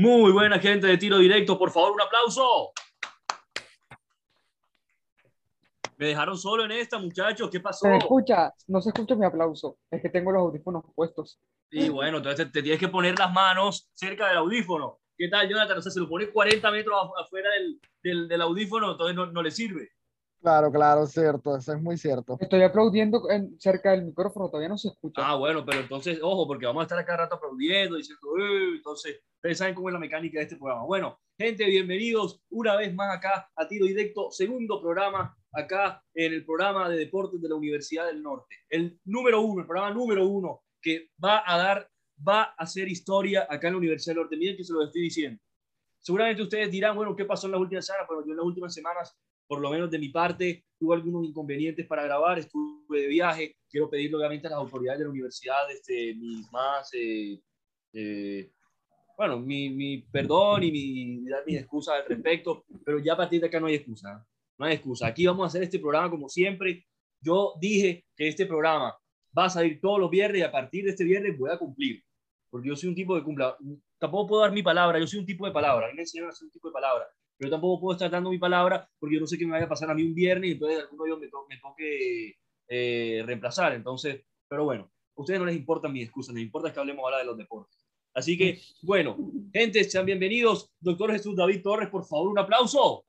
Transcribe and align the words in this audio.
Muy 0.00 0.32
buena 0.32 0.58
gente 0.58 0.86
de 0.86 0.96
tiro 0.96 1.18
directo, 1.18 1.58
por 1.58 1.70
favor, 1.70 1.92
un 1.92 2.00
aplauso. 2.00 2.72
Me 5.98 6.06
dejaron 6.06 6.38
solo 6.38 6.64
en 6.64 6.70
esta, 6.70 6.98
muchachos. 6.98 7.50
¿Qué 7.50 7.60
pasó? 7.60 7.86
Se 7.86 7.98
escucha, 7.98 8.50
no 8.68 8.80
se 8.80 8.88
escucha 8.88 9.14
mi 9.14 9.26
aplauso. 9.26 9.76
Es 9.90 10.00
que 10.00 10.08
tengo 10.08 10.32
los 10.32 10.40
audífonos 10.40 10.84
puestos. 10.94 11.38
Y 11.70 11.90
bueno, 11.90 12.16
entonces 12.16 12.50
te, 12.50 12.62
tienes 12.62 12.80
que 12.80 12.88
poner 12.88 13.18
las 13.18 13.30
manos 13.30 13.90
cerca 13.92 14.28
del 14.28 14.38
audífono. 14.38 15.00
¿Qué 15.18 15.28
tal, 15.28 15.46
Jonathan? 15.46 15.76
O 15.76 15.82
sea, 15.82 15.92
se 15.92 16.00
lo 16.00 16.08
pone 16.08 16.30
40 16.30 16.70
metros 16.70 17.10
afuera 17.22 17.50
del, 18.02 18.26
del, 18.26 18.40
audífono, 18.40 18.92
entonces 18.92 19.14
no, 19.14 19.26
no, 19.26 19.42
le 19.42 19.50
sirve. 19.50 19.90
Claro, 20.40 20.72
claro, 20.72 21.06
cierto, 21.06 21.54
eso 21.54 21.74
es 21.74 21.82
muy 21.82 21.98
cierto. 21.98 22.38
Estoy 22.40 22.62
aplaudiendo 22.62 23.28
en, 23.30 23.60
cerca 23.60 23.90
del 23.90 24.06
micrófono, 24.06 24.48
todavía 24.48 24.70
no 24.70 24.78
se 24.78 24.88
escucha. 24.88 25.20
Ah, 25.22 25.34
bueno, 25.34 25.66
pero 25.66 25.80
entonces, 25.80 26.18
ojo, 26.22 26.46
porque 26.46 26.64
vamos 26.64 26.80
a 26.80 26.84
estar 26.84 26.98
acá 26.98 27.14
rato 27.18 27.34
aplaudiendo, 27.34 27.96
diciendo, 27.96 28.22
entonces, 28.74 29.20
ustedes 29.34 29.58
saben 29.58 29.74
cómo 29.74 29.90
es 29.90 29.92
la 29.92 29.98
mecánica 29.98 30.38
de 30.38 30.44
este 30.44 30.56
programa. 30.56 30.84
Bueno, 30.84 31.18
gente, 31.38 31.66
bienvenidos 31.66 32.42
una 32.48 32.74
vez 32.76 32.94
más 32.94 33.14
acá 33.14 33.50
a 33.54 33.68
Tiro 33.68 33.84
Directo, 33.84 34.30
segundo 34.30 34.80
programa 34.80 35.36
acá 35.52 36.02
en 36.14 36.32
el 36.32 36.44
programa 36.46 36.88
de 36.88 36.96
deportes 36.96 37.40
de 37.42 37.48
la 37.48 37.56
Universidad 37.56 38.06
del 38.06 38.22
Norte. 38.22 38.56
El 38.70 38.98
número 39.04 39.42
uno, 39.42 39.60
el 39.60 39.66
programa 39.66 39.92
número 39.92 40.26
uno 40.26 40.62
que 40.80 41.10
va 41.22 41.42
a 41.44 41.58
dar, 41.58 41.90
va 42.26 42.42
a 42.42 42.54
hacer 42.56 42.88
historia 42.88 43.46
acá 43.48 43.68
en 43.68 43.74
la 43.74 43.78
Universidad 43.78 44.14
del 44.14 44.22
Norte. 44.22 44.36
Miren 44.38 44.56
que 44.56 44.64
se 44.64 44.72
lo 44.72 44.84
estoy 44.84 45.02
diciendo. 45.02 45.38
Seguramente 45.98 46.42
ustedes 46.42 46.70
dirán, 46.70 46.96
bueno, 46.96 47.14
¿qué 47.14 47.26
pasó 47.26 47.46
en 47.46 47.52
las 47.52 47.60
últimas 47.60 47.84
semanas? 47.84 48.06
Bueno, 48.08 48.24
yo 48.24 48.30
en 48.30 48.36
las 48.38 48.46
últimas 48.46 48.72
semanas, 48.72 49.18
por 49.50 49.60
lo 49.60 49.68
menos 49.68 49.90
de 49.90 49.98
mi 49.98 50.10
parte, 50.10 50.64
tuve 50.78 50.94
algunos 50.94 51.26
inconvenientes 51.26 51.84
para 51.84 52.04
grabar, 52.04 52.38
estuve 52.38 53.00
de 53.00 53.08
viaje. 53.08 53.56
Quiero 53.68 53.90
pedirle 53.90 54.16
obviamente 54.16 54.46
a 54.46 54.50
las 54.50 54.60
autoridades 54.60 55.00
de 55.00 55.06
la 55.06 55.10
universidad 55.10 55.68
este, 55.68 56.14
mis 56.14 56.48
más, 56.52 56.88
eh, 56.94 57.42
eh, 57.92 58.52
bueno, 59.16 59.40
mi, 59.40 59.68
mi, 59.70 60.02
perdón 60.02 60.62
y 60.62 60.70
mi, 60.70 61.28
dar 61.28 61.42
mis 61.44 61.58
excusas 61.58 61.96
al 61.96 62.06
respecto, 62.06 62.64
pero 62.84 63.00
ya 63.00 63.14
a 63.14 63.16
partir 63.16 63.40
de 63.40 63.48
acá 63.48 63.58
no 63.58 63.66
hay 63.66 63.74
excusa 63.74 64.24
no 64.56 64.66
hay 64.66 64.74
excusa. 64.74 65.08
Aquí 65.08 65.26
vamos 65.26 65.42
a 65.42 65.46
hacer 65.48 65.64
este 65.64 65.80
programa 65.80 66.08
como 66.08 66.28
siempre. 66.28 66.86
Yo 67.20 67.54
dije 67.58 68.04
que 68.14 68.28
este 68.28 68.46
programa 68.46 68.96
va 69.36 69.46
a 69.46 69.50
salir 69.50 69.80
todos 69.80 69.98
los 69.98 70.10
viernes 70.10 70.38
y 70.38 70.44
a 70.44 70.52
partir 70.52 70.84
de 70.84 70.90
este 70.90 71.02
viernes 71.02 71.36
voy 71.36 71.50
a 71.50 71.58
cumplir. 71.58 72.04
Porque 72.50 72.68
yo 72.68 72.76
soy 72.76 72.90
un 72.90 72.94
tipo 72.94 73.16
de 73.16 73.24
cumpla. 73.24 73.56
Tampoco 73.98 74.28
puedo 74.28 74.42
dar 74.42 74.52
mi 74.52 74.62
palabra, 74.62 75.00
yo 75.00 75.08
soy 75.08 75.18
un 75.18 75.26
tipo 75.26 75.44
de 75.44 75.52
palabra. 75.52 75.86
A 75.86 75.88
mí 75.88 75.96
me 75.96 76.02
enseñaron 76.02 76.30
a 76.30 76.34
ser 76.34 76.44
un 76.44 76.52
tipo 76.52 76.68
de 76.68 76.72
palabra. 76.72 77.06
Pero 77.40 77.52
tampoco 77.52 77.80
puedo 77.80 77.94
estar 77.94 78.10
dando 78.10 78.28
mi 78.28 78.36
palabra 78.36 78.86
porque 78.98 79.14
yo 79.14 79.20
no 79.22 79.26
sé 79.26 79.38
qué 79.38 79.46
me 79.46 79.52
vaya 79.52 79.64
a 79.64 79.68
pasar 79.68 79.90
a 79.90 79.94
mí 79.94 80.02
un 80.02 80.14
viernes 80.14 80.50
y 80.50 80.52
entonces 80.52 80.80
alguno 80.80 81.04
de 81.04 81.26
ellos 81.26 81.46
me, 81.48 81.56
toque 81.56 82.36
eh, 82.68 83.22
reemplazar. 83.24 83.72
Entonces, 83.72 84.22
pero 84.46 84.64
bueno, 84.64 84.90
a 85.16 85.20
ustedes 85.22 85.40
no 85.40 85.46
les 85.46 85.56
importan 85.56 85.90
mis 85.90 86.04
excusas, 86.04 86.34
les 86.34 86.44
importa 86.44 86.70
que 86.70 86.78
hablemos 86.78 87.02
ahora 87.02 87.16
de 87.16 87.24
los 87.24 87.38
deportes. 87.38 87.88
Así 88.12 88.36
que, 88.36 88.60
bueno, 88.82 89.16
gente, 89.54 89.82
sean 89.84 90.04
bienvenidos. 90.04 90.70
Doctor 90.78 91.12
Jesús 91.12 91.34
David 91.34 91.62
Torres, 91.62 91.88
por 91.88 92.04
favor, 92.04 92.28
un 92.28 92.38
aplauso. 92.38 93.06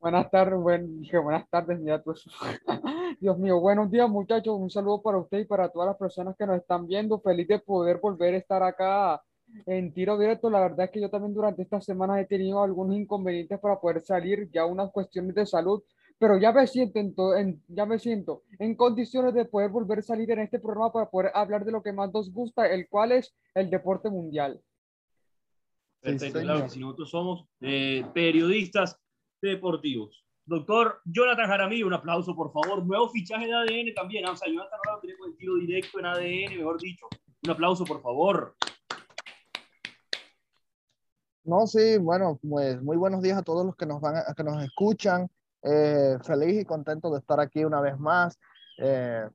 Buenas 0.00 0.30
tardes, 0.30 0.58
buen, 0.58 1.02
buenas 1.22 1.46
tardes, 1.50 1.78
mira 1.78 2.02
pues. 2.02 2.24
Dios 3.20 3.38
mío, 3.38 3.60
buenos 3.60 3.90
días 3.90 4.08
muchachos, 4.08 4.56
un 4.58 4.70
saludo 4.70 5.02
para 5.02 5.18
usted 5.18 5.40
y 5.40 5.44
para 5.44 5.68
todas 5.68 5.88
las 5.88 5.98
personas 5.98 6.34
que 6.38 6.46
nos 6.46 6.56
están 6.56 6.86
viendo. 6.86 7.20
Feliz 7.20 7.48
de 7.48 7.58
poder 7.58 7.98
volver 7.98 8.32
a 8.32 8.38
estar 8.38 8.62
acá 8.62 9.22
en 9.66 9.92
tiro 9.92 10.18
directo. 10.18 10.50
La 10.50 10.60
verdad 10.60 10.86
es 10.86 10.90
que 10.90 11.00
yo 11.00 11.10
también 11.10 11.34
durante 11.34 11.62
esta 11.62 11.80
semana 11.80 12.20
he 12.20 12.26
tenido 12.26 12.62
algunos 12.62 12.96
inconvenientes 12.96 13.58
para 13.60 13.80
poder 13.80 14.00
salir, 14.02 14.50
ya 14.52 14.64
unas 14.66 14.90
cuestiones 14.90 15.34
de 15.34 15.46
salud, 15.46 15.82
pero 16.18 16.38
ya 16.38 16.52
me 16.52 16.66
siento 16.66 17.36
en, 17.36 17.62
ya 17.68 17.86
me 17.86 17.98
siento 17.98 18.42
en 18.58 18.76
condiciones 18.76 19.34
de 19.34 19.44
poder 19.44 19.70
volver 19.70 19.98
a 19.98 20.02
salir 20.02 20.30
en 20.30 20.40
este 20.40 20.58
programa 20.58 20.92
para 20.92 21.10
poder 21.10 21.30
hablar 21.34 21.64
de 21.64 21.72
lo 21.72 21.82
que 21.82 21.92
más 21.92 22.12
nos 22.12 22.32
gusta, 22.32 22.66
el 22.66 22.88
cual 22.88 23.12
es 23.12 23.34
el 23.54 23.70
deporte 23.70 24.10
mundial. 24.10 24.60
Perfecto, 26.00 26.40
claro, 26.40 26.68
si 26.68 26.80
nosotros 26.80 27.10
somos 27.10 27.46
eh, 27.60 28.04
periodistas 28.12 29.00
deportivos. 29.40 30.24
Doctor 30.46 31.00
Jonathan 31.06 31.46
Jaramillo, 31.46 31.86
un 31.86 31.94
aplauso, 31.94 32.36
por 32.36 32.52
favor. 32.52 32.84
Nuevo 32.84 33.08
fichaje 33.08 33.46
de 33.46 33.54
ADN 33.54 33.94
también. 33.94 34.26
¿ah? 34.26 34.32
O 34.32 34.36
sea, 34.36 34.46
Jonathan 34.48 34.78
ahora 34.78 34.96
lo 34.96 35.00
tenemos 35.00 35.26
en 35.28 35.36
tiro 35.36 35.56
directo 35.56 35.98
en 35.98 36.06
ADN, 36.06 36.58
mejor 36.58 36.80
dicho. 36.80 37.06
Un 37.42 37.50
aplauso, 37.50 37.84
por 37.84 38.02
favor. 38.02 38.54
No, 41.44 41.66
sí, 41.66 41.98
bueno, 41.98 42.38
pues 42.48 42.82
muy 42.82 42.96
buenos 42.96 43.20
días 43.20 43.36
a 43.36 43.42
todos 43.42 43.66
los 43.66 43.76
que 43.76 43.84
nos 43.84 44.00
van 44.00 44.16
a, 44.16 44.34
que 44.34 44.42
nos 44.42 44.62
escuchan. 44.62 45.28
Eh, 45.62 46.16
feliz 46.22 46.62
y 46.62 46.64
contento 46.64 47.10
de 47.10 47.18
estar 47.18 47.38
aquí 47.38 47.64
una 47.64 47.80
vez 47.80 47.98
más. 47.98 48.38
Eh, 48.78 49.28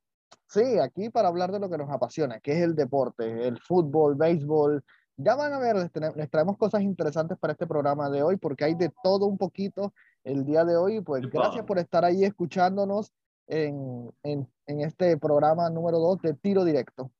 sí, 0.47 0.79
aquí 0.79 1.09
para 1.09 1.27
hablar 1.27 1.51
de 1.51 1.59
lo 1.59 1.69
que 1.69 1.77
nos 1.77 1.89
apasiona, 1.89 2.39
que 2.39 2.53
es 2.53 2.61
el 2.63 2.75
deporte, 2.75 3.47
el 3.47 3.59
fútbol, 3.59 4.15
béisbol, 4.15 4.83
ya 5.17 5.35
van 5.35 5.53
a 5.53 5.59
ver, 5.59 5.75
les, 5.75 6.29
traemos 6.31 6.57
cosas 6.57 6.81
interesantes 6.81 7.37
para 7.37 7.53
este 7.53 7.67
programa 7.67 8.09
de 8.09 8.23
hoy 8.23 8.37
porque 8.37 8.63
hay 8.63 8.73
de 8.73 8.91
todo 9.03 9.25
un 9.25 9.37
poquito 9.37 9.93
el 10.23 10.45
día 10.45 10.65
de 10.65 10.77
hoy. 10.77 11.01
Pues 11.01 11.29
gracias 11.29 11.65
por 11.65 11.77
estar 11.77 12.05
ahí 12.05 12.23
escuchándonos 12.23 13.11
en, 13.45 14.11
en, 14.23 14.47
en 14.65 14.81
este 14.81 15.17
programa 15.17 15.69
número 15.69 15.99
2 15.99 16.21
de 16.21 16.33
Tiro 16.35 16.63
Directo. 16.63 17.11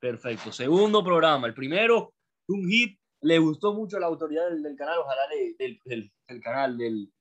Perfecto. 0.00 0.50
Segundo 0.50 1.04
programa. 1.04 1.46
El 1.46 1.54
primero, 1.54 2.12
un 2.48 2.68
hit. 2.68 2.98
Le 3.24 3.38
gustó 3.38 3.74
mucho 3.74 3.96
a 3.96 4.00
la 4.00 4.06
autoridad 4.06 4.50
del, 4.50 4.76
canal, 4.76 4.98
ojalá 4.98 5.22
del, 5.28 5.80
del, 5.84 6.12
del, 6.28 6.40
canal 6.40 6.76
del, 6.76 7.12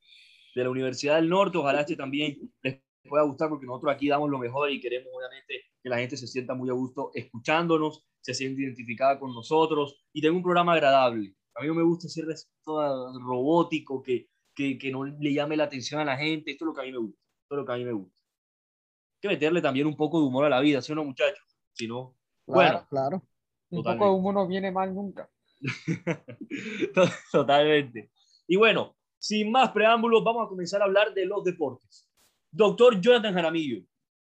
de 0.55 0.63
la 0.63 0.69
Universidad 0.69 1.15
del 1.15 1.29
Norte, 1.29 1.57
ojalá 1.57 1.81
este 1.81 1.95
también 1.95 2.37
les 2.61 2.81
pueda 3.07 3.23
gustar 3.23 3.49
porque 3.49 3.65
nosotros 3.65 3.93
aquí 3.93 4.07
damos 4.07 4.29
lo 4.29 4.37
mejor 4.37 4.71
y 4.71 4.79
queremos 4.79 5.11
obviamente 5.15 5.61
que 5.81 5.89
la 5.89 5.97
gente 5.97 6.17
se 6.17 6.27
sienta 6.27 6.53
muy 6.53 6.69
a 6.69 6.73
gusto 6.73 7.11
escuchándonos 7.13 8.05
se 8.23 8.33
siente 8.33 8.61
identificada 8.61 9.19
con 9.19 9.33
nosotros 9.33 10.01
y 10.13 10.21
tengo 10.21 10.37
un 10.37 10.43
programa 10.43 10.73
agradable. 10.73 11.35
A 11.55 11.61
mí 11.61 11.67
no 11.67 11.75
me 11.75 11.83
gusta 11.83 12.07
ser 12.07 12.25
todo 12.63 13.19
robótico, 13.19 14.01
que, 14.01 14.29
que, 14.55 14.77
que, 14.77 14.91
no 14.91 15.03
le 15.03 15.33
llame 15.33 15.57
la 15.57 15.65
atención 15.65 15.99
a 15.99 16.05
la 16.05 16.17
gente. 16.17 16.51
Esto 16.51 16.65
es 16.65 16.67
lo 16.67 16.73
que 16.73 16.81
a 16.81 16.85
mí 16.85 16.91
me 16.91 16.99
gusta. 16.99 17.19
Esto 17.43 17.55
es 17.55 17.57
lo 17.57 17.65
que 17.65 17.71
a 17.73 17.75
mí 17.75 17.83
me 17.83 17.91
gusta. 17.91 18.21
Hay 18.21 19.19
que 19.21 19.27
meterle 19.27 19.61
también 19.61 19.87
un 19.87 19.97
poco 19.97 20.19
de 20.19 20.25
humor 20.25 20.45
a 20.45 20.49
la 20.49 20.61
vida, 20.61 20.81
¿sí 20.81 20.93
o 20.93 20.95
no, 20.95 21.03
muchachos? 21.03 21.45
Si 21.73 21.85
no, 21.85 22.15
bueno. 22.47 22.85
Claro. 22.89 23.21
Un 23.69 23.83
poco 23.83 24.05
de 24.05 24.11
humor 24.11 24.33
no 24.33 24.47
viene 24.47 24.71
mal 24.71 24.95
nunca. 24.95 25.29
Totalmente. 27.31 28.11
Y 28.47 28.55
bueno, 28.55 28.95
sin 29.17 29.51
más 29.51 29.71
preámbulos, 29.71 30.23
vamos 30.23 30.45
a 30.45 30.49
comenzar 30.49 30.81
a 30.81 30.85
hablar 30.85 31.13
de 31.13 31.25
los 31.25 31.43
deportes. 31.43 32.09
Doctor 32.51 32.99
Jonathan 32.99 33.33
Jaramillo, 33.33 33.83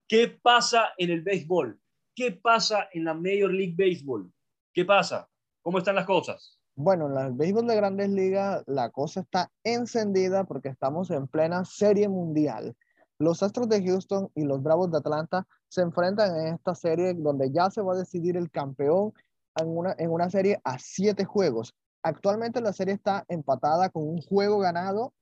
¿qué 0.06 0.28
pasa 0.28 0.92
en 0.96 1.10
el 1.10 1.22
béisbol? 1.22 1.80
¿Qué 2.14 2.32
pasa 2.32 2.88
en 2.92 3.04
la 3.04 3.14
Major 3.14 3.52
League 3.52 3.74
Baseball? 3.76 4.30
¿Qué 4.72 4.84
pasa? 4.84 5.28
¿Cómo 5.62 5.78
están 5.78 5.94
las 5.94 6.06
cosas? 6.06 6.60
Bueno, 6.74 7.06
en 7.08 7.26
el 7.26 7.32
béisbol 7.32 7.66
de 7.66 7.76
grandes 7.76 8.10
ligas 8.10 8.62
la 8.66 8.90
cosa 8.90 9.20
está 9.20 9.50
encendida 9.64 10.44
porque 10.44 10.68
estamos 10.68 11.10
en 11.10 11.26
plena 11.26 11.64
serie 11.64 12.08
mundial. 12.08 12.76
Los 13.18 13.42
Astros 13.42 13.68
de 13.68 13.82
Houston 13.84 14.30
y 14.34 14.44
los 14.44 14.62
Bravos 14.62 14.90
de 14.90 14.98
Atlanta 14.98 15.46
se 15.68 15.82
enfrentan 15.82 16.34
en 16.36 16.54
esta 16.54 16.74
serie 16.74 17.14
donde 17.14 17.50
ya 17.52 17.70
se 17.70 17.82
va 17.82 17.94
a 17.94 17.98
decidir 17.98 18.36
el 18.36 18.50
campeón 18.50 19.12
en 19.56 19.76
una, 19.76 19.94
en 19.98 20.10
una 20.10 20.30
serie 20.30 20.60
a 20.64 20.78
siete 20.78 21.24
juegos. 21.24 21.74
Actualmente 22.02 22.60
la 22.60 22.72
serie 22.72 22.94
está 22.94 23.24
empatada 23.28 23.88
con 23.90 24.08
un 24.08 24.20
juego 24.22 24.58
ganado 24.58 25.12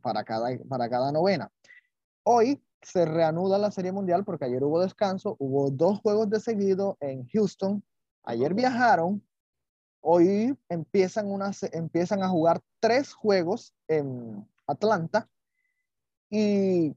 para 0.00 0.24
cada, 0.24 0.48
para 0.68 0.88
cada 0.88 1.12
novena. 1.12 1.50
Hoy 2.24 2.62
se 2.80 3.04
reanuda 3.04 3.58
la 3.58 3.70
Serie 3.70 3.92
Mundial 3.92 4.24
porque 4.24 4.46
ayer 4.46 4.62
hubo 4.64 4.80
descanso, 4.80 5.36
hubo 5.38 5.70
dos 5.70 6.00
juegos 6.00 6.30
de 6.30 6.40
seguido 6.40 6.96
en 7.00 7.26
Houston, 7.28 7.82
ayer 8.24 8.54
viajaron, 8.54 9.22
hoy 10.00 10.56
empiezan, 10.68 11.30
una, 11.30 11.52
empiezan 11.72 12.22
a 12.22 12.28
jugar 12.28 12.60
tres 12.80 13.12
juegos 13.12 13.74
en 13.88 14.46
Atlanta 14.66 15.28
y 16.28 16.96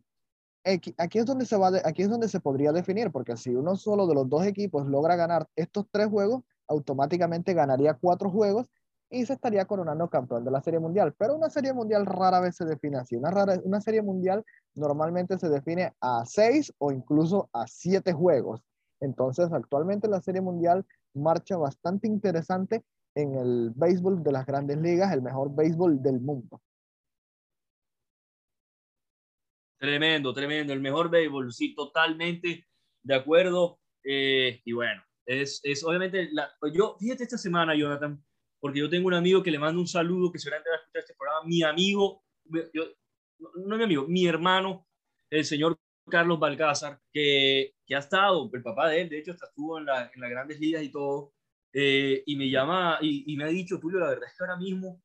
aquí, 0.63 1.19
es 1.19 1.25
donde 1.25 1.45
se 1.45 1.57
va 1.57 1.71
aquí 1.83 2.01
es 2.01 2.09
donde 2.09 2.29
se 2.29 2.39
podría 2.39 2.71
definir 2.71 3.11
porque 3.11 3.37
si 3.37 3.53
uno 3.53 3.75
solo 3.75 4.07
de 4.07 4.15
los 4.15 4.27
dos 4.29 4.45
equipos 4.45 4.87
logra 4.87 5.15
ganar 5.15 5.47
estos 5.55 5.85
tres 5.91 6.07
juegos, 6.07 6.41
automáticamente 6.67 7.53
ganaría 7.53 7.93
cuatro 7.93 8.29
juegos 8.29 8.69
y 9.09 9.25
se 9.25 9.33
estaría 9.33 9.65
coronando 9.65 10.09
campeón 10.09 10.43
de 10.43 10.51
la 10.51 10.61
Serie 10.61 10.79
Mundial. 10.79 11.13
Pero 11.17 11.35
una 11.35 11.49
Serie 11.49 11.73
Mundial 11.73 12.05
rara 12.05 12.39
vez 12.39 12.55
se 12.55 12.65
define 12.65 12.97
así. 12.97 13.15
Una, 13.15 13.31
rara, 13.31 13.59
una 13.63 13.81
Serie 13.81 14.01
Mundial 14.01 14.43
normalmente 14.73 15.37
se 15.37 15.49
define 15.49 15.93
a 16.01 16.25
seis 16.25 16.73
o 16.79 16.91
incluso 16.91 17.49
a 17.53 17.67
siete 17.67 18.13
juegos. 18.13 18.61
Entonces, 18.99 19.51
actualmente 19.51 20.07
la 20.07 20.21
Serie 20.21 20.41
Mundial 20.41 20.85
marcha 21.13 21.57
bastante 21.57 22.07
interesante 22.07 22.83
en 23.15 23.35
el 23.35 23.71
béisbol 23.75 24.23
de 24.23 24.31
las 24.31 24.45
grandes 24.45 24.77
ligas, 24.77 25.13
el 25.13 25.21
mejor 25.21 25.53
béisbol 25.55 26.01
del 26.01 26.19
mundo. 26.19 26.61
Tremendo, 29.77 30.33
tremendo, 30.33 30.73
el 30.73 30.81
mejor 30.81 31.09
béisbol, 31.09 31.53
sí, 31.53 31.75
totalmente 31.75 32.65
de 33.03 33.15
acuerdo. 33.15 33.79
Eh, 34.03 34.61
y 34.65 34.73
bueno, 34.73 35.01
es, 35.25 35.59
es 35.63 35.83
obviamente, 35.83 36.29
la, 36.31 36.51
yo, 36.73 36.95
fíjate 36.99 37.23
esta 37.23 37.37
semana, 37.37 37.75
Jonathan, 37.75 38.23
porque 38.59 38.79
yo 38.79 38.89
tengo 38.89 39.07
un 39.07 39.13
amigo 39.13 39.43
que 39.43 39.51
le 39.51 39.59
mando 39.59 39.81
un 39.81 39.87
saludo, 39.87 40.31
que 40.31 40.39
seguramente 40.39 40.69
va 40.69 40.75
a 40.75 40.79
escuchar 40.79 40.99
este 41.01 41.15
programa, 41.15 41.47
mi 41.47 41.63
amigo, 41.63 42.23
yo, 42.73 42.83
no 43.65 43.77
mi 43.77 43.83
amigo, 43.83 44.05
mi 44.07 44.27
hermano, 44.27 44.87
el 45.31 45.45
señor 45.45 45.77
Carlos 46.09 46.39
Balcázar, 46.39 46.99
que, 47.11 47.75
que 47.85 47.95
ha 47.95 47.99
estado, 47.99 48.49
el 48.53 48.61
papá 48.61 48.89
de 48.89 49.01
él, 49.01 49.09
de 49.09 49.19
hecho, 49.19 49.31
hasta 49.31 49.47
estuvo 49.47 49.77
en, 49.79 49.85
la, 49.85 50.11
en 50.13 50.21
las 50.21 50.29
grandes 50.29 50.59
ligas 50.59 50.83
y 50.83 50.91
todo, 50.91 51.33
Eh, 51.77 52.23
y 52.25 52.37
me 52.37 52.47
llama 52.49 52.99
y, 53.01 53.25
y, 53.27 53.35
me 53.35 53.43
ha 53.43 53.47
dicho, 53.47 53.77
Tulio, 53.81 53.99
la 53.99 54.07
verdad 54.07 54.29
es 54.29 54.37
que 54.37 54.43
ahora 54.45 54.55
mismo, 54.55 55.03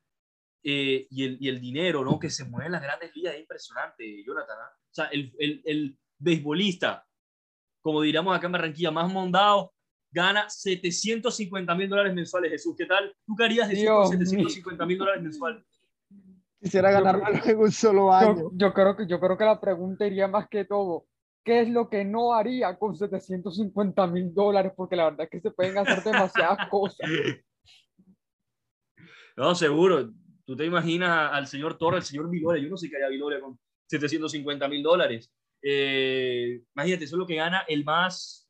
eh, 0.63 1.09
y, 1.11 1.25
el, 1.25 1.37
y, 1.41 1.49
el, 1.49 1.59
dinero 1.61 2.05
¿no? 2.05 2.21
que 2.21 2.31
se 2.31 2.45
mueve 2.45 2.67
en 2.67 2.73
las 2.73 2.83
grandes 2.83 3.11
ligas 3.17 3.35
es 3.35 3.41
impresionante, 3.41 4.23
Jonathan. 4.25 4.57
¿ah? 4.57 4.71
O 4.79 4.95
sea, 4.95 5.07
el, 5.07 5.33
el, 5.41 5.63
el 5.65 5.99
beisbolista, 6.21 7.05
como 7.83 8.03
diríamos 8.03 8.37
acá 8.37 8.47
en 8.47 8.53
Barranquilla, 8.53 8.93
más 8.93 9.13
mondado, 9.13 9.73
gana 10.11 10.49
750 10.49 11.75
mil 11.75 11.89
dólares 11.89 12.15
mensuales. 12.15 12.51
Jesús, 12.51 12.75
¿qué 12.77 12.87
tal? 12.87 13.15
¿Tú 13.27 13.35
qué 13.37 13.45
harías, 13.45 13.69
Jesús, 13.69 13.89
con 13.89 14.09
750 14.09 14.87
mil 14.87 14.99
dólares 14.99 15.23
mensuales? 15.23 15.65
Quisiera 16.61 16.91
ganarlo 16.91 17.25
en 17.45 17.59
un 17.59 17.73
solo 17.73 18.13
año. 18.13 18.37
Yo, 18.37 18.51
yo, 18.55 18.73
creo 18.75 18.97
que, 18.97 19.07
yo 19.07 19.19
creo 19.19 19.39
que 19.39 19.45
la 19.45 19.61
pregunta 19.61 20.07
iría 20.07 20.29
más 20.29 20.49
que 20.49 20.65
todo. 20.65 21.07
¿Qué 21.43 21.63
es 21.63 21.71
lo 21.71 21.89
que 21.89 22.05
no 22.05 22.35
haría 22.35 22.79
con 22.79 22.95
750 22.95 24.07
mil 24.09 24.35
dólares? 24.35 24.73
Porque 24.77 24.97
la 24.97 25.05
verdad 25.05 25.23
es 25.23 25.31
que 25.31 25.41
se 25.41 25.51
pueden 25.51 25.79
hacer 25.79 26.03
demasiadas 26.03 26.69
cosas. 26.71 27.09
No, 29.37 29.55
seguro. 29.55 30.11
Tú 30.45 30.55
te 30.55 30.67
imaginas 30.67 31.31
al 31.33 31.47
señor 31.47 31.79
Torres, 31.79 32.05
al 32.05 32.07
señor 32.07 32.29
Viloria. 32.29 32.63
Yo 32.63 32.69
no 32.69 32.77
sé 32.77 32.91
qué 32.91 32.97
haría 32.97 33.09
Viloria 33.09 33.41
con 33.41 33.59
750 33.87 34.69
mil 34.69 34.83
dólares. 34.83 35.33
Eh, 35.63 36.63
imagínate, 36.75 37.05
eso 37.05 37.17
es 37.17 37.21
lo 37.21 37.27
que 37.27 37.37
gana 37.37 37.65
el 37.69 37.85
más, 37.85 38.50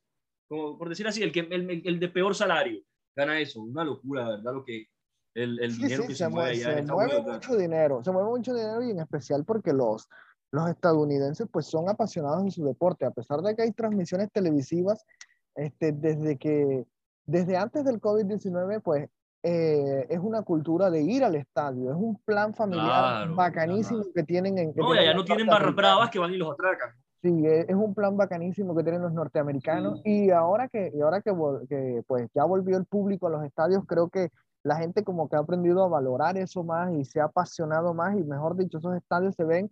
como 0.51 0.77
por 0.77 0.89
decir 0.89 1.07
así, 1.07 1.23
el, 1.23 1.31
que, 1.31 1.41
el, 1.41 1.83
el 1.87 2.01
de 2.01 2.09
peor 2.09 2.35
salario. 2.35 2.83
Gana 3.17 3.39
eso. 3.39 3.63
Una 3.63 3.85
locura, 3.85 4.29
¿verdad? 4.29 4.53
Lo 4.53 4.65
que, 4.65 4.87
el, 5.35 5.61
el 5.61 5.73
Sí, 5.73 5.83
dinero 5.85 6.03
sí, 6.03 6.09
que 6.09 6.15
se, 6.15 6.25
se, 6.25 6.29
mueve 6.29 6.51
allá. 6.51 6.75
se 6.75 6.83
mueve 6.93 7.23
mucho 7.23 7.57
dinero, 7.57 8.03
se 8.03 8.11
mueve 8.11 8.29
mucho 8.31 8.53
dinero 8.53 8.83
y 8.83 8.91
en 8.91 8.99
especial 8.99 9.45
porque 9.45 9.73
los, 9.73 10.09
los 10.51 10.69
estadounidenses 10.69 11.47
pues 11.53 11.67
son 11.67 11.89
apasionados 11.89 12.43
en 12.43 12.51
su 12.51 12.65
deporte, 12.65 13.05
a 13.07 13.13
pesar 13.13 13.41
de 13.43 13.55
que 13.55 13.63
hay 13.63 13.73
transmisiones 13.73 14.29
televisivas, 14.33 15.05
este, 15.55 15.93
desde 15.93 16.37
que, 16.37 16.85
desde 17.27 17.57
antes 17.57 17.85
del 17.85 18.01
COVID-19 18.01 18.83
pues 18.83 19.09
eh, 19.45 20.07
es 20.11 20.19
una 20.19 20.43
cultura 20.43 20.91
de 20.91 21.01
ir 21.03 21.23
al 21.23 21.37
estadio, 21.37 21.91
es 21.91 21.97
un 21.97 22.21
plan 22.25 22.53
familiar 22.55 22.87
Claro, 22.87 23.35
bacanísimo 23.37 24.01
claro. 24.01 24.13
que 24.15 24.23
tienen 24.25 24.59
en... 24.59 24.75
que 24.75 24.81
No, 24.81 24.87
tienen 24.89 25.03
allá 25.09 25.15
no 25.15 25.25
tienen 25.25 25.47
barras 25.47 25.75
bravas 25.77 26.11
que 26.11 26.19
van 26.19 26.35
y 26.35 26.37
los 26.37 26.51
atracan. 26.53 26.91
Sí, 27.23 27.47
es 27.47 27.69
es 27.69 27.75
un 27.75 27.95
plan 27.95 28.17
bacanísimo 28.17 28.75
que 28.75 28.83
tienen 28.83 29.03
los 29.03 29.13
norteamericanos 29.13 30.01
y 30.05 30.31
ahora 30.31 30.69
que, 30.69 30.91
y 30.95 31.01
ahora 31.03 31.21
que, 31.21 31.33
que, 31.69 32.03
pues 32.07 32.29
ya 32.35 32.45
volvió 32.45 32.79
el 32.79 32.87
público 32.87 33.27
a 33.27 33.31
los 33.31 33.45
estadios, 33.45 33.85
creo 33.87 34.09
que 34.09 34.31
la 34.63 34.77
gente 34.77 35.05
como 35.05 35.29
que 35.29 35.37
ha 35.37 35.41
aprendido 35.41 35.85
a 35.85 35.89
valorar 35.89 36.39
eso 36.39 36.65
más 36.65 36.93
y 36.95 37.05
se 37.05 37.21
ha 37.21 37.25
apasionado 37.25 37.93
más 37.93 38.17
y 38.17 38.25
mejor 38.25 38.57
dicho, 38.57 38.79
esos 38.79 38.97
estadios 38.97 39.35
se 39.35 39.45
ven 39.45 39.71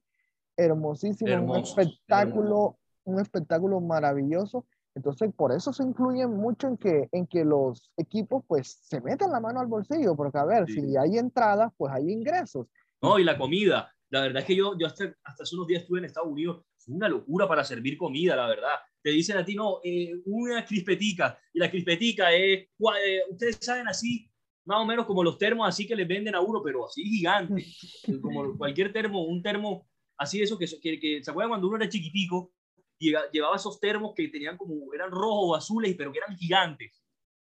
hermosísimos, 0.59 1.33
un 1.33 1.39
Hermosos, 1.39 1.79
espectáculo, 1.79 2.77
un 3.05 3.21
espectáculo 3.21 3.81
maravilloso. 3.81 4.67
Entonces, 4.95 5.33
por 5.35 5.53
eso 5.53 5.73
se 5.73 5.85
incluyen 5.85 6.31
mucho 6.31 6.67
en 6.67 6.77
que, 6.77 7.09
en 7.13 7.27
que 7.27 7.45
los 7.45 7.93
equipos 7.97 8.43
pues 8.49 8.79
se 8.83 9.01
metan 9.01 9.31
la 9.31 9.39
mano 9.41 9.61
al 9.61 9.69
bolsillo, 9.69 10.17
porque 10.17 10.39
a 10.39 10.45
ver, 10.45 10.67
Sí. 10.67 10.81
si 10.81 10.97
hay 10.97 11.19
entradas, 11.19 11.73
pues 11.77 11.93
hay 11.93 12.11
ingresos. 12.11 12.67
No, 13.01 13.19
y 13.19 13.25
la 13.25 13.39
comida. 13.39 13.93
La 14.11 14.23
verdad 14.23 14.41
es 14.41 14.47
que 14.47 14.57
yo, 14.57 14.77
yo 14.77 14.87
hasta, 14.87 15.05
hasta 15.23 15.45
hace 15.45 15.55
unos 15.55 15.69
días 15.69 15.83
estuve 15.83 16.01
en 16.01 16.07
Estados 16.07 16.31
Unidos. 16.31 16.65
Una 16.89 17.09
locura 17.09 17.47
para 17.47 17.65
servir 17.65 17.97
comida, 17.97 18.35
la 18.37 18.49
verdad. 18.49 18.75
Te 19.03 19.11
dicen 19.11 19.37
a 19.37 19.45
ti, 19.45 19.55
no, 19.55 19.81
eh, 19.85 20.15
una 20.25 20.65
crispetica. 20.65 21.39
Y 21.53 21.59
la 21.59 21.71
crispetica 21.71 22.33
es, 22.33 22.61
eh, 22.61 23.23
ustedes 23.31 23.59
saben 23.61 23.89
así, 23.89 24.31
más 24.65 24.79
o 24.79 24.85
menos 24.85 25.07
como 25.07 25.23
los 25.23 25.39
termos 25.39 25.69
así 25.69 25.87
que 25.87 25.97
les 25.97 26.09
venden 26.09 26.35
a 26.35 26.41
uno, 26.41 26.61
pero 26.63 26.87
así 26.87 27.03
gigante. 27.03 27.65
Como 28.23 28.57
cualquier 28.59 28.93
termo, 28.93 29.25
un 29.25 29.43
termo 29.43 29.89
así 30.19 30.43
eso 30.43 30.59
que, 30.59 30.67
que, 30.83 30.99
que 31.01 31.23
¿se 31.23 31.31
acuerdan 31.31 31.51
cuando 31.51 31.69
uno 31.69 31.77
era 31.77 31.89
chiquitico? 31.89 32.53
y 32.99 33.13
llevaba 33.33 33.57
esos 33.57 33.79
termos 33.81 34.13
que 34.15 34.29
tenían 34.29 34.57
como, 34.57 34.93
eran 34.93 35.11
rojos 35.11 35.51
o 35.51 35.55
azules, 35.55 35.95
pero 35.97 36.13
que 36.13 36.19
eran 36.19 36.37
gigantes. 36.37 37.01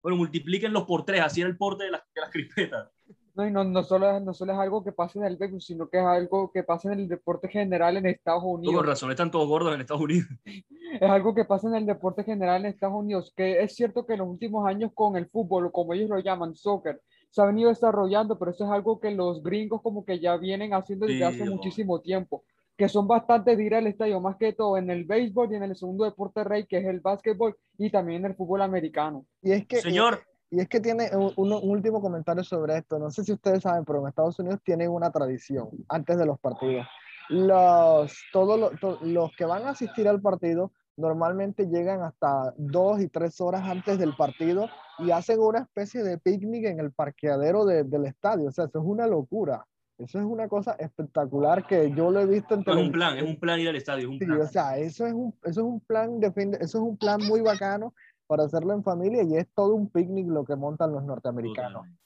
Bueno, 0.03 0.17
multiplíquenlos 0.17 0.85
por 0.85 1.05
tres, 1.05 1.21
así 1.21 1.41
era 1.41 1.51
el 1.51 1.57
porte 1.57 1.85
de 1.85 1.91
las, 1.91 2.03
de 2.15 2.21
las 2.21 2.31
crispetas. 2.31 2.91
No, 3.35 3.47
y 3.47 3.51
no, 3.51 3.65
no, 3.65 3.83
solo 3.83 4.11
es, 4.17 4.23
no 4.23 4.35
solo 4.35 4.53
es 4.53 4.59
algo 4.59 4.83
que 4.83 4.93
pasa 4.93 5.19
en 5.19 5.25
el 5.25 5.37
béisbol, 5.37 5.61
sino 5.61 5.89
que 5.89 5.99
es 5.99 6.05
algo 6.05 6.51
que 6.53 6.63
pasa 6.63 6.93
en 6.93 7.01
el 7.01 7.09
deporte 7.09 7.49
general 7.49 7.97
en 7.97 8.07
Estados 8.07 8.43
No, 8.43 8.49
con 8.51 8.59
Unidos. 8.61 8.87
razón, 8.87 9.11
están 9.11 9.31
todos 9.31 9.49
gordos 9.49 9.75
en 9.75 9.81
Estados 9.81 10.03
Unidos. 10.03 10.27
Es 10.93 11.09
algo 11.09 11.33
que 11.37 11.45
pasa 11.45 11.69
en 11.69 11.77
el 11.77 11.87
deporte 11.87 12.25
general 12.25 12.65
en 12.65 12.73
Estados 12.73 12.97
Unidos, 12.97 13.33
que 13.37 13.63
es 13.63 13.77
cierto 13.77 14.05
que 14.05 14.15
en 14.15 14.19
los 14.19 14.29
últimos 14.29 14.67
años 14.67 14.91
con 14.93 15.17
el 15.17 15.29
fútbol, 15.29 15.67
o 15.67 15.71
como 15.73 15.95
ellos 15.95 16.11
lo 16.11 16.19
llaman, 16.19 16.57
soccer, 16.57 17.01
se 17.31 17.41
ha 17.41 17.45
venido 17.45 17.69
desarrollando, 17.69 18.37
pero 18.37 18.51
eso 18.51 18.65
es 18.65 18.71
algo 18.73 18.99
que 18.99 19.13
los 19.13 19.41
gringos 19.41 19.83
como 19.83 20.05
que 20.05 20.19
ya 20.19 20.37
vienen 20.37 20.75
haciendo 20.75 21.07
desde 21.07 21.19
Sí, 21.19 21.23
hace 21.23 21.45
muchísimo 21.49 22.01
tiempo, 22.01 22.43
que 22.77 22.89
son 22.89 23.07
bastante 23.07 23.55
de 23.55 23.63
ir 23.65 23.75
al 23.77 23.87
estadio, 23.87 24.21
más 24.21 24.37
que 24.37 24.53
todo 24.53 24.77
en 24.79 24.91
el 24.91 25.05
béisbol 25.05 25.53
y 25.53 25.55
en 25.55 25.63
el 25.63 25.77
segundo 25.77 26.05
deporte 26.05 26.43
rey, 26.43 26.67
que 26.67 26.79
es 26.79 26.87
el 26.87 26.99
básquetbol, 26.99 27.57
y 27.79 27.89
también 27.91 28.25
en 28.25 28.33
el 28.33 28.37
fútbol 28.37 28.63
americano. 28.63 29.27
Y 29.43 29.53
es 29.53 29.67
que, 29.69 29.77
Señor, 29.81 30.25
Y 30.51 30.61
es 30.61 30.69
que 30.69 30.81
tiene 30.81 31.09
un, 31.17 31.33
un- 31.37 31.53
un 31.53 31.71
último 31.71 32.01
comentario 32.01 32.43
sobre 32.43 32.77
esto. 32.79 32.99
No 32.99 33.11
sé 33.11 33.23
si 33.25 33.33
ustedes 33.33 33.63
saben, 33.63 33.85
pero 33.85 34.01
en 34.01 34.09
Estados 34.09 34.39
Unidos 34.41 34.61
tienen 34.65 34.91
una 34.91 35.11
tradición 35.11 35.69
antes 35.89 36.19
de 36.19 36.27
los 36.27 36.39
partidos. 36.41 36.87
Los, 37.29 38.13
todos 38.33 38.59
los, 38.59 38.81
to- 38.81 38.99
los 39.03 39.31
que 39.37 39.45
van 39.45 39.65
a 39.67 39.71
asistir 39.71 40.09
al 40.09 40.21
partido 40.21 40.73
normalmente 40.97 41.67
llegan 41.67 42.03
hasta 42.03 42.53
dos 42.59 43.01
y 43.01 43.09
tres 43.09 43.41
horas 43.41 43.63
antes 43.65 43.99
del 43.99 44.15
partido 44.17 44.69
y 44.99 45.13
hacen 45.13 45.41
una 45.41 45.61
especie 45.61 46.03
de 46.03 46.19
picnic 46.19 46.67
en 46.67 46.81
el 46.81 46.91
parqueadero 46.93 47.65
de- 47.65 47.85
del 47.85 48.07
estadio. 48.07 48.49
O 48.49 48.53
sea, 48.53 48.65
eso 48.65 48.81
es 48.81 48.85
una 48.85 49.07
locura. 49.07 49.65
Eso 49.99 50.19
es 50.19 50.25
una 50.25 50.49
cosa 50.49 50.73
espectacular 50.79 51.67
que 51.67 51.93
yo 51.95 52.11
lo 52.11 52.21
he 52.21 52.27
visto 52.27 52.55
en 52.55 52.61
es 52.67 52.67
un 52.77 52.91
plan, 52.91 53.19
es 53.19 53.23
un 53.23 53.39
plan 53.39 53.61
ir 53.61 53.69
al 53.69 53.77
estadio, 53.77 54.05
es 54.05 54.09
un 54.09 54.19
Sí, 54.19 54.25
plan. 54.25 54.41
o 54.41 54.47
sea, 54.47 54.79
eso 54.79 55.07
es 55.07 55.13
un, 55.13 55.35
eso 55.45 55.61
es 55.61 55.67
un 55.67 55.81
plan 55.81 56.19
de 56.21 56.33
fin 56.33 56.51
de- 56.51 56.57
eso 56.59 56.79
es 56.79 56.85
un 56.85 56.97
plan 56.97 57.21
muy 57.23 57.43
bacano 57.43 57.95
para 58.31 58.45
hacerlo 58.45 58.75
en 58.75 58.85
familia 58.85 59.25
y 59.25 59.35
es 59.35 59.53
todo 59.53 59.75
un 59.75 59.91
picnic 59.91 60.29
lo 60.29 60.45
que 60.45 60.55
montan 60.55 60.93
los 60.93 61.03
norteamericanos. 61.03 61.83
Totalmente. 61.83 62.01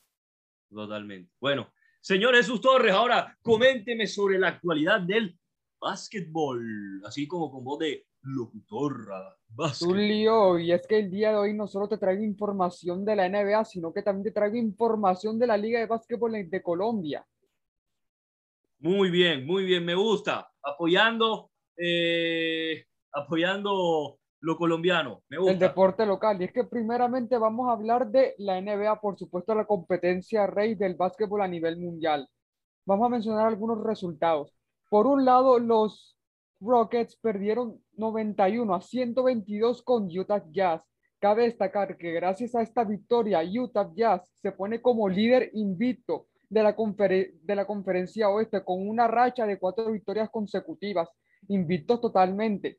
Totalmente. 0.70 1.32
Bueno, 1.38 1.68
señor 2.00 2.34
Jesús 2.34 2.62
Torres, 2.62 2.94
ahora 2.94 3.36
coménteme 3.42 4.06
sobre 4.06 4.38
la 4.38 4.48
actualidad 4.48 5.02
del 5.02 5.38
básquetbol, 5.78 7.02
así 7.04 7.28
como 7.28 7.50
con 7.50 7.62
voz 7.62 7.78
de 7.80 8.06
locutor. 8.22 9.06
básquet. 9.48 9.86
Un 9.86 9.98
lío, 9.98 10.58
y 10.58 10.72
es 10.72 10.86
que 10.86 11.00
el 11.00 11.10
día 11.10 11.28
de 11.28 11.36
hoy 11.36 11.52
no 11.52 11.68
solo 11.68 11.88
te 11.88 11.98
traigo 11.98 12.22
información 12.22 13.04
de 13.04 13.16
la 13.16 13.28
NBA, 13.28 13.62
sino 13.66 13.92
que 13.92 14.02
también 14.02 14.24
te 14.24 14.32
traigo 14.32 14.56
información 14.56 15.38
de 15.38 15.46
la 15.46 15.58
Liga 15.58 15.78
de 15.78 15.86
Básquetbol 15.86 16.48
de 16.48 16.62
Colombia. 16.62 17.22
Muy 18.78 19.10
bien, 19.10 19.44
muy 19.44 19.66
bien, 19.66 19.84
me 19.84 19.94
gusta. 19.94 20.50
Apoyando, 20.62 21.50
eh, 21.76 22.86
apoyando 23.12 24.20
lo 24.44 24.58
colombiano, 24.58 25.22
me 25.30 25.36
el 25.38 25.42
gusta. 25.42 25.68
deporte 25.68 26.04
local. 26.04 26.40
Y 26.40 26.44
es 26.44 26.52
que 26.52 26.64
primeramente 26.64 27.38
vamos 27.38 27.68
a 27.68 27.72
hablar 27.72 28.10
de 28.10 28.34
la 28.36 28.60
NBA, 28.60 29.00
por 29.00 29.18
supuesto, 29.18 29.54
la 29.54 29.64
competencia 29.64 30.46
rey 30.46 30.74
del 30.74 30.96
básquetbol 30.96 31.40
a 31.40 31.48
nivel 31.48 31.78
mundial. 31.78 32.28
Vamos 32.84 33.06
a 33.06 33.08
mencionar 33.08 33.46
algunos 33.46 33.82
resultados. 33.82 34.54
Por 34.90 35.06
un 35.06 35.24
lado, 35.24 35.58
los 35.58 36.18
Rockets 36.60 37.16
perdieron 37.16 37.80
91 37.96 38.74
a 38.74 38.82
122 38.82 39.82
con 39.82 40.08
Utah 40.14 40.44
Jazz. 40.50 40.82
Cabe 41.18 41.44
destacar 41.44 41.96
que 41.96 42.12
gracias 42.12 42.54
a 42.54 42.60
esta 42.60 42.84
victoria, 42.84 43.40
Utah 43.42 43.90
Jazz 43.94 44.30
se 44.42 44.52
pone 44.52 44.82
como 44.82 45.08
líder 45.08 45.48
invicto 45.54 46.26
de 46.50 46.62
la, 46.62 46.76
de 46.76 47.56
la 47.56 47.66
conferencia 47.66 48.28
oeste 48.28 48.62
con 48.62 48.86
una 48.86 49.08
racha 49.08 49.46
de 49.46 49.58
cuatro 49.58 49.90
victorias 49.90 50.28
consecutivas, 50.28 51.08
invictos 51.48 52.02
totalmente 52.02 52.78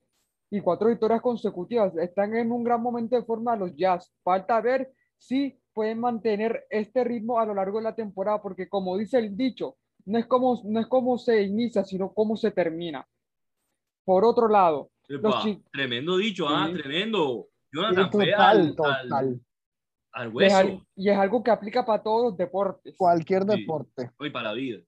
y 0.49 0.61
cuatro 0.61 0.89
victorias 0.89 1.21
consecutivas. 1.21 1.95
Están 1.97 2.35
en 2.35 2.51
un 2.51 2.63
gran 2.63 2.81
momento 2.81 3.15
de 3.15 3.23
forma 3.23 3.55
los 3.55 3.75
Jazz. 3.75 4.13
Falta 4.23 4.61
ver 4.61 4.91
si 5.17 5.59
pueden 5.73 5.99
mantener 5.99 6.65
este 6.69 7.03
ritmo 7.03 7.39
a 7.39 7.45
lo 7.45 7.53
largo 7.53 7.79
de 7.79 7.83
la 7.85 7.95
temporada, 7.95 8.41
porque 8.41 8.69
como 8.69 8.97
dice 8.97 9.17
el 9.19 9.35
dicho, 9.35 9.77
no 10.05 10.17
es 10.19 10.25
como, 10.27 10.61
no 10.65 10.79
es 10.79 10.87
como 10.87 11.17
se 11.17 11.41
inicia, 11.43 11.83
sino 11.83 12.13
cómo 12.13 12.37
se 12.37 12.51
termina. 12.51 13.07
Por 14.05 14.23
otro 14.23 14.47
lado, 14.47 14.91
Epa, 15.09 15.43
tremendo 15.71 16.17
dicho, 16.17 16.47
ah, 16.47 16.67
Sí. 16.67 16.73
tremendo. 16.81 17.47
Y 17.71 17.77
Jonathan 17.77 18.11
fue 18.11 18.25
total, 18.31 18.39
al, 18.41 18.57
al, 18.67 18.75
total. 18.75 19.41
al 20.13 20.25
y 20.25 20.27
es, 20.29 20.33
hueso 20.33 20.57
al- 20.57 20.87
y 20.95 21.09
es 21.09 21.17
algo 21.17 21.43
que 21.43 21.51
aplica 21.51 21.85
para 21.85 22.01
todos 22.01 22.23
los 22.31 22.37
deportes. 22.37 22.95
Cualquier 22.97 23.43
Sí. 23.43 23.59
deporte. 23.59 24.11
y 24.19 24.29
para 24.29 24.49
la 24.49 24.53
vida. 24.53 24.79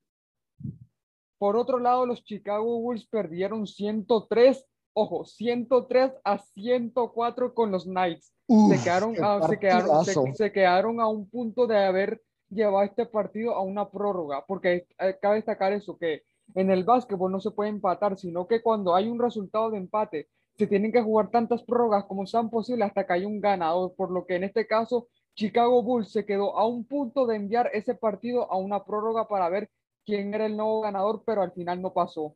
Por 1.37 1.55
otro 1.55 1.77
lado, 1.79 2.05
los 2.05 2.23
Chicago 2.23 2.79
Bulls 2.79 3.05
perdieron 3.07 3.67
103, 3.67 4.65
ojo, 4.99 5.25
103 5.25 6.11
a 6.23 6.39
104 6.39 7.53
con 7.53 7.71
los 7.71 7.85
Knights. 7.85 8.33
Uf, 8.47 8.71
se 8.77 8.83
quedaron, 8.83 9.15
a, 9.23 9.37
se, 9.47 9.59
quedaron, 9.59 9.91
se- 10.05 10.13
se 10.35 10.51
quedaron 10.51 10.99
a 11.01 11.07
un 11.07 11.29
punto 11.29 11.67
de 11.67 11.77
haber 11.77 12.21
llevado 12.49 12.83
este 12.83 13.05
partido 13.05 13.53
a 13.55 13.61
una 13.61 13.89
prórroga, 13.89 14.45
porque 14.47 14.87
eh, 14.99 15.17
cabe 15.21 15.35
destacar 15.35 15.73
eso, 15.73 15.97
que 15.97 16.23
en 16.55 16.71
el 16.71 16.83
básquetbol 16.85 17.31
no 17.31 17.39
se 17.41 17.51
puede 17.51 17.69
empatar, 17.69 18.17
sino 18.17 18.47
que 18.47 18.61
cuando 18.61 18.95
hay 18.95 19.07
un 19.07 19.19
resultado 19.19 19.69
de 19.69 19.77
empate, 19.77 20.29
se 20.57 20.65
tienen 20.65 20.91
que 20.91 21.01
jugar 21.03 21.29
tantas 21.29 21.61
prórrogas 21.63 22.05
como 22.05 22.25
sean 22.25 22.49
posibles 22.49 22.87
hasta 22.87 23.05
que 23.05 23.13
haya 23.13 23.27
un 23.27 23.41
ganador, 23.41 23.93
por 23.95 24.11
lo 24.11 24.25
que 24.25 24.35
en 24.37 24.43
este 24.45 24.65
caso 24.65 25.07
Chicago 25.35 25.83
Bulls 25.83 26.11
se 26.11 26.25
quedó 26.25 26.57
a 26.57 26.65
un 26.65 26.85
punto 26.85 27.27
de 27.27 27.35
enviar 27.35 27.69
ese 27.73 27.93
partido 27.95 28.51
a 28.51 28.57
una 28.57 28.83
prórroga 28.83 29.27
para 29.27 29.49
ver 29.49 29.69
quién 30.05 30.33
era 30.33 30.45
el 30.47 30.55
nuevo 30.57 30.81
ganador, 30.81 31.21
pero 31.25 31.41
al 31.43 31.51
final 31.51 31.81
no 31.81 31.93
pasó. 31.93 32.35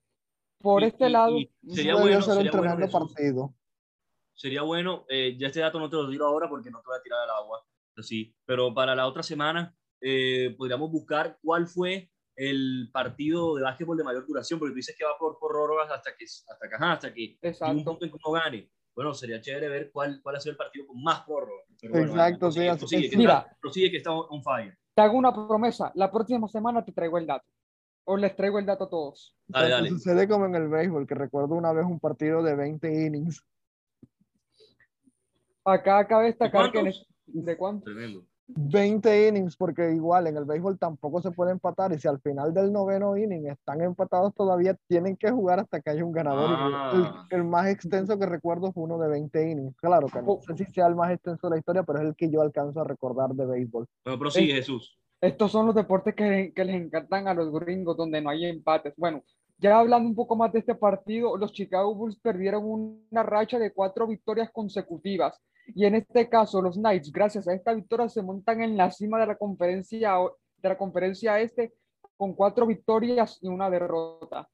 Por 0.61 0.83
Y- 0.83 0.85
este 0.87 1.07
y- 1.07 1.11
lado, 1.11 1.37
sería 1.67 1.95
bueno, 1.95 2.21
ser 2.21 2.35
sería 2.35 2.51
bueno, 2.51 2.67
tremendo 2.75 2.99
partido. 2.99 3.53
sería 4.33 4.61
bueno, 4.63 5.05
eh, 5.09 5.35
ya 5.37 5.47
este 5.47 5.59
dato 5.59 5.79
no 5.79 5.89
te 5.89 5.95
lo 5.95 6.09
tiro 6.09 6.25
ahora 6.27 6.49
porque 6.49 6.71
no 6.71 6.79
te 6.81 6.87
voy 6.87 6.97
a 6.97 7.01
tirar 7.01 7.19
al 7.21 7.29
agua, 7.29 7.63
así. 7.97 8.35
Pero 8.45 8.73
para 8.73 8.95
la 8.95 9.07
otra 9.07 9.23
semana 9.23 9.75
eh, 10.01 10.55
podríamos 10.57 10.91
buscar 10.91 11.37
cuál 11.43 11.67
fue 11.67 12.09
el 12.35 12.89
partido 12.91 13.55
de 13.55 13.61
básquetbol 13.63 13.97
de 13.97 14.03
mayor 14.03 14.25
duración, 14.25 14.57
porque 14.57 14.71
tú 14.71 14.77
dices 14.77 14.95
que 14.97 15.05
va 15.05 15.17
por 15.19 15.37
prórrogas 15.39 15.91
hasta 15.91 16.15
que, 16.15 16.25
hasta 16.25 16.69
que, 16.69 16.75
hasta 16.83 17.13
que 17.13 17.37
Exacto. 17.41 17.75
un 17.75 17.83
punto 17.83 18.05
en 18.05 18.11
que 18.11 18.17
uno 18.23 18.33
gane. 18.39 18.71
Bueno, 18.95 19.13
sería 19.13 19.39
chévere 19.39 19.69
ver 19.69 19.91
cuál, 19.91 20.19
cuál 20.23 20.35
ha 20.35 20.39
sido 20.39 20.51
el 20.51 20.57
partido 20.57 20.87
con 20.87 21.01
más 21.03 21.21
prórrogas. 21.21 21.65
Pero 21.79 21.97
Exacto, 21.97 22.39
prosigue, 22.39 22.71
sí, 22.73 22.77
prosigue, 22.79 23.09
que 23.09 23.17
Mira. 23.17 23.37
está, 23.39 23.57
prosigue 23.61 23.91
que 23.91 23.97
está 23.97 24.11
on 24.11 24.43
fire. 24.43 24.75
Te 24.95 25.01
hago 25.01 25.17
una 25.17 25.31
promesa, 25.33 25.91
la 25.95 26.11
próxima 26.11 26.47
semana 26.47 26.83
te 26.83 26.91
traigo 26.91 27.17
el 27.17 27.27
dato. 27.27 27.45
O 28.05 28.17
les 28.17 28.35
traigo 28.35 28.59
el 28.59 28.65
dato 28.65 28.85
a 28.85 28.89
todos. 28.89 29.35
Dale, 29.47 29.65
Pero 29.65 29.75
dale. 29.75 29.89
Sucede 29.89 30.27
como 30.27 30.45
en 30.45 30.55
el 30.55 30.67
béisbol, 30.67 31.05
que 31.07 31.15
recuerdo 31.15 31.55
una 31.55 31.71
vez 31.71 31.85
un 31.85 31.99
partido 31.99 32.41
de 32.43 32.55
20 32.55 33.05
innings. 33.07 33.43
Acá 35.63 36.07
cabe 36.07 36.25
destacar 36.25 36.71
que 36.71 36.79
en 36.79 36.93
¿De 37.27 37.55
cuánto? 37.55 37.85
Tremendo. 37.85 38.25
20 38.53 39.29
innings, 39.29 39.55
porque 39.55 39.93
igual 39.93 40.27
en 40.27 40.35
el 40.35 40.43
béisbol 40.43 40.77
tampoco 40.77 41.21
se 41.21 41.31
puede 41.31 41.51
empatar 41.51 41.93
y 41.93 41.99
si 41.99 42.07
al 42.09 42.19
final 42.19 42.53
del 42.53 42.73
noveno 42.73 43.15
inning 43.15 43.47
están 43.47 43.79
empatados 43.81 44.33
todavía, 44.33 44.75
tienen 44.87 45.15
que 45.15 45.31
jugar 45.31 45.59
hasta 45.61 45.79
que 45.79 45.89
haya 45.91 46.03
un 46.03 46.11
ganador. 46.11 46.49
Ah. 46.51 47.27
El, 47.29 47.37
el 47.37 47.43
más 47.45 47.67
extenso 47.67 48.19
que 48.19 48.25
recuerdo 48.25 48.73
fue 48.73 48.83
uno 48.83 48.97
de 48.97 49.07
20 49.07 49.51
innings. 49.51 49.77
Claro 49.77 50.07
que 50.07 50.21
no 50.21 50.31
Oh. 50.33 50.41
sé 50.41 50.57
si 50.57 50.65
sea 50.73 50.87
el 50.87 50.95
más 50.95 51.11
extenso 51.11 51.47
de 51.47 51.51
la 51.51 51.59
historia, 51.59 51.83
pero 51.83 51.99
es 51.99 52.05
el 52.05 52.15
que 52.15 52.29
yo 52.29 52.41
alcanzo 52.41 52.81
a 52.81 52.83
recordar 52.83 53.29
de 53.29 53.45
béisbol. 53.45 53.87
Bueno, 54.03 54.19
prosigue, 54.19 54.53
Jesús. 54.53 54.97
Estos 55.21 55.51
son 55.51 55.67
los 55.67 55.75
deportes 55.75 56.15
que, 56.15 56.51
les 56.55 56.75
encantan 56.75 57.27
a 57.27 57.35
los 57.35 57.51
gringos, 57.51 57.95
donde 57.95 58.19
no 58.19 58.31
hay 58.31 58.45
empates. 58.45 58.95
Bueno, 58.97 59.23
ya 59.59 59.77
hablando 59.77 60.09
un 60.09 60.15
poco 60.15 60.35
más 60.35 60.51
de 60.51 60.59
este 60.59 60.73
partido, 60.73 61.37
los 61.37 61.53
Chicago 61.53 61.93
Bulls 61.93 62.17
perdieron 62.19 62.63
una 62.65 63.21
racha 63.21 63.59
de 63.59 63.71
cuatro 63.71 64.07
victorias 64.07 64.49
consecutivas. 64.51 65.39
Y 65.75 65.85
en 65.85 65.93
este 65.93 66.27
caso, 66.27 66.59
los 66.59 66.75
Knights, 66.75 67.11
gracias 67.11 67.47
a 67.47 67.53
esta 67.53 67.71
victoria, 67.71 68.09
se 68.09 68.23
montan 68.23 68.63
en 68.63 68.75
la 68.75 68.89
cima 68.89 69.19
de 69.19 69.27
la 69.27 69.37
conferencia, 69.37 70.15
de 70.57 70.69
la 70.69 70.77
conferencia 70.77 71.39
este 71.39 71.71
con 72.17 72.33
cuatro 72.33 72.65
victorias 72.65 73.37
y 73.41 73.47
una 73.47 73.69
derrota. 73.69 74.49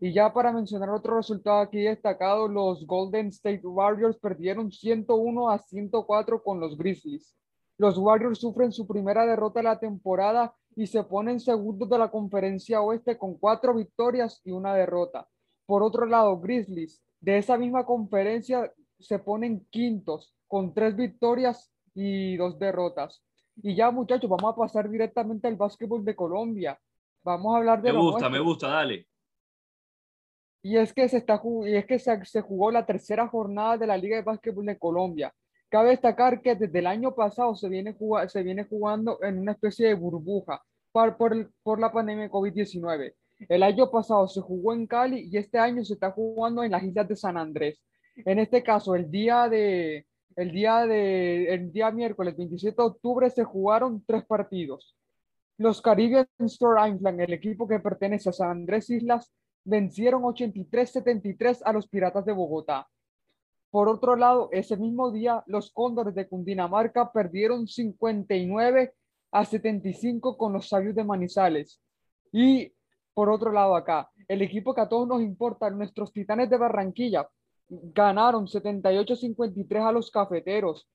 Y 0.00 0.12
ya 0.12 0.32
para 0.32 0.52
mencionar 0.52 0.90
otro 0.90 1.16
resultado 1.16 1.60
aquí 1.60 1.80
destacado, 1.80 2.46
los 2.46 2.86
Golden 2.86 3.28
State 3.28 3.66
Warriors 3.66 4.18
perdieron 4.18 4.70
101 4.70 5.50
a 5.50 5.58
104 5.58 6.42
con 6.42 6.60
los 6.60 6.76
Grizzlies. 6.76 7.34
Los 7.78 7.98
Warriors 7.98 8.38
sufren 8.38 8.72
su 8.72 8.86
primera 8.86 9.26
derrota 9.26 9.60
de 9.60 9.64
la 9.64 9.78
temporada 9.78 10.54
y 10.76 10.86
se 10.86 11.02
ponen 11.04 11.40
segundos 11.40 11.88
de 11.88 11.98
la 11.98 12.10
conferencia 12.10 12.80
oeste 12.80 13.18
con 13.18 13.36
cuatro 13.38 13.74
victorias 13.74 14.40
y 14.44 14.52
una 14.52 14.74
derrota. 14.74 15.28
Por 15.66 15.82
otro 15.82 16.06
lado, 16.06 16.38
Grizzlies 16.40 17.02
de 17.20 17.38
esa 17.38 17.56
misma 17.56 17.84
conferencia 17.86 18.72
se 18.98 19.18
ponen 19.18 19.66
quintos 19.70 20.34
con 20.46 20.74
tres 20.74 20.94
victorias 20.94 21.72
y 21.94 22.36
dos 22.36 22.58
derrotas. 22.58 23.22
Y 23.56 23.74
ya 23.74 23.90
muchachos, 23.90 24.28
vamos 24.28 24.52
a 24.52 24.56
pasar 24.56 24.90
directamente 24.90 25.48
al 25.48 25.56
básquetbol 25.56 26.04
de 26.04 26.14
Colombia. 26.14 26.78
Vamos 27.22 27.54
a 27.54 27.58
hablar 27.58 27.80
de 27.80 27.92
Me 27.92 27.98
gusta, 27.98 28.28
me 28.28 28.40
gusta, 28.40 28.68
dale. 28.68 29.06
Y 30.62 30.76
es 30.76 30.92
que 30.92 31.08
se 31.08 31.18
está 31.18 31.40
y 31.66 31.76
es 31.76 31.86
que 31.86 31.98
se, 31.98 32.24
se 32.24 32.40
jugó 32.40 32.70
la 32.70 32.86
tercera 32.86 33.28
jornada 33.28 33.78
de 33.78 33.86
la 33.86 33.96
Liga 33.96 34.16
de 34.16 34.22
Básquetbol 34.22 34.66
de 34.66 34.78
Colombia. 34.78 35.34
Cabe 35.74 35.88
destacar 35.90 36.40
que 36.40 36.54
desde 36.54 36.78
el 36.78 36.86
año 36.86 37.16
pasado 37.16 37.56
se 37.56 37.68
viene, 37.68 37.94
juga- 37.94 38.28
se 38.28 38.44
viene 38.44 38.62
jugando 38.62 39.18
en 39.24 39.40
una 39.40 39.50
especie 39.50 39.88
de 39.88 39.94
burbuja 39.94 40.62
por, 40.92 41.16
por, 41.64 41.80
la 41.80 41.90
pandemia 41.90 42.26
de 42.26 42.30
COVID-19. 42.30 43.12
El 43.48 43.62
año 43.64 43.90
pasado 43.90 44.28
se 44.28 44.40
jugó 44.40 44.72
en 44.72 44.86
Cali 44.86 45.28
y 45.32 45.36
este 45.36 45.58
año 45.58 45.82
se 45.84 45.94
está 45.94 46.12
jugando 46.12 46.62
en 46.62 46.70
las 46.70 46.84
islas 46.84 47.08
de 47.08 47.16
San 47.16 47.36
Andrés. 47.36 47.82
En 48.14 48.38
este 48.38 48.62
caso, 48.62 48.94
el 48.94 49.10
día 49.10 49.48
de 49.48 50.06
el 50.36 50.52
día 50.52 50.86
de 50.86 51.52
el 51.52 51.72
día 51.72 51.90
miércoles 51.90 52.36
27 52.36 52.76
de 52.76 52.86
octubre 52.86 53.28
se 53.30 53.42
jugaron 53.42 54.04
tres 54.06 54.24
partidos. 54.26 54.96
Los 55.58 55.82
Caribbean 55.82 56.28
Store 56.38 56.88
Island, 56.88 57.20
el 57.20 57.32
equipo 57.32 57.66
que 57.66 57.80
pertenece 57.80 58.28
a 58.28 58.32
San 58.32 58.50
Andrés 58.50 58.90
Islas, 58.90 59.32
vencieron 59.64 60.22
83-73 60.22 61.62
a 61.64 61.72
los 61.72 61.88
Piratas 61.88 62.24
de 62.24 62.32
Bogotá. 62.32 62.86
Por 63.74 63.88
otro 63.88 64.14
lado, 64.14 64.50
ese 64.52 64.76
mismo 64.76 65.10
día, 65.10 65.42
los 65.48 65.72
Cóndores 65.72 66.14
de 66.14 66.28
Cundinamarca 66.28 67.10
perdieron 67.10 67.66
59 67.66 68.94
a 69.32 69.44
75 69.44 70.36
con 70.36 70.52
los 70.52 70.68
Sabios 70.68 70.94
de 70.94 71.02
Manizales. 71.02 71.82
Y 72.30 72.72
por 73.14 73.30
otro 73.30 73.50
lado, 73.50 73.74
acá, 73.74 74.08
el 74.28 74.42
equipo 74.42 74.76
que 74.76 74.80
a 74.80 74.88
todos 74.88 75.08
nos 75.08 75.22
importa, 75.22 75.70
nuestros 75.70 76.12
Titanes 76.12 76.48
de 76.50 76.56
Barranquilla, 76.56 77.28
ganaron 77.68 78.46
78-53 78.46 79.88
a 79.88 79.90
los 79.90 80.08
Cafeteros. 80.08 80.88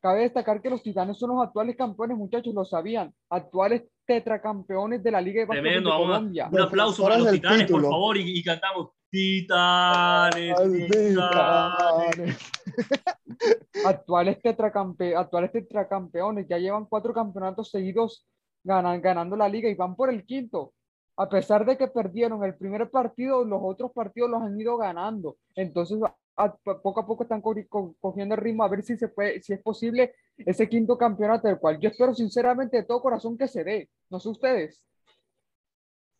Cabe 0.00 0.22
destacar 0.22 0.60
que 0.60 0.70
los 0.70 0.82
Titanes 0.82 1.20
son 1.20 1.30
los 1.36 1.46
actuales 1.46 1.76
campeones, 1.76 2.18
muchachos, 2.18 2.52
lo 2.52 2.64
sabían, 2.64 3.14
actuales 3.30 3.84
tetracampeones 4.04 5.04
de 5.04 5.10
la 5.12 5.20
Liga 5.20 5.42
de 5.42 5.46
Básquetbol 5.46 5.70
Tremendo, 5.70 5.90
de 5.92 5.96
Colombia. 5.96 6.48
Un 6.50 6.62
aplauso 6.62 7.04
para 7.04 7.18
los 7.18 7.30
titanes, 7.30 7.70
por 7.70 7.82
favor, 7.82 8.16
y, 8.16 8.40
y 8.40 8.42
cantamos 8.42 8.88
Titanes, 9.10 10.54
titanes. 10.88 10.88
Titanes. 10.88 12.38
actuales, 13.84 14.38
tetracampe- 14.42 15.16
actuales 15.16 15.52
tetracampeones, 15.52 16.46
ya 16.48 16.58
llevan 16.58 16.84
cuatro 16.86 17.12
campeonatos 17.14 17.70
seguidos 17.70 18.26
ganan, 18.64 19.00
ganando 19.00 19.36
la 19.36 19.48
liga 19.48 19.68
y 19.68 19.74
van 19.74 19.96
por 19.96 20.10
el 20.10 20.24
quinto. 20.26 20.72
A 21.16 21.28
pesar 21.28 21.64
de 21.64 21.76
que 21.76 21.88
perdieron 21.88 22.44
el 22.44 22.54
primer 22.56 22.90
partido, 22.90 23.44
los 23.44 23.60
otros 23.62 23.90
partidos 23.92 24.30
los 24.30 24.42
han 24.42 24.60
ido 24.60 24.76
ganando. 24.76 25.36
Entonces, 25.56 25.98
a- 26.36 26.54
poco 26.82 27.00
a 27.00 27.06
poco 27.06 27.22
están 27.24 27.40
co- 27.40 27.54
co- 27.68 27.94
cogiendo 28.00 28.34
el 28.36 28.40
ritmo 28.40 28.62
a 28.62 28.68
ver 28.68 28.82
si 28.84 28.96
se 28.96 29.08
puede, 29.08 29.40
si 29.42 29.54
es 29.54 29.60
posible 29.62 30.14
ese 30.36 30.68
quinto 30.68 30.96
campeonato, 30.96 31.48
del 31.48 31.58
cual 31.58 31.80
yo 31.80 31.88
espero 31.88 32.14
sinceramente 32.14 32.76
de 32.76 32.82
todo 32.84 33.00
corazón 33.00 33.36
que 33.36 33.48
se 33.48 33.64
dé. 33.64 33.88
No 34.10 34.20
sé 34.20 34.28
ustedes. 34.28 34.84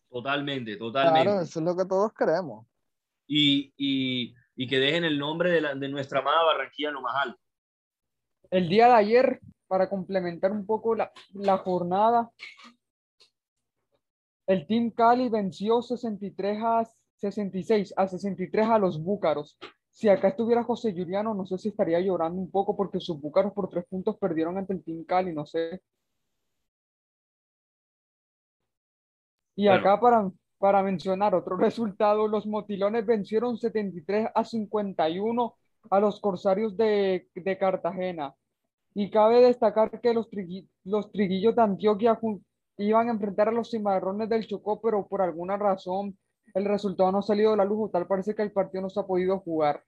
Totalmente, 0.09 0.75
totalmente. 0.75 1.23
Claro, 1.23 1.41
eso 1.41 1.59
es 1.59 1.65
lo 1.65 1.77
que 1.77 1.85
todos 1.85 2.11
queremos. 2.13 2.65
Y, 3.31 3.71
y, 3.77 4.33
y 4.55 4.67
que 4.67 4.79
dejen 4.79 5.03
el 5.03 5.19
nombre 5.19 5.51
de, 5.51 5.61
la- 5.61 5.75
de 5.75 5.87
nuestra 5.87 6.19
amada 6.19 6.43
Barranquilla 6.43 6.89
lo 6.89 7.01
más 7.01 7.15
alto. 7.15 7.39
El 8.49 8.67
día 8.67 8.87
de 8.87 8.93
ayer, 8.93 9.39
para 9.67 9.87
complementar 9.87 10.51
un 10.51 10.65
poco 10.65 10.95
la, 10.95 11.11
la 11.35 11.59
jornada, 11.59 12.31
el 14.47 14.65
Team 14.65 14.89
Cali 14.89 15.29
venció 15.29 15.83
63 15.83 16.57
a 16.63 16.83
66 17.17 17.93
a 17.95 18.07
63 18.07 18.67
a 18.67 18.79
los 18.79 18.99
Búcaros. 19.03 19.59
Si 19.91 20.09
acá 20.09 20.29
estuviera 20.29 20.63
José 20.63 20.91
Juliano, 20.91 21.35
no 21.35 21.45
sé 21.45 21.59
si 21.59 21.69
estaría 21.69 21.99
llorando 21.99 22.41
un 22.41 22.49
poco 22.49 22.75
porque 22.75 22.99
sus 22.99 23.21
Búcaros 23.21 23.53
por 23.53 23.69
tres 23.69 23.85
puntos 23.87 24.17
perdieron 24.17 24.57
ante 24.57 24.73
el 24.73 24.83
Team 24.83 25.03
Cali, 25.03 25.33
no 25.33 25.45
sé. 25.45 25.81
Y 29.55 29.67
Bueno. 29.67 29.79
acá 29.81 29.99
para, 29.99 30.31
para 30.59 30.83
mencionar 30.83 31.33
otro 31.33 31.57
resultado, 31.57 32.27
los 32.27 32.45
Motilones 32.45 33.05
vencieron 33.05 33.57
73 33.57 34.27
a 34.35 34.45
51 34.45 35.55
a 35.89 35.99
los 35.99 36.19
Corsarios 36.19 36.77
de, 36.77 37.27
Cartagena. 37.59 38.35
Y 38.93 39.09
cabe 39.09 39.41
destacar 39.41 40.01
que 40.01 40.13
los, 40.13 40.29
trigui- 40.29 40.67
los 40.83 41.11
Triguillos 41.11 41.55
de 41.55 41.61
Antioquia 41.61 42.19
iban 42.77 43.07
a 43.07 43.11
enfrentar 43.11 43.49
a 43.49 43.51
los 43.51 43.71
Cimarrones 43.71 44.29
del 44.29 44.47
Chocó, 44.47 44.81
pero 44.81 45.07
por 45.07 45.21
alguna 45.21 45.57
razón 45.57 46.17
el 46.53 46.65
resultado 46.65 47.11
no 47.11 47.19
ha 47.19 47.23
salido 47.23 47.51
de 47.51 47.57
la 47.57 47.65
luz, 47.65 47.91
tal 47.91 48.07
parece 48.07 48.35
que 48.35 48.41
el 48.41 48.51
partido 48.51 48.81
no 48.81 48.89
se 48.89 48.99
ha 48.99 49.03
podido 49.03 49.39
jugar. 49.39 49.83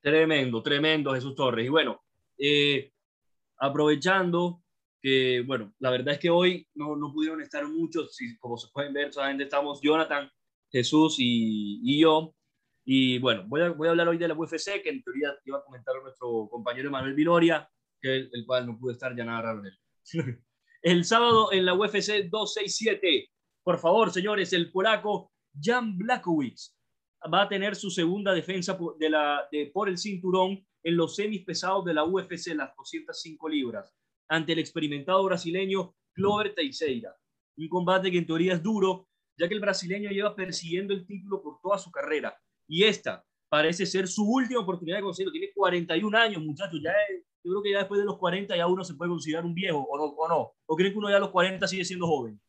Tremendo, 0.00 0.62
tremendo, 0.62 1.14
Jesús 1.14 1.34
Torres. 1.34 1.64
Y 1.64 1.70
bueno, 1.70 2.02
eh, 2.36 2.92
aprovechando 3.58 4.63
que, 5.04 5.42
bueno, 5.46 5.70
la 5.80 5.90
verdad 5.90 6.14
es 6.14 6.18
que 6.18 6.30
hoy 6.30 6.66
no, 6.72 6.96
no 6.96 7.12
pudieron 7.12 7.42
estar 7.42 7.68
muchos, 7.68 8.16
si, 8.16 8.38
como 8.38 8.56
se 8.56 8.68
pueden 8.72 8.94
ver, 8.94 9.12
solamente 9.12 9.44
estamos 9.44 9.78
Jonathan, 9.82 10.30
Jesús 10.72 11.16
y, 11.18 11.78
y 11.82 12.00
yo. 12.00 12.34
Y 12.86 13.18
bueno, 13.18 13.44
voy 13.46 13.60
a, 13.60 13.68
voy 13.68 13.88
a 13.88 13.90
hablar 13.90 14.08
hoy 14.08 14.16
de 14.16 14.26
la 14.26 14.32
UFC, 14.32 14.82
que 14.82 14.88
en 14.88 15.02
teoría 15.02 15.36
iba 15.44 15.58
a 15.58 15.62
comentar 15.62 15.94
nuestro 16.02 16.48
compañero 16.50 16.90
Manuel 16.90 17.12
Viloria, 17.12 17.68
que 18.00 18.30
el, 18.32 18.46
cual 18.46 18.66
no 18.66 18.78
pudo 18.78 18.92
estar 18.92 19.14
ya 19.14 19.26
nada 19.26 19.52
él. 19.62 19.78
el 20.82 21.04
sábado 21.04 21.52
en 21.52 21.66
la 21.66 21.74
UFC 21.74 22.30
267, 22.30 23.30
por 23.62 23.78
favor, 23.78 24.10
señores, 24.10 24.54
el 24.54 24.72
polaco 24.72 25.32
Jan 25.60 25.98
Blakowicz 25.98 26.78
va 27.30 27.42
a 27.42 27.48
tener 27.50 27.76
su 27.76 27.90
segunda 27.90 28.32
defensa 28.32 28.78
de 28.98 29.10
la, 29.10 29.46
de, 29.52 29.66
por 29.66 29.90
el 29.90 29.98
cinturón 29.98 30.66
en 30.82 30.96
los 30.96 31.14
semis 31.14 31.44
pesados 31.44 31.84
de 31.84 31.92
la 31.92 32.04
UFC, 32.04 32.54
las 32.54 32.74
205 32.74 33.48
libras, 33.50 33.94
ante 34.28 34.52
el 34.52 34.58
experimentado 34.58 35.24
brasileño 35.24 35.94
Clover 36.12 36.54
Teixeira. 36.54 37.14
Un 37.56 37.68
combate 37.68 38.10
que 38.10 38.18
en 38.18 38.26
teoría 38.26 38.54
es 38.54 38.62
duro, 38.62 39.08
ya 39.36 39.48
que 39.48 39.54
el 39.54 39.60
brasileño 39.60 40.10
lleva 40.10 40.34
persiguiendo 40.34 40.94
el 40.94 41.06
título 41.06 41.42
por 41.42 41.60
toda 41.60 41.78
su 41.78 41.90
carrera. 41.90 42.36
Y 42.66 42.84
esta 42.84 43.24
parece 43.48 43.86
ser 43.86 44.08
su 44.08 44.24
última 44.24 44.60
oportunidad 44.60 44.98
de 44.98 45.02
conseguirlo. 45.02 45.32
Tiene 45.32 45.52
41 45.54 46.18
años, 46.18 46.42
muchachos. 46.42 46.80
Ya 46.82 46.90
es, 47.08 47.24
yo 47.44 47.52
creo 47.52 47.62
que 47.62 47.72
ya 47.72 47.78
después 47.78 48.00
de 48.00 48.06
los 48.06 48.18
40 48.18 48.56
ya 48.56 48.66
uno 48.66 48.82
se 48.82 48.94
puede 48.94 49.10
considerar 49.10 49.44
un 49.44 49.54
viejo, 49.54 49.78
¿o 49.78 49.96
no? 49.96 50.04
¿O, 50.04 50.28
no? 50.28 50.52
¿O 50.66 50.76
creen 50.76 50.92
que 50.92 50.98
uno 50.98 51.10
ya 51.10 51.16
a 51.16 51.20
los 51.20 51.30
40 51.30 51.66
sigue 51.68 51.84
siendo 51.84 52.06
joven? 52.06 52.40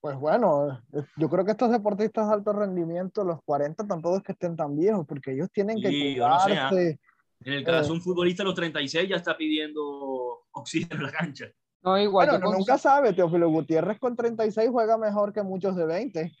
Pues 0.00 0.18
bueno, 0.18 0.82
eh, 0.92 1.02
yo 1.16 1.28
creo 1.28 1.44
que 1.44 1.52
estos 1.52 1.70
deportistas 1.70 2.28
de 2.28 2.34
alto 2.34 2.52
rendimiento, 2.52 3.24
los 3.24 3.42
40 3.44 3.86
tampoco 3.86 4.18
es 4.18 4.22
que 4.22 4.32
estén 4.32 4.54
tan 4.56 4.76
viejos, 4.76 5.06
porque 5.06 5.32
ellos 5.32 5.48
tienen 5.50 5.80
que 5.80 5.88
Sí, 5.88 6.14
yo 6.14 6.28
no 6.28 6.38
sé, 6.40 6.46
cuidarse, 6.48 7.00
En 7.40 7.52
el 7.54 7.64
caso 7.64 7.88
de 7.88 7.92
un 7.94 8.02
futbolista 8.02 8.42
a 8.42 8.46
los 8.46 8.54
36 8.54 9.08
ya 9.08 9.16
está 9.16 9.36
pidiendo 9.36 10.25
oxígeno 10.56 10.96
en 10.96 11.02
la 11.04 11.12
cancha. 11.12 11.46
No, 11.82 11.98
igual. 11.98 12.28
Bueno, 12.28 12.44
no, 12.46 12.52
nunca 12.56 12.78
sabe, 12.78 13.12
Teófilo 13.12 13.48
Gutiérrez 13.48 13.98
con 14.00 14.16
36 14.16 14.68
juega 14.70 14.98
mejor 14.98 15.32
que 15.32 15.42
muchos 15.42 15.76
de 15.76 15.86
20. 15.86 16.32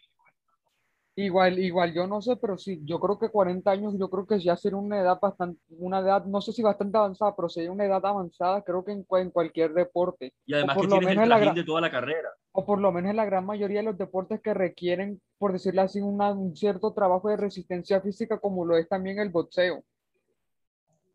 Igual, 1.18 1.58
igual, 1.58 1.94
yo 1.94 2.06
no 2.06 2.20
sé, 2.20 2.36
pero 2.36 2.58
sí, 2.58 2.82
yo 2.84 3.00
creo 3.00 3.18
que 3.18 3.30
40 3.30 3.70
años, 3.70 3.94
yo 3.98 4.10
creo 4.10 4.26
que 4.26 4.38
ya 4.38 4.54
sería 4.54 4.76
una 4.76 5.00
edad 5.00 5.18
bastante, 5.20 5.58
una 5.70 6.00
edad, 6.00 6.26
no 6.26 6.42
sé 6.42 6.52
si 6.52 6.62
bastante 6.62 6.98
avanzada, 6.98 7.34
pero 7.34 7.48
sería 7.48 7.72
una 7.72 7.86
edad 7.86 8.04
avanzada, 8.04 8.60
creo 8.62 8.84
que 8.84 8.92
en, 8.92 9.06
en 9.10 9.30
cualquier 9.30 9.72
deporte, 9.72 10.34
Y 10.44 10.52
además 10.52 10.74
por 10.76 10.84
que 10.84 10.90
lo 10.90 10.98
tienes 10.98 11.08
el 11.08 11.16
menos 11.16 11.22
en 11.24 11.28
la 11.30 11.36
trajín 11.36 11.54
de 11.54 11.64
toda 11.64 11.80
la 11.80 11.90
carrera. 11.90 12.28
o 12.52 12.66
por 12.66 12.80
lo 12.82 12.92
menos 12.92 13.10
en 13.10 13.16
la 13.16 13.24
gran 13.24 13.46
mayoría 13.46 13.78
de 13.78 13.84
los 13.84 13.96
deportes 13.96 14.42
que 14.42 14.52
requieren, 14.52 15.18
por 15.38 15.52
decirlo 15.54 15.80
así, 15.82 16.02
una- 16.02 16.32
un 16.32 16.54
cierto 16.54 16.92
trabajo 16.92 17.30
de 17.30 17.38
resistencia 17.38 18.02
física, 18.02 18.38
como 18.38 18.66
lo 18.66 18.76
es 18.76 18.86
también 18.86 19.18
el 19.18 19.30
boxeo. 19.30 19.84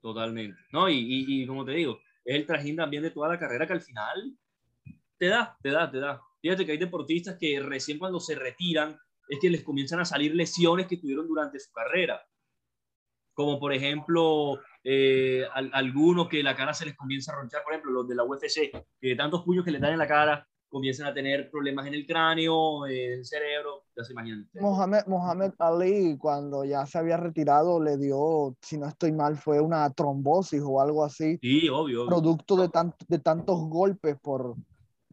Totalmente. 0.01 0.57
No, 0.71 0.89
y, 0.89 0.95
y, 0.97 1.43
y 1.43 1.47
como 1.47 1.63
te 1.63 1.73
digo, 1.73 1.99
es 2.25 2.35
el 2.35 2.45
trajín 2.45 2.75
también 2.75 3.03
de 3.03 3.11
toda 3.11 3.29
la 3.29 3.39
carrera 3.39 3.65
que 3.67 3.73
al 3.73 3.81
final 3.81 4.37
te 5.17 5.27
da, 5.27 5.57
te 5.61 5.69
da, 5.69 5.89
te 5.91 5.99
da. 5.99 6.21
Fíjate 6.41 6.65
que 6.65 6.71
hay 6.73 6.77
deportistas 6.77 7.37
que 7.39 7.59
recién 7.59 7.99
cuando 7.99 8.19
se 8.19 8.35
retiran 8.35 8.97
es 9.29 9.39
que 9.39 9.49
les 9.49 9.63
comienzan 9.63 9.99
a 9.99 10.05
salir 10.05 10.33
lesiones 10.35 10.87
que 10.87 10.97
tuvieron 10.97 11.27
durante 11.27 11.59
su 11.59 11.71
carrera. 11.71 12.21
Como 13.33 13.59
por 13.59 13.73
ejemplo, 13.73 14.59
eh, 14.83 15.45
al- 15.53 15.71
algunos 15.73 16.27
que 16.27 16.43
la 16.43 16.55
cara 16.55 16.73
se 16.73 16.85
les 16.85 16.95
comienza 16.95 17.31
a 17.31 17.35
ronchar, 17.35 17.63
por 17.63 17.73
ejemplo, 17.73 17.91
los 17.91 18.07
de 18.07 18.15
la 18.15 18.23
UFC, 18.23 18.71
que 18.99 19.15
tantos 19.15 19.43
puños 19.43 19.63
que 19.63 19.71
les 19.71 19.81
dan 19.81 19.93
en 19.93 19.99
la 19.99 20.07
cara 20.07 20.47
comienzan 20.71 21.07
a 21.07 21.13
tener 21.13 21.51
problemas 21.51 21.85
en 21.85 21.93
el 21.93 22.07
cráneo, 22.07 22.87
en 22.87 23.11
el 23.19 23.25
cerebro, 23.25 23.83
ya 23.95 24.03
se 24.05 24.13
imaginan. 24.13 24.49
Mohamed, 24.53 25.05
Mohamed 25.05 25.51
Ali, 25.59 26.17
cuando 26.17 26.63
ya 26.63 26.85
se 26.85 26.97
había 26.97 27.17
retirado, 27.17 27.83
le 27.83 27.97
dio, 27.97 28.55
si 28.61 28.77
no 28.77 28.87
estoy 28.87 29.11
mal, 29.11 29.35
fue 29.37 29.59
una 29.59 29.89
trombosis 29.91 30.61
o 30.65 30.81
algo 30.81 31.03
así, 31.03 31.37
Sí, 31.41 31.67
obvio. 31.69 32.03
obvio. 32.03 32.05
producto 32.07 32.55
de, 32.55 32.69
tant- 32.69 32.95
de 33.07 33.19
tantos 33.19 33.59
golpes 33.67 34.15
por, 34.21 34.55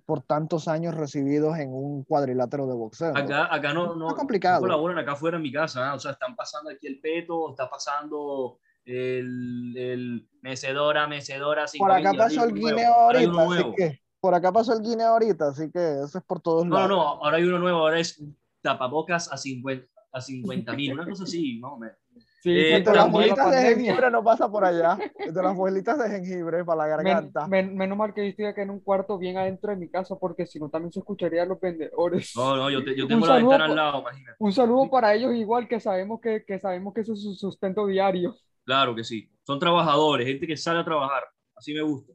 por 0.06 0.22
tantos 0.22 0.68
años 0.68 0.94
recibidos 0.94 1.58
en 1.58 1.74
un 1.74 2.04
cuadrilátero 2.04 2.66
de 2.68 2.74
boxeo. 2.74 3.16
Acá, 3.16 3.52
acá 3.52 3.74
no, 3.74 3.96
no, 3.96 4.14
complicado. 4.14 4.60
no 4.60 4.68
colaboran 4.68 4.98
acá 4.98 5.12
afuera 5.12 5.36
en 5.38 5.42
mi 5.42 5.52
casa, 5.52 5.90
¿ah? 5.90 5.94
o 5.94 5.98
sea, 5.98 6.12
están 6.12 6.36
pasando 6.36 6.70
aquí 6.70 6.86
el 6.86 7.00
peto, 7.00 7.50
está 7.50 7.68
pasando 7.68 8.60
el, 8.84 9.74
el 9.76 10.28
mecedora, 10.40 11.06
mecedora. 11.08 11.66
Por 11.78 11.90
acá 11.90 12.14
pasó 12.14 12.44
el 12.44 12.54
guineo 12.54 12.92
ahorita, 12.94 13.42
así 13.42 13.64
que 13.76 14.00
por 14.20 14.34
acá 14.34 14.52
pasó 14.52 14.72
el 14.72 14.82
guineo 14.82 15.08
ahorita, 15.08 15.48
así 15.48 15.70
que 15.70 16.00
eso 16.04 16.18
es 16.18 16.24
por 16.24 16.40
todos 16.40 16.64
No, 16.64 16.70
no, 16.70 16.76
lados. 16.76 16.90
no, 16.90 17.02
ahora 17.24 17.36
hay 17.36 17.44
uno 17.44 17.58
nuevo, 17.58 17.78
ahora 17.78 18.00
es 18.00 18.22
tapabocas 18.62 19.32
a 19.32 19.36
50 19.36 19.86
a 20.10 20.20
50 20.22 20.72
mil, 20.72 20.92
una 20.94 21.04
cosa 21.06 21.24
así, 21.24 21.58
más 21.60 21.72
o 21.72 21.78
menos. 21.78 21.96
Sí, 22.40 22.50
Eh, 22.50 22.68
sí, 22.70 22.72
Entre 22.76 22.94
las 22.94 22.94
la 22.94 23.04
la 23.06 23.12
bolitas 23.12 23.50
de 23.50 23.56
jengibre 23.62 24.10
no 24.10 24.24
pasa 24.24 24.50
por 24.50 24.64
allá. 24.64 24.96
Entre 25.18 25.42
las 25.42 25.54
bolitas 25.56 25.98
de 25.98 26.08
jengibre 26.08 26.64
para 26.64 26.86
la 26.88 26.96
Men- 26.96 27.04
garganta. 27.06 27.46
men- 27.46 27.76
menos 27.76 27.98
mal 27.98 28.14
que 28.14 28.22
yo 28.22 28.30
estoy 28.46 28.62
en 28.62 28.70
un 28.70 28.80
cuarto 28.80 29.18
bien 29.18 29.36
adentro 29.36 29.70
de 29.70 29.76
mi 29.76 29.90
casa, 29.90 30.16
porque 30.16 30.46
si 30.46 30.58
no 30.58 30.70
también 30.70 30.92
se 30.92 31.00
escucharía 31.00 31.42
a 31.42 31.46
los 31.46 31.60
vendedores. 31.60 32.32
No, 32.36 32.56
no, 32.56 32.70
yo, 32.70 32.82
te- 32.84 32.96
yo 32.96 33.04
Un 33.04 33.08
tengo 33.08 33.26
la 33.26 33.34
saludo 33.34 33.50
ventana 33.50 33.64
al 33.64 33.70
por- 33.70 33.76
lado, 33.76 34.00
imagínate. 34.00 34.36
Un 34.38 34.52
saludo 34.52 34.90
para 34.90 35.14
ellos 35.14 35.34
igual 35.34 35.68
que 35.68 35.78
sabemos 35.78 36.20
que, 36.20 36.44
que 36.44 36.58
sabemos 36.58 36.94
que 36.94 37.00
eso 37.02 37.12
es 37.12 37.22
su 37.22 37.34
sustento 37.34 37.86
diario. 37.86 38.34
Claro 38.64 38.94
que 38.94 39.04
sí. 39.04 39.30
Son 39.44 39.58
trabajadores, 39.58 40.26
gente 40.26 40.46
que 40.46 40.56
sale 40.56 40.78
a 40.80 40.84
trabajar. 40.84 41.24
Así 41.54 41.74
me 41.74 41.82
gusta. 41.82 42.12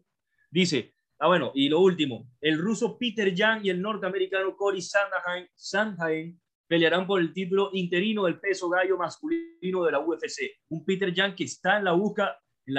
Dice, 0.50 0.93
ah, 1.24 1.28
bueno, 1.28 1.52
y 1.56 1.70
lo 1.70 1.80
último, 1.80 2.28
el 2.42 2.58
ruso 2.58 2.98
Peter 2.98 3.34
Yan 3.34 3.66
y 3.66 3.70
el 3.70 3.82
norteamericano 3.82 4.58
Cory 4.58 4.82
Sandhagen, 4.82 6.38
pelearán 6.68 7.08
por 7.08 7.22
el 7.22 7.32
título 7.32 7.70
interino 7.72 8.26
del 8.26 8.42
peso 8.42 8.68
gallo 8.70 8.98
masculino 8.98 9.86
de 9.86 9.92
la 9.92 10.00
UFC. 10.00 10.60
Un 10.70 10.84
Peter 10.84 11.14
Yan 11.14 11.34
que 11.34 11.46
está 11.46 11.78
en 11.78 11.86
la, 11.86 11.94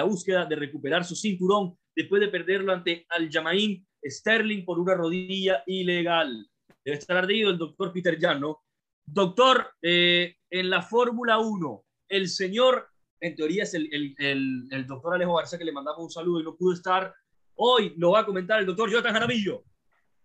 búsqueda 0.05 0.45
de 0.45 0.57
recuperar 0.57 1.05
su 1.05 1.17
cinturón 1.17 1.79
después 1.97 2.21
de 2.21 2.29
perderlo 2.29 2.73
ante 2.73 3.07
Aljamain 3.09 3.87
Sterling 4.05 4.65
por 4.67 4.79
una 4.79 4.95
rodilla 4.95 5.63
ilegal. 5.67 6.47
Debe 6.85 6.99
estar 6.99 7.17
ardido 7.17 7.51
el 7.51 7.57
doctor 7.57 7.95
Peter 7.95 8.19
Yan, 8.19 8.41
¿no? 8.41 8.63
Doctor, 9.07 9.71
eh, 9.81 10.37
en 10.51 10.69
la 10.69 10.83
Fórmula 10.83 11.39
1, 11.39 11.85
el 12.09 12.29
señor 12.29 12.89
en 13.21 13.37
teoría 13.37 13.63
es 13.63 13.73
el, 13.73 13.89
el 14.19 14.87
doctor 14.87 15.15
Alejo 15.15 15.37
García, 15.37 15.59
que 15.59 15.65
le 15.65 15.73
mandamos 15.73 16.03
un 16.03 16.11
saludo 16.11 16.41
y 16.41 16.45
no 16.45 16.57
pudo 16.57 16.75
estar. 16.75 17.15
Hoy 17.57 17.95
lo 17.97 18.13
va 18.13 18.21
a 18.21 18.27
comentar 18.27 18.61
el 18.61 18.67
doctor 18.67 18.91
Jonathan 18.91 19.13
Jaramillo. 19.13 19.65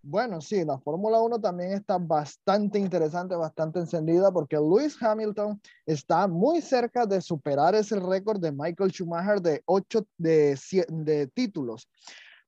Bueno, 0.01 0.39
sí, 0.39 0.63
la 0.63 0.79
Fórmula 0.79 1.19
1 1.19 1.41
también 1.41 1.73
está 1.73 1.97
bastante 1.97 2.79
interesante, 2.79 3.35
bastante 3.35 3.79
encendida, 3.79 4.31
porque 4.31 4.55
Lewis 4.55 4.97
Hamilton 5.01 5.61
está 5.85 6.25
muy 6.27 6.61
cerca 6.61 7.05
de 7.05 7.21
superar 7.21 7.75
ese 7.75 7.99
récord 7.99 8.39
de 8.39 8.53
Michael 8.53 8.91
Schumacher 8.91 9.41
de 9.41 9.61
ocho 9.65 10.07
de, 10.17 10.57
de 10.87 11.27
títulos, 11.27 11.89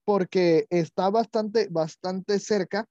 porque 0.05 0.65
está 0.69 1.09
bastante, 1.09 1.67
bastante 1.69 2.39
cerca 2.39 2.87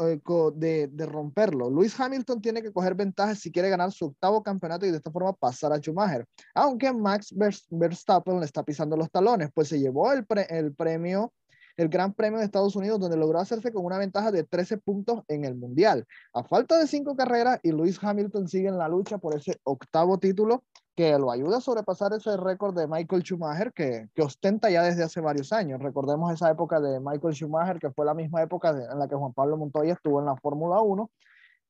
eh, 0.00 0.20
de, 0.54 1.06
romperlo. 1.06 1.70
Lewis 1.70 1.98
Hamilton 1.98 2.40
tiene 2.40 2.62
que 2.62 2.72
coger 2.72 2.94
ventajas 2.94 3.38
si 3.38 3.50
quiere 3.50 3.68
ganar 3.68 3.92
su 3.92 4.06
octavo 4.06 4.42
campeonato 4.42 4.86
y 4.86 4.90
de 4.90 4.96
esta 4.96 5.10
forma 5.10 5.32
pasar 5.32 5.72
a 5.72 5.78
Schumacher, 5.78 6.26
aunque 6.54 6.92
Max 6.92 7.34
Vers- 7.34 7.66
Verstappen 7.70 8.38
le 8.40 8.46
está 8.46 8.62
pisando 8.62 8.96
los 8.96 9.10
talones, 9.10 9.50
pues 9.54 9.68
se 9.68 9.78
llevó 9.78 10.12
el, 10.12 10.26
el 10.48 10.74
premio 10.74 11.32
el 11.76 11.88
Gran 11.88 12.12
Premio 12.12 12.38
de 12.38 12.44
Estados 12.44 12.76
Unidos, 12.76 13.00
donde 13.00 13.16
logró 13.16 13.38
hacerse 13.38 13.72
con 13.72 13.84
una 13.84 13.98
ventaja 13.98 14.30
de 14.30 14.44
13 14.44 14.78
puntos 14.78 15.22
en 15.28 15.44
el 15.44 15.54
Mundial. 15.54 16.06
A 16.34 16.44
falta 16.44 16.78
de 16.78 16.86
cinco 16.86 17.16
carreras, 17.16 17.60
y 17.62 17.72
Lewis 17.72 17.98
Hamilton 18.02 18.48
sigue 18.48 18.68
en 18.68 18.78
la 18.78 18.88
lucha 18.88 19.18
por 19.18 19.34
ese 19.34 19.58
octavo 19.64 20.18
título 20.18 20.64
que 20.94 21.18
lo 21.18 21.30
ayuda 21.30 21.58
a 21.58 21.60
sobrepasar 21.60 22.12
ese 22.12 22.36
récord 22.36 22.76
de 22.76 22.86
Michael 22.86 23.22
Schumacher 23.22 23.72
que, 23.72 24.08
que 24.14 24.22
ostenta 24.22 24.68
ya 24.70 24.82
desde 24.82 25.02
hace 25.02 25.20
varios 25.20 25.52
años. 25.52 25.80
Recordemos 25.80 26.32
esa 26.32 26.50
época 26.50 26.80
de 26.80 27.00
Michael 27.00 27.34
Schumacher, 27.34 27.78
que 27.78 27.90
fue 27.90 28.04
la 28.04 28.14
misma 28.14 28.42
época 28.42 28.72
de- 28.72 28.84
en 28.84 28.98
la 28.98 29.08
que 29.08 29.14
Juan 29.14 29.32
Pablo 29.32 29.56
Montoya 29.56 29.94
estuvo 29.94 30.20
en 30.20 30.26
la 30.26 30.36
Fórmula 30.36 30.80
1, 30.80 31.10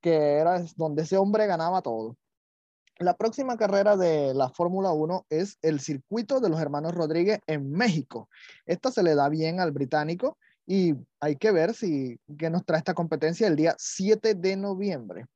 que 0.00 0.34
era 0.38 0.60
donde 0.76 1.02
ese 1.02 1.16
hombre 1.16 1.46
ganaba 1.46 1.82
todo. 1.82 2.16
La 2.98 3.16
próxima 3.16 3.56
carrera 3.56 3.96
de 3.96 4.34
la 4.34 4.48
Fórmula 4.50 4.92
1 4.92 5.24
es 5.30 5.56
el 5.62 5.80
circuito 5.80 6.40
de 6.40 6.48
los 6.50 6.60
hermanos 6.60 6.94
Rodríguez 6.94 7.40
en 7.46 7.70
México. 7.70 8.28
Esta 8.66 8.90
se 8.90 9.02
le 9.02 9.14
da 9.14 9.28
bien 9.28 9.60
al 9.60 9.70
británico 9.72 10.36
y 10.66 10.94
hay 11.20 11.36
que 11.36 11.50
ver 11.52 11.74
si 11.74 12.18
qué 12.38 12.50
nos 12.50 12.64
trae 12.64 12.78
esta 12.78 12.94
competencia 12.94 13.46
el 13.48 13.56
día 13.56 13.74
7 13.78 14.34
de 14.34 14.56
noviembre. 14.56 15.26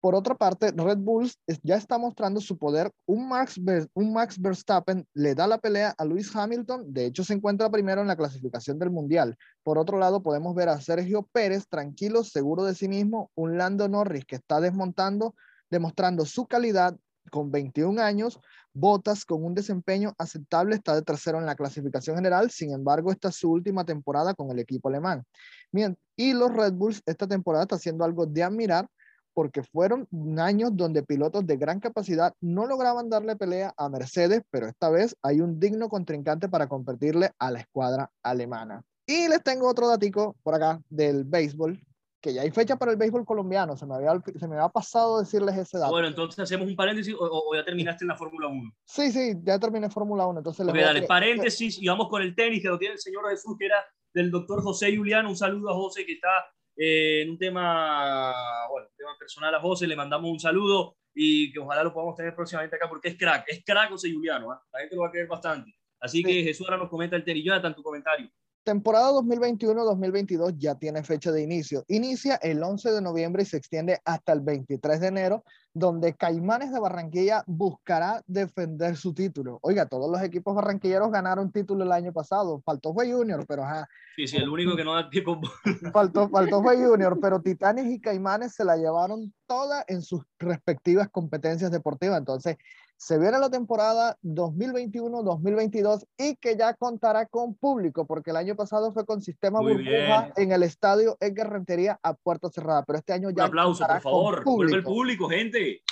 Por 0.00 0.14
otra 0.14 0.34
parte, 0.34 0.70
Red 0.70 0.98
Bulls 0.98 1.38
es- 1.46 1.60
ya 1.62 1.76
está 1.76 1.98
mostrando 1.98 2.40
su 2.40 2.56
poder. 2.58 2.92
Un 3.06 3.28
Max, 3.28 3.60
un 3.94 4.12
Max 4.12 4.40
Verstappen 4.40 5.06
le 5.14 5.34
da 5.34 5.46
la 5.46 5.58
pelea 5.58 5.94
a 5.96 6.04
Lewis 6.04 6.34
Hamilton. 6.34 6.92
De 6.92 7.06
hecho, 7.06 7.24
se 7.24 7.34
encuentra 7.34 7.70
primero 7.70 8.02
en 8.02 8.06
la 8.06 8.16
clasificación 8.16 8.78
del 8.78 8.90
Mundial. 8.90 9.36
Por 9.62 9.78
otro 9.78 9.98
lado, 9.98 10.22
podemos 10.22 10.54
ver 10.54 10.68
a 10.68 10.80
Sergio 10.80 11.28
Pérez 11.32 11.66
tranquilo, 11.68 12.22
seguro 12.24 12.64
de 12.64 12.74
sí 12.74 12.88
mismo. 12.88 13.30
Un 13.34 13.58
Lando 13.58 13.88
Norris 13.88 14.24
que 14.24 14.36
está 14.36 14.60
desmontando, 14.60 15.34
demostrando 15.70 16.24
su 16.24 16.46
calidad 16.46 16.96
con 17.30 17.50
21 17.50 17.98
años. 17.98 18.38
Botas 18.72 19.24
con 19.24 19.42
un 19.42 19.54
desempeño 19.54 20.12
aceptable, 20.18 20.76
está 20.76 20.94
de 20.94 21.02
tercero 21.02 21.38
en 21.38 21.46
la 21.46 21.56
clasificación 21.56 22.16
general. 22.16 22.50
Sin 22.50 22.72
embargo, 22.72 23.10
esta 23.10 23.30
es 23.30 23.36
su 23.36 23.50
última 23.50 23.84
temporada 23.84 24.34
con 24.34 24.50
el 24.50 24.58
equipo 24.58 24.88
alemán. 24.88 25.24
Bien, 25.72 25.96
y 26.14 26.34
los 26.34 26.54
Red 26.54 26.74
Bulls 26.74 27.02
esta 27.06 27.26
temporada 27.26 27.64
está 27.64 27.76
haciendo 27.76 28.04
algo 28.04 28.26
de 28.26 28.42
admirar 28.42 28.86
porque 29.36 29.62
fueron 29.62 30.08
años 30.38 30.70
donde 30.74 31.02
pilotos 31.02 31.46
de 31.46 31.58
gran 31.58 31.78
capacidad 31.78 32.32
no 32.40 32.64
lograban 32.64 33.10
darle 33.10 33.36
pelea 33.36 33.74
a 33.76 33.90
Mercedes, 33.90 34.40
pero 34.50 34.66
esta 34.66 34.88
vez 34.88 35.14
hay 35.20 35.42
un 35.42 35.60
digno 35.60 35.90
contrincante 35.90 36.48
para 36.48 36.68
competirle 36.68 37.32
a 37.38 37.50
la 37.50 37.60
escuadra 37.60 38.10
alemana. 38.22 38.82
Y 39.06 39.28
les 39.28 39.42
tengo 39.42 39.68
otro 39.68 39.88
datico 39.88 40.36
por 40.42 40.54
acá 40.54 40.80
del 40.88 41.24
béisbol, 41.24 41.78
que 42.18 42.32
ya 42.32 42.40
hay 42.40 42.50
fecha 42.50 42.76
para 42.76 42.92
el 42.92 42.96
béisbol 42.96 43.26
colombiano, 43.26 43.76
se 43.76 43.84
me 43.84 43.94
había, 43.96 44.18
se 44.40 44.48
me 44.48 44.56
había 44.56 44.70
pasado 44.70 45.20
decirles 45.20 45.54
ese 45.58 45.76
dato. 45.76 45.92
Bueno, 45.92 46.08
entonces 46.08 46.38
hacemos 46.40 46.66
un 46.66 46.74
paréntesis 46.74 47.12
o, 47.14 47.18
o- 47.20 47.54
ya 47.54 47.62
terminaste 47.62 48.04
en 48.04 48.08
la 48.08 48.16
Fórmula 48.16 48.48
1. 48.48 48.72
Sí, 48.86 49.12
sí, 49.12 49.34
ya 49.42 49.58
terminé 49.58 49.90
Fórmula 49.90 50.26
1, 50.26 50.38
entonces 50.40 50.64
les 50.64 50.72
voy 50.74 50.82
a- 50.82 50.86
dale, 50.86 51.02
paréntesis 51.02 51.76
y 51.78 51.86
vamos 51.86 52.08
con 52.08 52.22
el 52.22 52.34
tenis 52.34 52.62
que 52.62 52.68
lo 52.68 52.78
tiene 52.78 52.94
el 52.94 53.00
señor 53.00 53.28
Jesús, 53.28 53.54
que 53.58 53.66
era 53.66 53.84
del 54.14 54.30
doctor 54.30 54.62
José 54.62 54.96
Julián. 54.96 55.26
Un 55.26 55.36
saludo 55.36 55.68
a 55.68 55.74
José 55.74 56.06
que 56.06 56.12
está 56.14 56.30
eh, 56.76 57.22
en 57.22 57.30
un 57.30 57.38
tema, 57.38 58.32
bueno, 58.70 58.88
un 58.90 58.96
tema 58.96 59.16
personal 59.18 59.54
a 59.54 59.60
José. 59.60 59.86
Le 59.86 59.96
mandamos 59.96 60.30
un 60.30 60.40
saludo 60.40 60.96
y 61.14 61.52
que 61.52 61.58
ojalá 61.58 61.82
lo 61.82 61.92
podamos 61.92 62.14
tener 62.14 62.34
próximamente 62.34 62.76
acá 62.76 62.88
porque 62.88 63.08
es 63.08 63.16
crack, 63.16 63.44
es 63.48 63.64
crack 63.64 63.90
José 63.90 64.12
Juliano. 64.12 64.52
¿ah? 64.52 64.62
La 64.72 64.80
gente 64.80 64.96
lo 64.96 65.02
va 65.02 65.08
a 65.08 65.12
querer 65.12 65.26
bastante. 65.26 65.74
Así 66.00 66.22
que 66.22 66.42
Jesús 66.42 66.66
ahora 66.66 66.78
nos 66.78 66.90
comenta 66.90 67.16
el 67.16 67.24
tenis. 67.24 67.44
Jonathan, 67.44 67.74
tu 67.74 67.82
comentario. 67.82 68.30
Temporada 68.66 69.12
2021-2022 69.12 70.56
ya 70.58 70.74
tiene 70.74 71.04
fecha 71.04 71.30
de 71.30 71.40
inicio. 71.40 71.84
Inicia 71.86 72.34
el 72.42 72.60
11 72.60 72.90
de 72.90 73.00
noviembre 73.00 73.44
y 73.44 73.46
se 73.46 73.58
extiende 73.58 74.00
hasta 74.04 74.32
el 74.32 74.40
23 74.40 74.98
de 74.98 75.06
enero, 75.06 75.44
donde 75.72 76.16
Caimanes 76.16 76.72
de 76.72 76.80
Barranquilla 76.80 77.44
buscará 77.46 78.24
defender 78.26 78.96
su 78.96 79.14
título. 79.14 79.60
Oiga, 79.62 79.86
todos 79.86 80.10
los 80.10 80.20
equipos 80.20 80.56
barranquilleros 80.56 81.12
ganaron 81.12 81.52
título 81.52 81.84
el 81.84 81.92
año 81.92 82.12
pasado. 82.12 82.60
Faltó 82.64 82.92
fue 82.92 83.12
Junior, 83.12 83.46
pero 83.46 83.62
ajá. 83.62 83.88
Sí, 84.16 84.26
sí, 84.26 84.36
el 84.36 84.48
único 84.48 84.74
que 84.74 84.82
no 84.82 84.94
da 84.94 85.08
tiempo. 85.10 85.40
Faltó, 85.92 86.28
faltó 86.28 86.60
fue 86.60 86.76
Junior, 86.76 87.20
pero 87.20 87.40
Titanes 87.40 87.86
y 87.86 88.00
Caimanes 88.00 88.54
se 88.56 88.64
la 88.64 88.76
llevaron 88.76 89.32
toda 89.46 89.84
en 89.86 90.02
sus 90.02 90.22
respectivas 90.40 91.08
competencias 91.08 91.70
deportivas. 91.70 92.18
Entonces, 92.18 92.56
se 92.98 93.18
viene 93.18 93.38
la 93.38 93.50
temporada 93.50 94.16
2021-2022 94.22 96.06
y 96.16 96.36
que 96.36 96.56
ya 96.56 96.74
contará 96.74 97.26
con 97.26 97.54
público, 97.54 98.06
porque 98.06 98.30
el 98.30 98.36
año 98.36 98.56
pasado 98.56 98.92
fue 98.92 99.04
con 99.04 99.20
sistema 99.20 99.60
Muy 99.60 99.74
burbuja 99.74 100.22
bien. 100.22 100.32
en 100.36 100.52
el 100.52 100.62
estadio 100.62 101.16
Edgar 101.20 101.50
Rentería 101.50 102.00
a 102.02 102.14
puerta 102.14 102.48
cerrada, 102.48 102.84
pero 102.84 102.98
este 102.98 103.12
año 103.12 103.28
Un 103.28 103.34
ya 103.34 103.44
aplauso, 103.44 103.80
contará 103.80 104.00
por 104.00 104.02
favor. 104.02 104.44
Vuelve 104.44 104.76
el 104.76 104.84
público. 104.84 105.28
gente. 105.28 105.82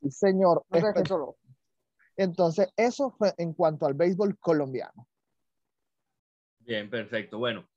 Sí, 0.00 0.10
señor. 0.10 0.64
No 0.70 1.04
solo. 1.06 1.36
Entonces, 2.16 2.68
eso 2.76 3.10
fue 3.10 3.34
en 3.36 3.52
cuanto 3.52 3.86
al 3.86 3.94
béisbol 3.94 4.38
colombiano. 4.38 5.08
Bien, 6.60 6.88
perfecto. 6.88 7.38
Bueno, 7.38 7.68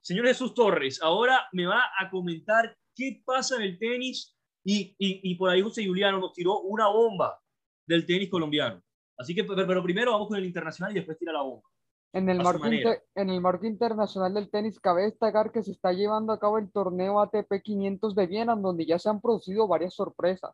señor 0.00 0.26
Jesús 0.26 0.54
Torres, 0.54 1.02
ahora 1.02 1.48
me 1.52 1.66
va 1.66 1.82
a 1.98 2.08
comentar 2.10 2.76
qué 2.94 3.22
pasa 3.26 3.56
en 3.56 3.62
el 3.62 3.78
tenis 3.78 4.34
y, 4.64 4.94
y, 4.98 5.20
y 5.30 5.34
por 5.36 5.50
ahí 5.50 5.62
José 5.62 5.86
Juliano 5.86 6.18
nos 6.18 6.32
tiró 6.32 6.60
una 6.60 6.88
bomba 6.88 7.38
del 7.86 8.06
tenis 8.06 8.30
colombiano. 8.30 8.80
Así 9.16 9.34
que, 9.34 9.44
pero, 9.44 9.82
primero 9.82 10.12
vamos 10.12 10.28
con 10.28 10.38
el 10.38 10.44
internacional 10.44 10.92
y 10.92 10.96
después 10.96 11.18
tira 11.18 11.32
la 11.32 11.42
bomba. 11.42 11.68
En 12.14 12.28
el, 12.28 12.42
marco 12.42 12.66
inter- 12.66 13.04
en 13.14 13.30
el 13.30 13.40
marco 13.40 13.66
internacional 13.66 14.34
del 14.34 14.50
tenis, 14.50 14.78
cabe 14.78 15.02
destacar 15.04 15.50
que 15.50 15.62
se 15.62 15.70
está 15.70 15.92
llevando 15.92 16.32
a 16.32 16.38
cabo 16.38 16.58
el 16.58 16.70
torneo 16.70 17.20
ATP 17.20 17.62
500 17.62 18.14
de 18.14 18.26
Viena, 18.26 18.52
en 18.52 18.62
donde 18.62 18.84
ya 18.84 18.98
se 18.98 19.08
han 19.08 19.20
producido 19.20 19.66
varias 19.66 19.94
sorpresas. 19.94 20.50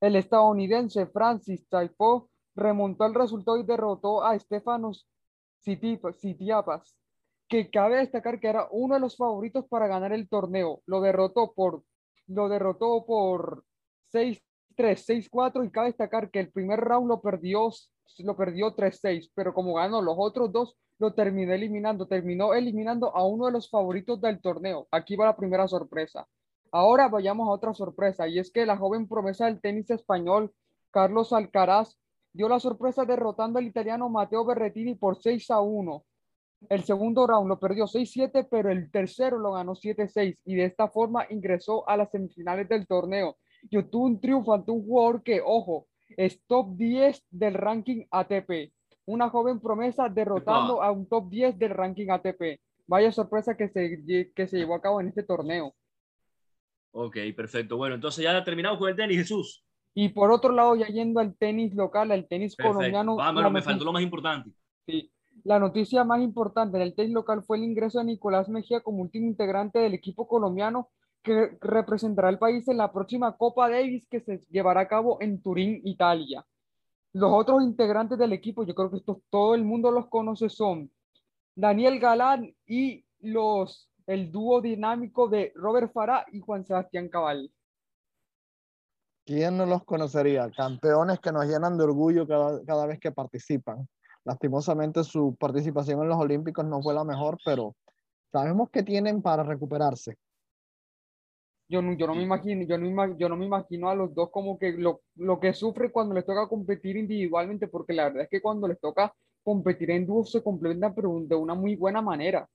El 0.00 0.16
estadounidense 0.16 1.06
Francis 1.06 1.68
Tiafoe 1.68 2.26
remontó 2.56 3.06
el 3.06 3.14
resultado 3.14 3.56
y 3.58 3.62
derrotó 3.62 4.24
a 4.24 4.36
Stefanos 4.38 5.06
Tsitsipas, 5.60 6.96
que 7.48 7.70
cabe 7.70 7.98
destacar 7.98 8.40
que 8.40 8.48
era 8.48 8.66
uno 8.70 8.94
de 8.94 9.00
los 9.00 9.16
favoritos 9.16 9.66
para 9.68 9.86
ganar 9.88 10.12
el 10.12 10.28
torneo. 10.28 10.82
Lo 10.86 11.00
derrotó 11.00 11.52
por, 11.52 11.82
lo 12.30 12.48
derrotó 12.48 13.04
por 13.04 13.64
6-3, 14.12 14.40
6-4 14.76 15.66
y 15.66 15.70
cabe 15.70 15.88
destacar 15.88 16.30
que 16.30 16.40
el 16.40 16.50
primer 16.50 16.80
round 16.80 17.08
lo 17.08 17.20
perdió, 17.20 17.70
lo 18.18 18.36
perdió 18.36 18.74
3-6, 18.74 19.30
pero 19.34 19.52
como 19.52 19.74
ganó 19.74 20.00
los 20.00 20.14
otros 20.16 20.52
dos, 20.52 20.76
lo 20.98 21.12
terminó 21.14 21.52
eliminando. 21.52 22.06
Terminó 22.06 22.54
eliminando 22.54 23.14
a 23.16 23.26
uno 23.26 23.46
de 23.46 23.52
los 23.52 23.68
favoritos 23.68 24.20
del 24.20 24.40
torneo. 24.40 24.86
Aquí 24.90 25.16
va 25.16 25.26
la 25.26 25.36
primera 25.36 25.66
sorpresa. 25.66 26.26
Ahora 26.70 27.08
vayamos 27.08 27.48
a 27.48 27.52
otra 27.52 27.74
sorpresa, 27.74 28.28
y 28.28 28.38
es 28.38 28.52
que 28.52 28.64
la 28.64 28.76
joven 28.76 29.08
promesa 29.08 29.46
del 29.46 29.60
tenis 29.60 29.90
español, 29.90 30.52
Carlos 30.92 31.32
Alcaraz, 31.32 31.98
dio 32.32 32.48
la 32.48 32.60
sorpresa 32.60 33.04
derrotando 33.04 33.58
al 33.58 33.66
italiano 33.66 34.08
Matteo 34.08 34.44
Berrettini 34.44 34.94
por 34.94 35.20
6 35.20 35.50
a 35.50 35.60
1. 35.60 36.04
El 36.68 36.84
segundo 36.84 37.26
round 37.26 37.48
lo 37.48 37.58
perdió 37.58 37.86
6-7, 37.86 38.46
pero 38.50 38.70
el 38.70 38.90
tercero 38.90 39.38
lo 39.38 39.52
ganó 39.52 39.74
7-6 39.74 40.38
y 40.44 40.54
de 40.54 40.64
esta 40.64 40.88
forma 40.88 41.26
ingresó 41.30 41.88
a 41.88 41.96
las 41.96 42.10
semifinales 42.10 42.68
del 42.68 42.86
torneo. 42.86 43.38
Y 43.70 43.78
obtuvo 43.78 44.06
un 44.06 44.20
triunfo 44.20 44.54
ante 44.54 44.70
un 44.70 44.84
jugador 44.84 45.22
que, 45.22 45.40
ojo, 45.44 45.86
es 46.16 46.42
top 46.46 46.76
10 46.76 47.24
del 47.30 47.54
ranking 47.54 48.04
ATP. 48.10 48.72
Una 49.06 49.30
joven 49.30 49.60
promesa 49.60 50.08
derrotando 50.08 50.82
a 50.82 50.90
un 50.92 51.08
top 51.08 51.30
10 51.30 51.58
del 51.58 51.70
ranking 51.70 52.10
ATP. 52.10 52.60
Vaya 52.86 53.10
sorpresa 53.12 53.56
que 53.56 53.68
se, 53.68 54.32
que 54.34 54.46
se 54.46 54.58
llevó 54.58 54.74
a 54.74 54.82
cabo 54.82 55.00
en 55.00 55.08
este 55.08 55.22
torneo. 55.22 55.74
Ok, 56.92 57.16
perfecto. 57.36 57.76
Bueno, 57.76 57.94
entonces 57.94 58.24
ya 58.24 58.44
terminamos 58.44 58.78
con 58.78 58.88
el 58.88 58.96
tenis, 58.96 59.18
Jesús. 59.18 59.64
Y 59.94 60.10
por 60.10 60.30
otro 60.30 60.52
lado, 60.52 60.76
ya 60.76 60.86
yendo 60.86 61.20
al 61.20 61.36
tenis 61.36 61.74
local, 61.74 62.10
al 62.12 62.26
tenis 62.28 62.54
Perfecto. 62.54 62.78
colombiano, 62.78 63.16
la 63.16 63.50
me 63.50 63.62
faltó 63.62 63.84
lo 63.84 63.92
más 63.92 64.02
importante. 64.02 64.50
Sí. 64.86 65.10
La 65.44 65.58
noticia 65.58 66.04
más 66.04 66.20
importante 66.20 66.76
en 66.76 66.82
el 66.82 66.94
tenis 66.94 67.12
local 67.12 67.42
fue 67.42 67.56
el 67.56 67.64
ingreso 67.64 67.98
de 67.98 68.04
Nicolás 68.04 68.48
Mejía 68.48 68.80
como 68.80 69.02
último 69.02 69.26
integrante 69.26 69.78
del 69.78 69.94
equipo 69.94 70.26
colombiano 70.26 70.90
que 71.22 71.56
representará 71.60 72.28
al 72.28 72.38
país 72.38 72.66
en 72.68 72.76
la 72.76 72.92
próxima 72.92 73.36
Copa 73.36 73.68
Davis 73.68 74.06
que 74.08 74.20
se 74.20 74.38
llevará 74.50 74.82
a 74.82 74.88
cabo 74.88 75.18
en 75.20 75.42
Turín, 75.42 75.80
Italia. 75.84 76.44
Los 77.12 77.32
otros 77.32 77.62
integrantes 77.62 78.18
del 78.18 78.32
equipo, 78.32 78.64
yo 78.64 78.74
creo 78.74 78.90
que 78.90 79.02
todo 79.30 79.54
el 79.54 79.64
mundo 79.64 79.90
los 79.90 80.08
conoce, 80.08 80.48
son 80.48 80.90
Daniel 81.54 81.98
Galán 81.98 82.54
y 82.66 83.04
los, 83.20 83.90
el 84.06 84.30
dúo 84.30 84.60
dinámico 84.60 85.28
de 85.28 85.52
Robert 85.54 85.92
Farah 85.92 86.24
y 86.32 86.40
Juan 86.40 86.64
Sebastián 86.64 87.08
Cabal. 87.08 87.50
¿Quién 89.24 89.56
no 89.56 89.66
los 89.66 89.84
conocería? 89.84 90.50
Campeones 90.50 91.20
que 91.20 91.32
nos 91.32 91.46
llenan 91.46 91.76
de 91.76 91.84
orgullo 91.84 92.26
cada, 92.26 92.64
cada 92.64 92.86
vez 92.86 92.98
que 92.98 93.12
participan. 93.12 93.86
Lastimosamente 94.24 95.02
su 95.04 95.34
participación 95.36 96.02
en 96.02 96.08
los 96.08 96.18
Olímpicos 96.18 96.64
no 96.64 96.82
fue 96.82 96.94
la 96.94 97.04
mejor, 97.04 97.38
pero 97.44 97.74
sabemos 98.30 98.70
que 98.70 98.82
tienen 98.82 99.22
para 99.22 99.42
recuperarse. 99.42 100.16
Yo 101.68 101.80
no, 101.80 101.92
yo 101.92 102.08
no 102.08 102.16
me 102.16 102.24
imagino, 102.24 102.64
yo 102.64 102.76
no, 102.78 103.16
yo 103.16 103.28
no 103.28 103.36
me 103.36 103.46
imagino 103.46 103.88
a 103.88 103.94
los 103.94 104.12
dos 104.12 104.30
como 104.32 104.58
que 104.58 104.72
lo, 104.72 105.02
lo 105.14 105.38
que 105.38 105.54
sufre 105.54 105.92
cuando 105.92 106.14
les 106.14 106.26
toca 106.26 106.48
competir 106.48 106.96
individualmente, 106.96 107.68
porque 107.68 107.92
la 107.92 108.04
verdad 108.04 108.24
es 108.24 108.28
que 108.28 108.42
cuando 108.42 108.66
les 108.66 108.80
toca 108.80 109.14
competir 109.42 109.90
en 109.92 110.04
dúo 110.04 110.24
se 110.24 110.42
complementan, 110.42 110.94
pero 110.94 111.20
de 111.22 111.34
una 111.36 111.54
muy 111.54 111.76
buena 111.76 112.02
manera. 112.02 112.48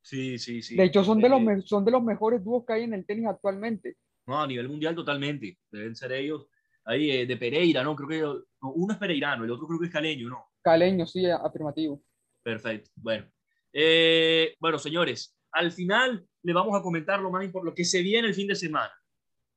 Sí, 0.00 0.38
sí, 0.38 0.62
sí. 0.62 0.76
De 0.76 0.84
hecho, 0.84 1.02
son 1.02 1.20
de 1.20 1.28
los, 1.28 1.40
Eh, 1.42 1.62
son 1.64 1.84
de 1.84 1.90
los 1.90 2.02
mejores 2.02 2.42
dúos 2.42 2.64
que 2.64 2.72
hay 2.74 2.84
en 2.84 2.94
el 2.94 3.04
tenis 3.04 3.26
actualmente. 3.26 3.96
No, 4.26 4.40
a 4.40 4.46
nivel 4.46 4.68
mundial 4.68 4.94
totalmente. 4.94 5.58
Deben 5.70 5.96
ser 5.96 6.12
ellos. 6.12 6.46
Ahí 6.84 7.10
eh, 7.10 7.26
de 7.26 7.36
Pereira, 7.36 7.82
¿no? 7.82 7.94
Creo 7.96 8.08
que 8.08 8.20
no, 8.60 8.72
uno 8.72 8.92
es 8.92 8.98
pereirano, 8.98 9.44
el 9.44 9.50
otro 9.50 9.66
creo 9.66 9.80
que 9.80 9.86
es 9.86 9.92
caleño, 9.92 10.28
¿no? 10.28 10.51
Caleño, 10.62 11.06
sí, 11.06 11.28
afirmativo. 11.28 12.02
Perfecto. 12.42 12.90
Bueno. 12.96 13.26
Eh, 13.72 14.54
bueno, 14.60 14.78
señores, 14.78 15.36
al 15.52 15.72
final 15.72 16.26
le 16.42 16.52
vamos 16.52 16.78
a 16.78 16.82
comentar 16.82 17.20
lo 17.20 17.30
más 17.30 17.44
importante, 17.44 17.70
lo 17.70 17.74
que 17.74 17.84
se 17.84 18.02
viene 18.02 18.28
el 18.28 18.34
fin 18.34 18.48
de 18.48 18.54
semana. 18.54 18.92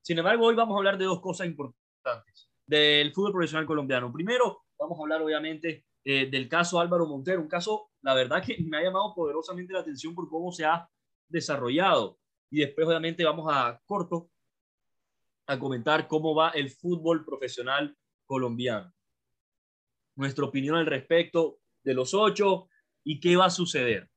Sin 0.02 0.18
embargo, 0.18 0.46
hoy 0.46 0.56
vamos 0.56 0.76
a 0.76 0.78
hablar 0.78 0.98
de 0.98 1.06
dos 1.06 1.22
cosas 1.22 1.48
importantes 1.48 2.50
del 2.66 3.14
fútbol 3.14 3.34
profesional 3.34 3.66
colombiano. 3.66 4.12
Primero, 4.12 4.64
vamos 4.78 4.98
a 5.00 5.02
hablar 5.04 5.22
obviamente 5.22 5.86
eh, 6.04 6.28
del 6.30 6.48
caso 6.48 6.80
Álvaro 6.80 7.08
Montero, 7.08 7.42
un 7.42 7.48
caso, 7.48 7.90
la 8.02 8.14
verdad 8.14 8.44
que 8.44 8.58
me 8.64 8.78
ha 8.78 8.84
llamado 8.84 9.14
poderosamente 9.16 9.74
la 9.74 9.80
atención 9.80 10.14
por 10.14 10.30
cómo 10.30 10.52
se 10.52 10.66
ha 10.66 10.88
desarrollado. 11.28 12.20
Y 12.52 12.60
después, 12.60 12.88
obviamente, 12.88 13.24
vamos 13.24 13.52
a 13.52 13.82
corto 13.86 14.30
a 15.48 15.60
comentar 15.60 16.08
cómo 16.08 16.34
va 16.36 16.50
el 16.50 16.70
fútbol 16.70 17.26
profesional 17.26 17.96
colombiano. 18.26 18.95
Nuestra 20.16 20.46
opinión 20.46 20.76
al 20.76 20.86
respecto 20.86 21.60
de 21.84 21.94
los 21.94 22.14
ocho 22.14 22.70
y 23.04 23.20
qué 23.20 23.36
va 23.36 23.46
a 23.46 23.50
suceder. 23.50 24.10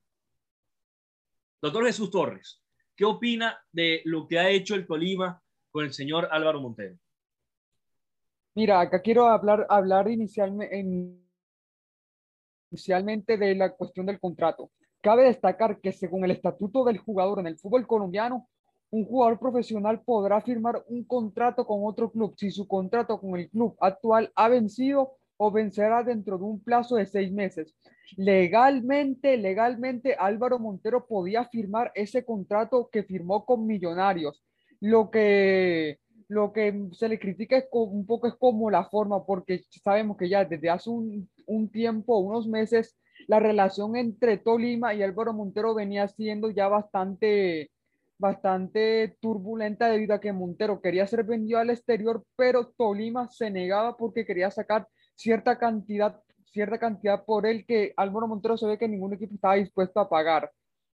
Doctor 1.61 1.85
Jesús 1.85 2.09
Torres, 2.09 2.63
¿qué 2.95 3.05
opina 3.05 3.59
de 3.71 4.01
lo 4.05 4.27
que 4.27 4.39
ha 4.39 4.49
hecho 4.49 4.75
el 4.75 4.87
Tolima 4.87 5.41
con 5.71 5.83
el 5.83 5.93
señor 5.93 6.27
Álvaro 6.31 6.61
Montero? 6.61 6.97
Mira, 8.55 8.79
acá 8.79 9.01
quiero 9.01 9.27
hablar, 9.27 9.65
hablar 9.69 10.09
inicialmente, 10.09 10.79
inicialmente 12.71 13.37
de 13.37 13.55
la 13.55 13.75
cuestión 13.75 14.05
del 14.05 14.19
contrato. 14.19 14.71
Cabe 15.01 15.25
destacar 15.25 15.79
que 15.79 15.91
según 15.91 16.25
el 16.25 16.31
estatuto 16.31 16.83
del 16.83 16.97
jugador 16.97 17.39
en 17.39 17.47
el 17.47 17.57
fútbol 17.57 17.85
colombiano, 17.85 18.49
un 18.91 19.05
jugador 19.05 19.39
profesional 19.39 20.01
podrá 20.01 20.41
firmar 20.41 20.83
un 20.87 21.03
contrato 21.03 21.65
con 21.65 21.81
otro 21.83 22.11
club 22.11 22.33
si 22.37 22.51
su 22.51 22.67
contrato 22.67 23.19
con 23.19 23.39
el 23.39 23.49
club 23.49 23.77
actual 23.79 24.31
ha 24.35 24.49
vencido 24.49 25.18
o 25.41 25.51
vencerá 25.51 26.03
dentro 26.03 26.37
de 26.37 26.43
un 26.43 26.61
plazo 26.61 26.97
de 26.97 27.05
seis 27.05 27.31
meses. 27.31 27.73
Legalmente, 28.17 29.37
legalmente, 29.37 30.13
Álvaro 30.19 30.59
Montero 30.59 31.07
podía 31.07 31.45
firmar 31.45 31.93
ese 31.95 32.25
contrato 32.25 32.89
que 32.91 33.03
firmó 33.03 33.45
con 33.45 33.65
Millonarios. 33.65 34.43
Lo 34.81 35.09
que, 35.09 35.99
lo 36.27 36.51
que 36.51 36.89
se 36.91 37.07
le 37.07 37.19
critica 37.19 37.57
es 37.57 37.67
un 37.71 38.05
poco 38.05 38.27
es 38.27 38.35
como 38.35 38.69
la 38.69 38.83
forma, 38.89 39.25
porque 39.25 39.61
sabemos 39.81 40.17
que 40.17 40.27
ya 40.27 40.43
desde 40.43 40.69
hace 40.69 40.89
un, 40.89 41.29
un 41.45 41.69
tiempo, 41.71 42.17
unos 42.17 42.45
meses, 42.45 42.97
la 43.27 43.39
relación 43.39 43.95
entre 43.95 44.37
Tolima 44.37 44.93
y 44.93 45.03
Álvaro 45.03 45.33
Montero 45.33 45.73
venía 45.73 46.09
siendo 46.09 46.49
ya 46.49 46.67
bastante, 46.67 47.71
bastante 48.17 49.15
turbulenta 49.21 49.87
debido 49.87 50.15
a 50.15 50.19
que 50.19 50.33
Montero 50.33 50.81
quería 50.81 51.07
ser 51.07 51.23
vendido 51.23 51.59
al 51.59 51.69
exterior, 51.69 52.25
pero 52.35 52.73
Tolima 52.77 53.29
se 53.31 53.49
negaba 53.49 53.95
porque 53.95 54.25
quería 54.25 54.51
sacar 54.51 54.85
cierta 55.19 55.57
cantidad, 55.59 56.21
cierta 56.45 56.77
cantidad 56.79 57.25
por 57.25 57.45
él 57.45 57.65
que 57.65 57.93
Álvaro 57.97 58.27
Montero 58.27 58.57
se 58.57 58.67
ve 58.67 58.77
que 58.77 58.87
ningún 58.87 59.13
equipo 59.13 59.35
estaba 59.35 59.55
dispuesto 59.55 59.99
a 59.99 60.09
pagar. 60.09 60.51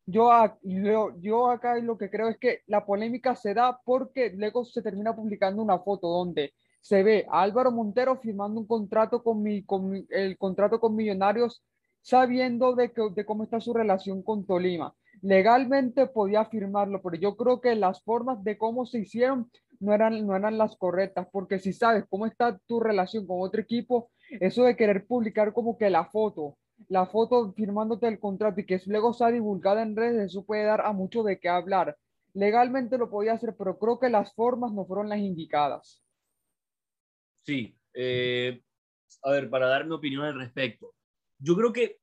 Yo, 0.05 0.29
yo, 0.63 1.11
yo 1.19 1.49
acá 1.49 1.77
lo 1.79 1.97
que 1.97 2.09
creo 2.09 2.27
es 2.29 2.37
que 2.37 2.61
la 2.67 2.85
polémica 2.85 3.35
se 3.35 3.53
da 3.53 3.79
porque 3.85 4.31
luego 4.35 4.65
se 4.65 4.81
termina 4.81 5.15
publicando 5.15 5.61
una 5.61 5.79
foto 5.79 6.07
donde 6.07 6.53
se 6.81 7.03
ve 7.03 7.25
a 7.29 7.41
Álvaro 7.41 7.71
Montero 7.71 8.17
firmando 8.19 8.59
un 8.59 8.67
contrato 8.67 9.23
con, 9.23 9.41
mi, 9.43 9.63
con 9.63 9.89
mi- 9.89 10.05
el 10.09 10.37
contrato 10.37 10.79
con 10.79 10.95
Millonarios 10.95 11.63
sabiendo 12.01 12.75
de, 12.75 12.91
que, 12.91 13.01
de 13.15 13.25
cómo 13.25 13.43
está 13.43 13.59
su 13.61 13.73
relación 13.73 14.23
con 14.23 14.45
Tolima. 14.45 14.93
Legalmente 15.21 16.07
podía 16.07 16.43
firmarlo, 16.45 17.01
pero 17.01 17.15
yo 17.15 17.35
creo 17.37 17.61
que 17.61 17.75
las 17.75 18.03
formas 18.03 18.43
de 18.43 18.57
cómo 18.57 18.85
se 18.85 18.99
hicieron 18.99 19.49
no 19.79 19.93
eran, 19.93 20.25
no 20.27 20.35
eran 20.35 20.57
las 20.57 20.75
correctas, 20.75 21.27
porque 21.31 21.59
si 21.59 21.71
sabes 21.73 22.03
cómo 22.09 22.25
está 22.25 22.57
tu 22.67 22.79
relación 22.81 23.25
con 23.25 23.37
otro 23.41 23.61
equipo, 23.61 24.11
eso 24.39 24.63
de 24.63 24.75
querer 24.75 25.05
publicar 25.05 25.53
como 25.53 25.77
que 25.77 25.89
la 25.89 26.05
foto, 26.05 26.57
la 26.89 27.05
foto 27.05 27.53
firmándote 27.53 28.07
el 28.07 28.19
contrato 28.19 28.61
y 28.61 28.65
que 28.65 28.81
luego 28.85 29.13
sea 29.13 29.29
divulgada 29.29 29.81
en 29.81 29.95
redes, 29.95 30.31
eso 30.31 30.45
puede 30.45 30.63
dar 30.63 30.81
a 30.81 30.91
mucho 30.91 31.23
de 31.23 31.39
qué 31.39 31.49
hablar. 31.49 31.97
Legalmente 32.33 32.97
lo 32.97 33.09
podía 33.09 33.33
hacer, 33.33 33.55
pero 33.57 33.77
creo 33.77 33.99
que 33.99 34.09
las 34.09 34.33
formas 34.33 34.71
no 34.73 34.85
fueron 34.85 35.09
las 35.09 35.19
indicadas. 35.19 36.03
Sí, 37.43 37.77
eh, 37.93 38.61
a 39.21 39.31
ver, 39.31 39.49
para 39.49 39.67
dar 39.67 39.85
mi 39.85 39.93
opinión 39.93 40.23
al 40.23 40.39
respecto. 40.39 40.95
Yo 41.37 41.55
creo 41.55 41.73
que, 41.73 41.99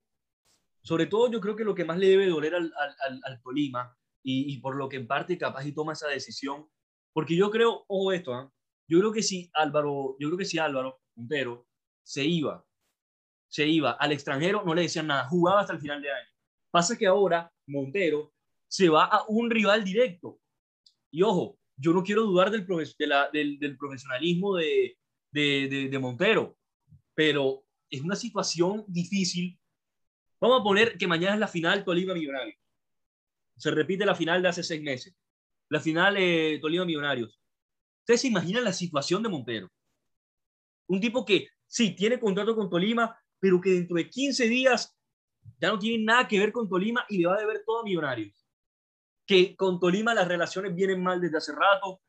sobre 0.82 1.06
todo, 1.06 1.30
yo 1.30 1.40
creo 1.40 1.56
que 1.56 1.64
lo 1.64 1.74
que 1.74 1.84
más 1.84 1.98
le 1.98 2.08
debe 2.08 2.28
doler 2.28 2.54
al, 2.54 2.72
al, 3.06 3.20
al 3.24 3.42
Tolima, 3.42 3.96
y, 4.22 4.52
y, 4.52 4.58
por 4.58 4.76
lo 4.76 4.88
que 4.88 4.96
en 4.96 5.06
parte 5.06 5.38
capaz 5.38 5.64
y 5.64 5.72
toma 5.72 5.94
esa 5.94 6.08
decisión, 6.08 6.68
porque 7.12 7.36
yo 7.36 7.50
creo, 7.50 7.84
ojo 7.88 8.12
esto, 8.12 8.38
¿eh? 8.38 8.48
yo 8.86 8.98
creo 8.98 9.12
que 9.12 9.22
si 9.22 9.50
Álvaro, 9.54 10.16
yo 10.18 10.28
creo 10.28 10.38
que 10.38 10.44
si 10.44 10.58
Álvaro 10.58 11.00
Montero 11.16 11.66
se 12.10 12.24
iba, 12.24 12.66
se 13.46 13.68
iba 13.68 13.92
al 13.92 14.10
extranjero, 14.10 14.64
no 14.64 14.74
le 14.74 14.82
decían 14.82 15.06
nada, 15.06 15.28
jugaba 15.28 15.60
hasta 15.60 15.74
el 15.74 15.78
final 15.78 16.02
de 16.02 16.10
año. 16.10 16.28
Pasa 16.68 16.98
que 16.98 17.06
ahora 17.06 17.52
Montero 17.68 18.32
se 18.66 18.88
va 18.88 19.04
a 19.04 19.24
un 19.28 19.48
rival 19.48 19.84
directo. 19.84 20.40
Y 21.12 21.22
ojo, 21.22 21.56
yo 21.76 21.92
no 21.92 22.02
quiero 22.02 22.22
dudar 22.22 22.50
del, 22.50 22.66
de 22.66 23.06
la, 23.06 23.30
del, 23.30 23.60
del 23.60 23.78
profesionalismo 23.78 24.56
de, 24.56 24.98
de, 25.30 25.68
de, 25.68 25.88
de 25.88 25.98
Montero, 26.00 26.58
pero 27.14 27.64
es 27.88 28.00
una 28.00 28.16
situación 28.16 28.84
difícil. 28.88 29.56
Vamos 30.40 30.62
a 30.62 30.64
poner 30.64 30.98
que 30.98 31.06
mañana 31.06 31.34
es 31.34 31.40
la 31.40 31.46
final 31.46 31.84
Tolima 31.84 32.12
Millonarios. 32.12 32.58
Se 33.56 33.70
repite 33.70 34.04
la 34.04 34.16
final 34.16 34.42
de 34.42 34.48
hace 34.48 34.64
seis 34.64 34.82
meses. 34.82 35.14
La 35.68 35.78
final 35.78 36.16
eh, 36.18 36.58
Tolima 36.60 36.84
Millonarios. 36.84 37.40
¿Ustedes 38.00 38.22
se 38.22 38.28
imaginan 38.28 38.64
la 38.64 38.72
situación 38.72 39.22
de 39.22 39.28
Montero? 39.28 39.70
Un 40.88 40.98
tipo 40.98 41.24
que 41.24 41.46
sí 41.70 41.94
tiene 41.94 42.18
contrato 42.18 42.56
con 42.56 42.68
Tolima, 42.68 43.16
pero 43.38 43.61
que 43.61 43.70
dentro 43.70 43.96
de 43.96 44.11
15 44.11 44.48
días 44.48 44.96
ya 45.59 45.68
no 45.68 45.78
tiene 45.78 46.04
nada 46.04 46.26
que 46.26 46.38
ver 46.38 46.52
con 46.52 46.68
Tolima 46.68 47.06
y 47.09 47.18
le 47.18 47.26
va 47.26 47.37
a 47.37 47.40
deber 47.40 47.62
todo 47.64 47.80
a 47.80 47.85
Millonarios. 47.85 48.46
Que 49.24 49.54
con 49.56 49.78
Tolima 49.78 50.12
las 50.12 50.26
relaciones 50.26 50.74
vienen 50.74 51.02
mal 51.02 51.20
desde 51.20 51.38
hace 51.38 51.52
rato. 51.52 52.00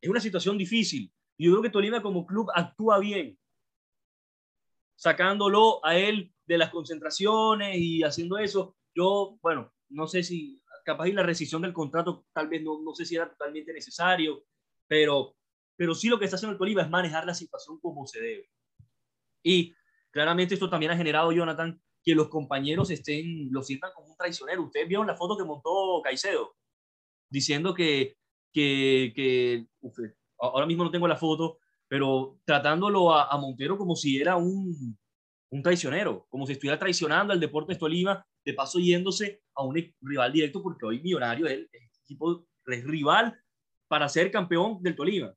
Es 0.00 0.08
una 0.08 0.20
situación 0.20 0.56
difícil. 0.56 1.12
Yo 1.36 1.50
creo 1.50 1.62
que 1.62 1.70
Tolima 1.70 2.00
como 2.00 2.24
club 2.24 2.48
actúa 2.54 2.98
bien 3.00 3.36
sacándolo 4.94 5.84
a 5.84 5.96
él 5.96 6.32
de 6.46 6.58
las 6.58 6.70
concentraciones 6.70 7.76
y 7.78 8.02
haciendo 8.02 8.36
eso. 8.36 8.76
Yo, 8.94 9.38
bueno, 9.42 9.72
no 9.88 10.06
sé 10.06 10.22
si 10.22 10.62
capaz 10.84 11.08
y 11.08 11.12
la 11.12 11.22
rescisión 11.22 11.62
del 11.62 11.72
contrato 11.72 12.26
tal 12.32 12.48
vez 12.48 12.62
no, 12.62 12.80
no 12.82 12.94
sé 12.94 13.04
si 13.04 13.16
era 13.16 13.28
totalmente 13.28 13.72
necesario, 13.72 14.44
pero, 14.86 15.36
pero 15.74 15.94
sí 15.94 16.08
lo 16.08 16.18
que 16.18 16.26
está 16.26 16.36
haciendo 16.36 16.52
el 16.52 16.58
Tolima 16.58 16.82
es 16.82 16.90
manejar 16.90 17.24
la 17.24 17.34
situación 17.34 17.80
como 17.80 18.06
se 18.06 18.20
debe. 18.20 18.50
Y 19.42 19.74
claramente 20.10 20.54
esto 20.54 20.68
también 20.68 20.92
ha 20.92 20.96
generado, 20.96 21.32
Jonathan, 21.32 21.80
que 22.02 22.14
los 22.14 22.28
compañeros 22.28 22.90
estén, 22.90 23.52
lo 23.52 23.62
sientan 23.62 23.90
como 23.94 24.08
un 24.08 24.16
traicionero. 24.16 24.62
Ustedes 24.62 24.88
vieron 24.88 25.06
la 25.06 25.16
foto 25.16 25.36
que 25.36 25.44
montó 25.44 26.00
Caicedo, 26.02 26.56
diciendo 27.28 27.74
que, 27.74 28.16
que, 28.52 29.12
que 29.14 29.66
uf, 29.80 29.98
ahora 30.38 30.66
mismo 30.66 30.84
no 30.84 30.90
tengo 30.90 31.06
la 31.06 31.16
foto, 31.16 31.58
pero 31.88 32.38
tratándolo 32.44 33.12
a, 33.12 33.28
a 33.28 33.38
Montero 33.38 33.76
como 33.76 33.96
si 33.96 34.20
era 34.20 34.36
un, 34.36 34.96
un, 35.50 35.62
traicionero, 35.62 36.26
como 36.30 36.46
si 36.46 36.52
estuviera 36.52 36.78
traicionando 36.78 37.32
al 37.32 37.40
Deportes 37.40 37.78
Tolima, 37.78 38.24
de 38.44 38.54
paso 38.54 38.78
yéndose 38.78 39.42
a 39.54 39.64
un 39.64 39.74
rival 40.00 40.32
directo, 40.32 40.62
porque 40.62 40.86
hoy 40.86 41.00
Millonario 41.00 41.46
es 41.46 41.52
el 41.52 41.68
equipo 42.02 42.46
es 42.66 42.84
rival 42.84 43.36
para 43.88 44.08
ser 44.08 44.30
campeón 44.30 44.80
del 44.82 44.94
Tolima. 44.94 45.34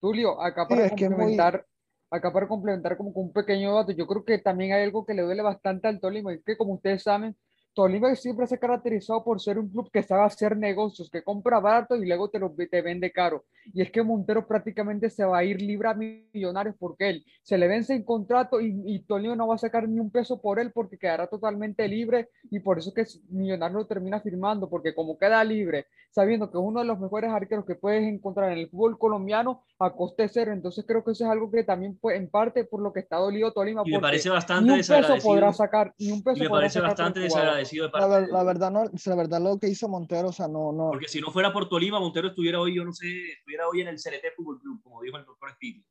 Tulio, 0.00 0.40
acá 0.40 0.66
para 0.68 0.88
sí, 0.88 0.90
complementar, 0.90 1.52
muy... 1.54 1.73
acá 2.14 2.32
para 2.32 2.48
complementar 2.48 2.96
como 2.96 3.12
con 3.12 3.24
un 3.24 3.32
pequeño 3.32 3.74
dato, 3.74 3.92
yo 3.92 4.06
creo 4.06 4.24
que 4.24 4.38
también 4.38 4.72
hay 4.72 4.82
algo 4.84 5.04
que 5.04 5.14
le 5.14 5.22
duele 5.22 5.42
bastante 5.42 5.88
al 5.88 6.00
Tolima, 6.00 6.32
es 6.32 6.42
que 6.44 6.56
como 6.56 6.74
ustedes 6.74 7.02
saben, 7.02 7.36
Tolima 7.74 8.14
siempre 8.14 8.46
se 8.46 8.54
ha 8.54 8.58
caracterizado 8.58 9.24
por 9.24 9.40
ser 9.40 9.58
un 9.58 9.68
club 9.68 9.90
que 9.90 10.04
sabe 10.04 10.22
hacer 10.22 10.56
negocios, 10.56 11.10
que 11.10 11.24
compra 11.24 11.58
barato 11.58 11.96
y 11.96 12.06
luego 12.06 12.30
te, 12.30 12.38
lo, 12.38 12.54
te 12.54 12.82
vende 12.82 13.10
caro. 13.10 13.44
Y 13.64 13.82
es 13.82 13.90
que 13.90 14.02
Montero 14.02 14.46
prácticamente 14.46 15.10
se 15.10 15.24
va 15.24 15.38
a 15.38 15.44
ir 15.44 15.60
libre 15.60 15.88
a 15.88 15.94
millonarios 15.94 16.76
porque 16.78 17.10
él 17.10 17.24
se 17.42 17.58
le 17.58 17.66
vence 17.66 17.94
en 17.94 18.04
contrato 18.04 18.60
y, 18.60 18.80
y 18.86 19.00
Tolima 19.00 19.34
no 19.34 19.48
va 19.48 19.56
a 19.56 19.58
sacar 19.58 19.88
ni 19.88 19.98
un 19.98 20.10
peso 20.10 20.40
por 20.40 20.60
él 20.60 20.70
porque 20.72 20.98
quedará 20.98 21.26
totalmente 21.26 21.88
libre 21.88 22.28
y 22.48 22.60
por 22.60 22.78
eso 22.78 22.92
es 22.94 22.94
que 22.94 23.18
Millonarios 23.30 23.82
lo 23.82 23.86
termina 23.88 24.20
firmando, 24.20 24.70
porque 24.70 24.94
como 24.94 25.18
queda 25.18 25.42
libre, 25.42 25.86
sabiendo 26.12 26.50
que 26.52 26.58
es 26.58 26.64
uno 26.64 26.78
de 26.78 26.86
los 26.86 27.00
mejores 27.00 27.30
arqueros 27.32 27.64
que 27.64 27.74
puedes 27.74 28.04
encontrar 28.04 28.52
en 28.52 28.58
el 28.58 28.70
fútbol 28.70 28.98
colombiano 28.98 29.64
a 29.78 29.92
coste 29.92 30.28
cero. 30.28 30.52
Entonces 30.52 30.84
creo 30.86 31.04
que 31.04 31.12
eso 31.12 31.24
es 31.24 31.30
algo 31.30 31.50
que 31.50 31.64
también 31.64 31.98
fue 31.98 32.16
en 32.16 32.30
parte 32.30 32.64
por 32.64 32.80
lo 32.80 32.92
que 32.92 33.00
está 33.00 33.16
dolido 33.16 33.52
Tolima. 33.52 33.82
Y 33.84 33.92
me 33.92 34.00
parece 34.00 34.30
bastante 34.30 34.72
ni 34.72 34.80
un 34.80 34.86
peso 34.86 35.16
podrá 35.22 35.52
sacar, 35.52 35.94
ni 35.98 36.12
un 36.12 36.22
peso 36.22 36.38
y 36.38 36.42
me 36.42 36.50
parece 36.50 36.80
bastante 36.80 37.20
desagradecido 37.20 37.86
de 37.86 37.90
parte 37.90 38.08
la, 38.08 38.20
la, 38.26 38.44
verdad 38.44 38.70
no, 38.70 38.84
la 38.84 39.16
verdad 39.16 39.40
lo 39.40 39.58
que 39.58 39.68
hizo 39.68 39.88
Montero, 39.88 40.28
o 40.28 40.32
sea, 40.32 40.48
no, 40.48 40.72
no. 40.72 40.90
Porque 40.90 41.08
si 41.08 41.20
no 41.20 41.30
fuera 41.30 41.52
por 41.52 41.68
Tolima, 41.68 41.98
Montero 41.98 42.28
estuviera 42.28 42.60
hoy, 42.60 42.76
yo 42.76 42.84
no 42.84 42.92
sé, 42.92 43.06
estuviera 43.38 43.68
hoy 43.68 43.80
en 43.80 43.88
el 43.88 43.96
CLT 43.96 44.34
Fútbol 44.36 44.60
Club, 44.60 44.80
como 44.82 45.02
dijo 45.02 45.16
el 45.16 45.24
doctor 45.24 45.50
Espíritu. 45.50 45.86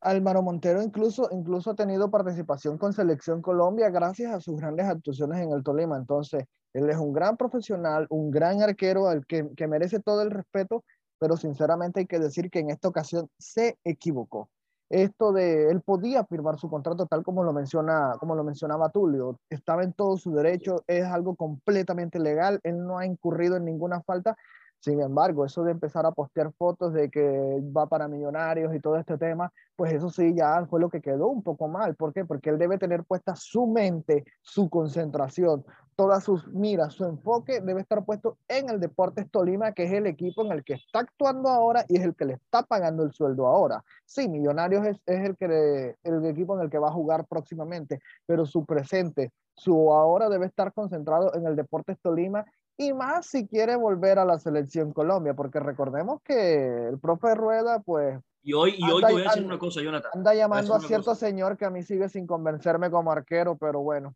Álvaro 0.00 0.42
Montero 0.42 0.82
incluso, 0.82 1.28
incluso 1.32 1.70
ha 1.70 1.74
tenido 1.74 2.10
participación 2.10 2.76
con 2.76 2.92
Selección 2.92 3.40
Colombia 3.40 3.88
gracias 3.88 4.32
a 4.32 4.40
sus 4.40 4.60
grandes 4.60 4.86
actuaciones 4.86 5.40
en 5.40 5.50
el 5.50 5.62
Tolima. 5.62 5.96
Entonces, 5.96 6.44
él 6.74 6.90
es 6.90 6.96
un 6.96 7.12
gran 7.12 7.36
profesional, 7.38 8.06
un 8.10 8.30
gran 8.30 8.60
arquero 8.62 9.08
al 9.08 9.24
que, 9.26 9.48
que 9.56 9.66
merece 9.66 10.00
todo 10.00 10.22
el 10.22 10.30
respeto, 10.30 10.84
pero 11.18 11.36
sinceramente 11.36 12.00
hay 12.00 12.06
que 12.06 12.18
decir 12.18 12.50
que 12.50 12.60
en 12.60 12.70
esta 12.70 12.88
ocasión 12.88 13.28
se 13.38 13.78
equivocó. 13.84 14.48
Esto 14.90 15.32
de 15.32 15.70
él 15.70 15.80
podía 15.80 16.24
firmar 16.24 16.58
su 16.58 16.68
contrato 16.68 17.06
tal 17.06 17.22
como 17.22 17.42
lo 17.42 17.52
menciona 17.52 18.16
como 18.20 18.34
lo 18.34 18.44
mencionaba 18.44 18.90
Tulio 18.90 19.40
estaba 19.48 19.82
en 19.82 19.94
todo 19.94 20.18
su 20.18 20.34
derecho 20.34 20.84
es 20.86 21.04
algo 21.04 21.36
completamente 21.36 22.18
legal 22.18 22.60
él 22.64 22.86
no 22.86 22.98
ha 22.98 23.06
incurrido 23.06 23.56
en 23.56 23.64
ninguna 23.64 24.02
falta 24.02 24.36
sin 24.84 25.00
embargo 25.00 25.46
eso 25.46 25.64
de 25.64 25.72
empezar 25.72 26.04
a 26.04 26.12
postear 26.12 26.52
fotos 26.52 26.92
de 26.92 27.10
que 27.10 27.58
va 27.74 27.86
para 27.86 28.06
millonarios 28.06 28.74
y 28.74 28.80
todo 28.80 28.96
este 28.96 29.16
tema 29.16 29.50
pues 29.76 29.92
eso 29.94 30.10
sí 30.10 30.34
ya 30.34 30.66
fue 30.66 30.78
lo 30.78 30.90
que 30.90 31.00
quedó 31.00 31.28
un 31.28 31.42
poco 31.42 31.68
mal 31.68 31.96
¿por 31.96 32.12
qué? 32.12 32.26
porque 32.26 32.50
él 32.50 32.58
debe 32.58 32.76
tener 32.76 33.04
puesta 33.04 33.34
su 33.34 33.66
mente 33.66 34.24
su 34.42 34.68
concentración 34.68 35.64
todas 35.96 36.24
sus 36.24 36.46
miras, 36.48 36.94
su 36.94 37.04
enfoque 37.04 37.60
debe 37.60 37.80
estar 37.80 38.04
puesto 38.04 38.36
en 38.48 38.68
el 38.68 38.80
Deportes 38.80 39.30
Tolima, 39.30 39.72
que 39.72 39.84
es 39.84 39.92
el 39.92 40.06
equipo 40.06 40.44
en 40.44 40.52
el 40.52 40.64
que 40.64 40.74
está 40.74 41.00
actuando 41.00 41.48
ahora 41.48 41.84
y 41.88 41.98
es 41.98 42.04
el 42.04 42.14
que 42.14 42.24
le 42.24 42.34
está 42.34 42.62
pagando 42.62 43.04
el 43.04 43.12
sueldo 43.12 43.46
ahora. 43.46 43.84
Sí, 44.04 44.28
Millonarios 44.28 44.86
es, 44.86 44.96
es 45.06 45.24
el, 45.24 45.36
que 45.36 45.96
el 46.02 46.26
equipo 46.26 46.56
en 46.56 46.64
el 46.64 46.70
que 46.70 46.78
va 46.78 46.88
a 46.88 46.92
jugar 46.92 47.26
próximamente, 47.26 48.00
pero 48.26 48.44
su 48.46 48.64
presente, 48.64 49.32
su 49.54 49.92
ahora 49.92 50.28
debe 50.28 50.46
estar 50.46 50.72
concentrado 50.72 51.34
en 51.34 51.46
el 51.46 51.54
Deportes 51.54 51.98
Tolima 52.00 52.44
y 52.76 52.92
más 52.92 53.26
si 53.26 53.46
quiere 53.46 53.76
volver 53.76 54.18
a 54.18 54.24
la 54.24 54.38
selección 54.38 54.92
Colombia, 54.92 55.34
porque 55.34 55.60
recordemos 55.60 56.20
que 56.22 56.88
el 56.88 56.98
profe 56.98 57.34
Rueda, 57.34 57.80
pues... 57.80 58.18
Y 58.42 58.52
hoy, 58.52 58.74
y 58.76 58.84
hoy 58.84 58.96
anda, 58.96 59.06
te 59.06 59.12
voy 59.14 59.22
a 59.22 59.24
decir 59.24 59.44
una 59.44 59.58
cosa, 59.58 59.80
Jonathan. 59.80 60.10
Anda 60.12 60.34
llamando 60.34 60.74
a, 60.74 60.76
a 60.76 60.80
cierto 60.80 61.12
cosa. 61.12 61.26
señor 61.26 61.56
que 61.56 61.64
a 61.64 61.70
mí 61.70 61.82
sigue 61.82 62.08
sin 62.08 62.26
convencerme 62.26 62.90
como 62.90 63.10
arquero, 63.10 63.56
pero 63.56 63.80
bueno. 63.80 64.14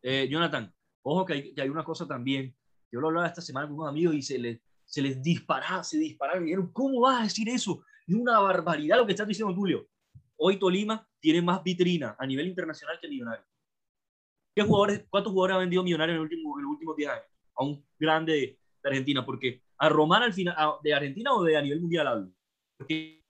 Eh, 0.00 0.28
Jonathan, 0.30 0.72
Ojo 1.10 1.24
que 1.24 1.32
hay, 1.32 1.54
que 1.54 1.62
hay, 1.62 1.70
una 1.70 1.84
cosa 1.84 2.06
también, 2.06 2.54
yo 2.92 3.00
lo 3.00 3.08
hablaba 3.08 3.26
esta 3.26 3.40
semana 3.40 3.66
con 3.66 3.76
unos 3.76 3.88
amigos 3.88 4.14
y 4.14 4.20
se 4.20 4.38
les, 4.38 4.60
se 4.84 5.00
les 5.00 5.22
disparaba, 5.22 5.82
se 5.82 5.96
dispararon 5.96 6.42
y 6.42 6.46
dijeron, 6.46 6.70
¿cómo 6.72 7.00
vas 7.00 7.20
a 7.20 7.24
decir 7.24 7.48
eso? 7.48 7.82
Es 8.06 8.14
una 8.14 8.38
barbaridad 8.40 8.98
lo 8.98 9.06
que 9.06 9.12
estás 9.12 9.26
diciendo, 9.26 9.54
Tulio. 9.54 9.88
Hoy 10.36 10.58
Tolima 10.58 11.08
tiene 11.18 11.40
más 11.40 11.62
vitrina 11.62 12.14
a 12.18 12.26
nivel 12.26 12.48
internacional 12.48 12.98
que 13.00 13.08
Millonario. 13.08 13.44
¿Qué 14.54 14.62
jugadores, 14.62 15.06
¿Cuántos 15.08 15.32
jugadores 15.32 15.56
ha 15.56 15.60
vendido 15.60 15.82
Millonario 15.82 16.14
en, 16.14 16.16
el 16.16 16.22
último, 16.22 16.58
en 16.58 16.64
los 16.64 16.72
últimos 16.72 16.96
10 16.96 17.10
años? 17.10 17.26
A 17.58 17.64
un 17.64 17.84
grande 17.98 18.32
de, 18.32 18.58
de 18.82 18.88
Argentina. 18.88 19.24
Porque 19.24 19.62
a 19.78 19.88
Román 19.88 20.22
al 20.22 20.32
final, 20.32 20.54
a, 20.56 20.78
de 20.82 20.94
Argentina 20.94 21.34
o 21.34 21.42
de 21.42 21.56
a 21.56 21.62
nivel 21.62 21.80
mundial 21.80 22.06
hablo. 22.06 22.32
Porque 22.76 23.22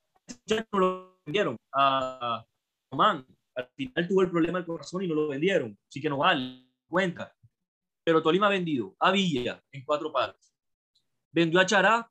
no 0.72 0.78
lo 0.78 1.20
vendieron. 1.24 1.56
A 1.74 2.44
Román 2.90 3.26
al 3.56 3.68
final 3.74 4.08
tuvo 4.08 4.22
el 4.22 4.30
problema 4.30 4.58
del 4.58 4.66
corazón 4.66 5.02
y 5.02 5.08
no 5.08 5.14
lo 5.14 5.28
vendieron. 5.28 5.76
Así 5.88 6.00
que 6.00 6.08
no 6.08 6.18
vale. 6.18 6.64
Cuenta 6.88 7.34
pero 8.08 8.22
Tolima 8.22 8.46
ha 8.46 8.50
vendido 8.50 8.96
a 9.00 9.10
Villa 9.10 9.62
en 9.70 9.84
cuatro 9.84 10.10
palos. 10.10 10.54
Vendió 11.30 11.60
a 11.60 11.66
Chará 11.66 12.10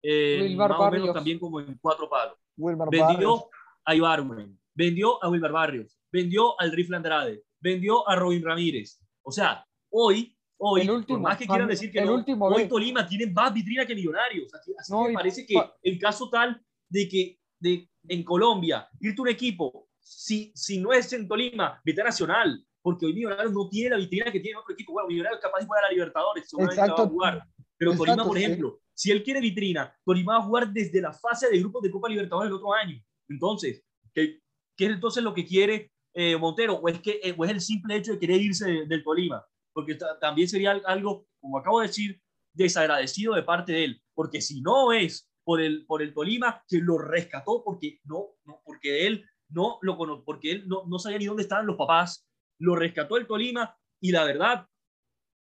eh, 0.00 0.54
más 0.56 0.68
Barrios. 0.68 0.86
o 0.86 0.90
menos 0.92 1.12
también 1.12 1.40
como 1.40 1.58
en 1.58 1.76
cuatro 1.78 2.08
palos. 2.08 2.38
Wilmar 2.56 2.88
vendió 2.88 3.08
Barrios. 3.08 3.44
a 3.84 3.94
Ibarwen, 3.96 4.60
vendió 4.74 5.24
a 5.24 5.28
Wilmar 5.28 5.50
Barrios, 5.50 5.98
vendió 6.12 6.54
al 6.60 6.70
Rifle 6.70 6.98
Andrade, 6.98 7.42
vendió 7.58 8.08
a 8.08 8.14
Robin 8.14 8.44
Ramírez. 8.44 9.00
O 9.22 9.32
sea, 9.32 9.66
hoy, 9.90 10.37
hoy, 10.58 10.82
el 10.82 10.90
último, 10.90 11.18
por 11.18 11.28
más 11.28 11.38
que 11.38 11.46
quieran 11.46 11.68
decir 11.68 11.90
que 11.90 11.98
el 12.00 12.06
no, 12.06 12.14
último, 12.14 12.46
hoy 12.46 12.62
ve. 12.64 12.68
Tolima 12.68 13.06
tiene 13.06 13.26
más 13.30 13.52
vitrina 13.54 13.86
que 13.86 13.94
Millonarios. 13.94 14.52
Así, 14.54 14.72
así 14.78 14.92
No, 14.92 15.04
me 15.04 15.12
parece 15.14 15.46
que 15.46 15.54
el 15.82 15.98
caso 15.98 16.28
tal 16.30 16.60
de 16.88 17.08
que 17.08 17.38
de, 17.60 17.88
en 18.08 18.22
Colombia, 18.24 18.88
irte 19.00 19.20
a 19.20 19.22
un 19.22 19.28
equipo, 19.28 19.88
si, 19.98 20.52
si 20.54 20.78
no 20.78 20.92
es 20.92 21.12
en 21.12 21.26
Tolima, 21.28 21.80
vete 21.84 22.00
a 22.00 22.04
Nacional, 22.04 22.64
porque 22.82 23.06
hoy 23.06 23.14
Millonarios 23.14 23.52
no 23.52 23.68
tiene 23.68 23.90
la 23.90 23.96
vitrina 23.96 24.30
que 24.32 24.40
tiene 24.40 24.58
otro 24.58 24.72
equipo. 24.74 24.92
Bueno, 24.92 25.08
Millonarios 25.08 25.40
capaz 25.40 25.60
de 25.60 25.66
jugar 25.66 25.84
a 25.84 25.86
la 25.88 25.92
Libertadores, 25.92 26.48
seguramente 26.48 26.76
la 26.80 26.86
va 26.86 26.92
a 26.92 26.94
Exacto. 26.94 27.12
jugar. 27.12 27.44
Pero 27.76 27.90
Tolima, 27.92 28.12
Exacto, 28.14 28.28
por 28.28 28.38
sí. 28.38 28.44
ejemplo, 28.44 28.80
si 28.94 29.10
él 29.10 29.22
quiere 29.22 29.40
vitrina, 29.40 29.94
Tolima 30.04 30.32
va 30.32 30.38
a 30.38 30.46
jugar 30.46 30.72
desde 30.72 31.00
la 31.00 31.12
fase 31.12 31.48
de 31.50 31.58
grupos 31.58 31.82
de 31.82 31.90
Copa 31.90 32.08
Libertadores 32.08 32.48
el 32.48 32.54
otro 32.56 32.72
año. 32.72 33.00
Entonces, 33.28 33.84
¿qué, 34.14 34.40
qué 34.76 34.86
es 34.86 34.90
entonces 34.92 35.22
lo 35.22 35.34
que 35.34 35.44
quiere 35.44 35.92
eh, 36.14 36.36
Montero? 36.36 36.74
¿O 36.76 36.88
es, 36.88 36.98
que, 37.00 37.20
eh, 37.22 37.34
¿O 37.36 37.44
es 37.44 37.50
el 37.50 37.60
simple 37.60 37.96
hecho 37.96 38.12
de 38.12 38.18
querer 38.18 38.40
irse 38.40 38.66
de- 38.68 38.86
del 38.86 39.04
Tolima? 39.04 39.44
Porque 39.78 39.94
ta- 39.94 40.18
también 40.18 40.48
sería 40.48 40.72
al- 40.72 40.82
algo, 40.86 41.28
como 41.40 41.56
acabo 41.58 41.78
de 41.80 41.86
decir, 41.86 42.20
desagradecido 42.52 43.34
de 43.36 43.44
parte 43.44 43.70
de 43.70 43.84
él. 43.84 44.02
Porque 44.12 44.40
si 44.40 44.60
no 44.60 44.90
es 44.92 45.30
por 45.44 45.60
el, 45.60 45.86
por 45.86 46.02
el 46.02 46.12
Tolima, 46.12 46.64
que 46.66 46.78
lo 46.78 46.98
rescató 46.98 47.62
porque, 47.64 48.00
no, 48.02 48.30
no, 48.44 48.60
porque 48.64 49.06
él 49.06 49.24
no 49.50 49.78
lo 49.82 49.96
cono- 49.96 50.24
porque 50.24 50.50
él 50.50 50.68
no, 50.68 50.84
no 50.88 50.98
sabía 50.98 51.18
ni 51.18 51.26
dónde 51.26 51.44
estaban 51.44 51.64
los 51.64 51.76
papás, 51.76 52.28
lo 52.58 52.74
rescató 52.74 53.16
el 53.18 53.28
Tolima 53.28 53.72
y 54.00 54.10
la 54.10 54.24
verdad, 54.24 54.66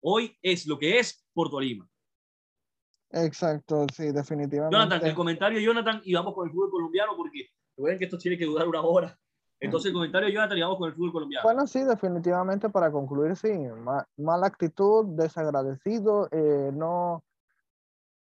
hoy 0.04 0.38
es 0.44 0.68
lo 0.68 0.78
que 0.78 1.00
es 1.00 1.26
por 1.34 1.50
Tolima. 1.50 1.90
Exacto, 3.10 3.88
sí, 3.92 4.12
definitivamente. 4.12 4.76
Jonathan, 4.78 5.08
el 5.08 5.16
comentario 5.16 5.58
de 5.58 5.64
Jonathan 5.66 6.00
y 6.06 6.14
vamos 6.14 6.36
con 6.36 6.46
el 6.48 6.54
fútbol 6.54 6.70
colombiano 6.70 7.18
porque 7.18 7.50
recuerden 7.76 7.98
que 7.98 8.06
esto 8.06 8.20
tiene 8.20 8.38
que 8.38 8.46
durar 8.46 8.68
una 8.68 8.82
hora. 8.82 9.20
Entonces 9.60 9.88
el 9.88 9.94
comentario 9.94 10.28
de 10.28 10.34
Jonathan 10.34 10.60
vamos 10.60 10.78
con 10.78 10.90
el 10.90 10.96
fútbol 10.96 11.12
colombiano. 11.12 11.44
Bueno, 11.44 11.66
sí, 11.68 11.84
definitivamente 11.84 12.70
para 12.70 12.92
concluir, 12.92 13.36
sí, 13.36 13.52
ma- 13.84 14.08
mala 14.18 14.48
actitud, 14.48 15.06
desagradecido, 15.16 16.28
eh, 16.32 16.72
no, 16.74 17.24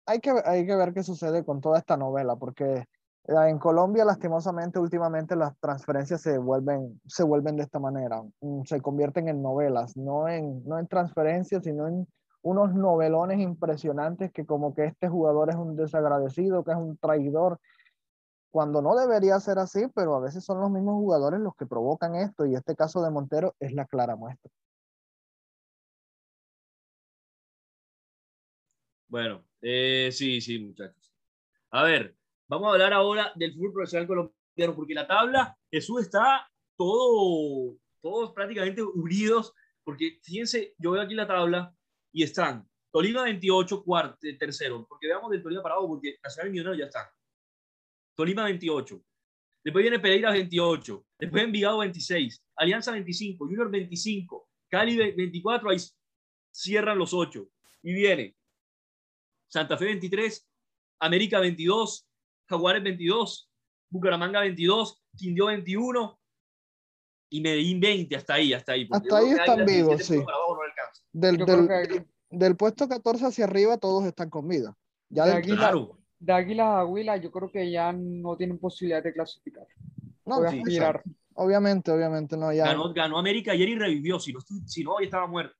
hay 0.06 0.20
que, 0.20 0.32
hay 0.44 0.64
que 0.66 0.76
ver 0.76 0.94
qué 0.94 1.02
sucede 1.02 1.44
con 1.44 1.60
toda 1.60 1.78
esta 1.78 1.96
novela, 1.96 2.36
porque 2.36 2.64
eh, 2.74 2.86
en 3.48 3.58
Colombia, 3.58 4.04
lastimosamente, 4.04 4.78
últimamente 4.78 5.34
las 5.34 5.58
transferencias 5.58 6.20
se 6.22 6.38
vuelven, 6.38 7.00
se 7.06 7.24
vuelven 7.24 7.56
de 7.56 7.64
esta 7.64 7.80
manera, 7.80 8.22
mm, 8.40 8.62
se 8.64 8.80
convierten 8.80 9.28
en 9.28 9.42
novelas, 9.42 9.96
no 9.96 10.28
en, 10.28 10.64
no 10.64 10.78
en 10.78 10.86
transferencias, 10.86 11.64
sino 11.64 11.88
en 11.88 12.06
unos 12.42 12.72
novelones 12.74 13.40
impresionantes 13.40 14.30
que 14.32 14.46
como 14.46 14.72
que 14.72 14.84
este 14.84 15.08
jugador 15.08 15.50
es 15.50 15.56
un 15.56 15.74
desagradecido, 15.74 16.62
que 16.62 16.70
es 16.70 16.76
un 16.76 16.96
traidor, 16.96 17.58
cuando 18.50 18.82
no 18.82 18.96
debería 18.96 19.38
ser 19.40 19.59
así, 19.59 19.87
pero 19.94 20.14
a 20.16 20.20
veces 20.20 20.44
son 20.44 20.61
los 20.61 20.70
mismos 20.70 20.94
jugadores 20.94 21.40
los 21.40 21.54
que 21.56 21.66
provocan 21.66 22.14
esto, 22.14 22.46
y 22.46 22.54
este 22.54 22.74
caso 22.74 23.02
de 23.02 23.11
Montero 23.11 23.54
es 23.61 23.72
la 23.72 23.87
clara 23.87 24.16
muestra. 24.16 24.50
Bueno, 29.09 29.44
eh, 29.61 30.11
sí, 30.12 30.40
sí, 30.40 30.59
muchachos. 30.59 31.12
A 31.70 31.85
ver, 31.85 32.16
vamos 32.48 32.68
a 32.68 32.72
hablar 32.72 32.92
ahora 32.92 33.32
del 33.35 33.54
fútbol 33.54 33.72
profesional 33.72 34.06
colombiano, 34.06 34.74
porque 34.74 34.94
la 34.94 35.06
tabla, 35.06 35.56
Jesús, 35.70 36.02
está 36.02 36.48
todo, 36.76 37.76
todos 38.00 38.32
prácticamente 38.32 38.82
unidos, 38.82 39.54
porque 39.85 40.18
fíjense, 40.22 40.74
yo 40.78 40.92
veo 40.92 41.02
aquí 41.02 41.14
la 41.14 41.26
tabla 41.26 41.74
y 42.12 42.22
están 42.22 42.68
Tolima 42.90 43.24
28, 43.24 43.85
cuarto, 43.85 44.26
tercero, 44.38 44.87
porque 44.88 45.06
veamos 45.06 45.30
del 45.30 45.42
Tolima 45.42 45.62
para 45.62 45.74
abajo, 45.74 45.88
porque 45.88 46.16
Nacional 46.22 46.48
y 46.48 46.52
Millonarios 46.52 46.78
ya 46.78 46.87
están. 46.87 47.15
Tolima 48.16 48.44
28. 48.44 49.00
Después 49.64 49.83
viene 49.83 49.98
Pereira 50.00 50.33
28. 50.33 51.07
Después 51.18 51.44
Envigado 51.44 51.79
26. 51.79 52.42
Alianza 52.57 52.92
25. 52.92 53.44
Junior 53.44 53.70
25. 53.70 54.48
Cali 54.70 54.96
24. 54.96 55.70
Ahí 55.70 55.79
cierran 56.50 56.98
los 56.98 57.12
8. 57.12 57.46
Y 57.83 57.92
viene 57.92 58.35
Santa 59.48 59.76
Fe 59.76 59.87
23. 59.87 60.48
América 61.00 61.40
22. 61.40 62.09
Jaguares 62.48 62.83
22. 62.83 63.50
Bucaramanga 63.90 64.40
22. 64.40 65.02
Quindío 65.16 65.46
21. 65.46 66.18
Y 67.31 67.40
Medellín 67.40 67.81
20. 67.81 68.16
Hasta 68.16 68.35
ahí, 68.35 68.52
hasta 68.52 68.72
ahí. 68.72 68.88
Hasta 68.90 69.18
ahí 69.18 69.31
están 69.31 69.66
vivos, 69.66 69.96
17 69.98 70.05
sí. 70.05 70.20
abajo 70.20 70.57
no. 71.12 72.07
Del, 72.29 72.57
puesto 72.57 72.88
14 72.88 73.26
hacia 73.26 73.44
arriba 73.44 73.79
todos 73.79 74.05
están 74.05 74.31
con 74.31 74.48
vida. 74.48 74.76
Ya 75.09 75.26
De 75.26 75.33
aquí- 75.35 75.55
Claro. 75.55 75.95
De 76.18 76.33
Águilas 76.33 76.66
a 76.68 76.85
Huila, 76.85 77.16
yo 77.16 77.31
creo 77.31 77.50
que 77.50 77.70
ya 77.70 77.92
no 77.92 78.37
tienen 78.37 78.59
posibilidad 78.59 79.02
de 79.02 79.12
clasificar. 79.12 79.66
no, 80.24 80.48
sí, 80.50 80.62
obviamente, 81.35 81.90
obviamente 81.92 82.37
no, 82.37 82.52
ya. 82.52 82.66
Ganó, 82.66 82.92
ganó 82.92 83.18
América 83.18 83.52
ayer 83.52 83.68
y 83.68 83.76
revivió. 83.79 84.18
Si 84.18 84.33
no, 84.33 84.40
si 84.40 84.83
no, 84.85 84.94
hoy 84.94 85.05
estaba 85.05 85.26
muerto. 85.26 85.55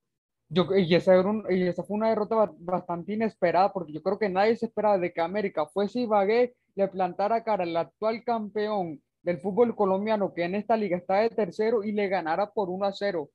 Yo, 0.49 0.65
y, 0.77 0.95
esa 0.95 1.15
era 1.15 1.29
un- 1.29 1.45
y 1.51 1.63
esa 1.67 1.83
fue 1.83 1.97
una 1.97 2.09
derrota 2.09 2.37
ba- 2.37 2.55
bastante 2.59 3.13
inesperada, 3.15 3.73
porque 3.73 3.93
yo 3.93 4.03
creo 4.03 4.19
que 4.19 4.29
nadie 4.29 4.57
se 4.57 4.67
esperaba 4.67 4.97
de 4.99 5.13
que 5.13 5.21
América 5.21 5.67
fuese 5.67 6.01
Ibagué, 6.01 6.55
le 6.77 6.89
plantara 6.89 7.43
cara 7.43 7.65
al 7.65 7.77
actual 7.77 8.23
campeón 8.25 9.03
del 9.23 9.39
fútbol 9.41 9.75
colombiano, 9.75 10.33
que 10.33 10.45
en 10.45 10.55
esta 10.55 10.77
liga 10.77 10.97
está 10.97 11.17
de 11.17 11.31
tercero, 11.31 11.83
y 11.83 11.91
le 11.93 12.07
ganara 12.09 12.53
por 12.53 12.71
1 12.71 12.87
a 12.87 12.93
0. 12.93 13.29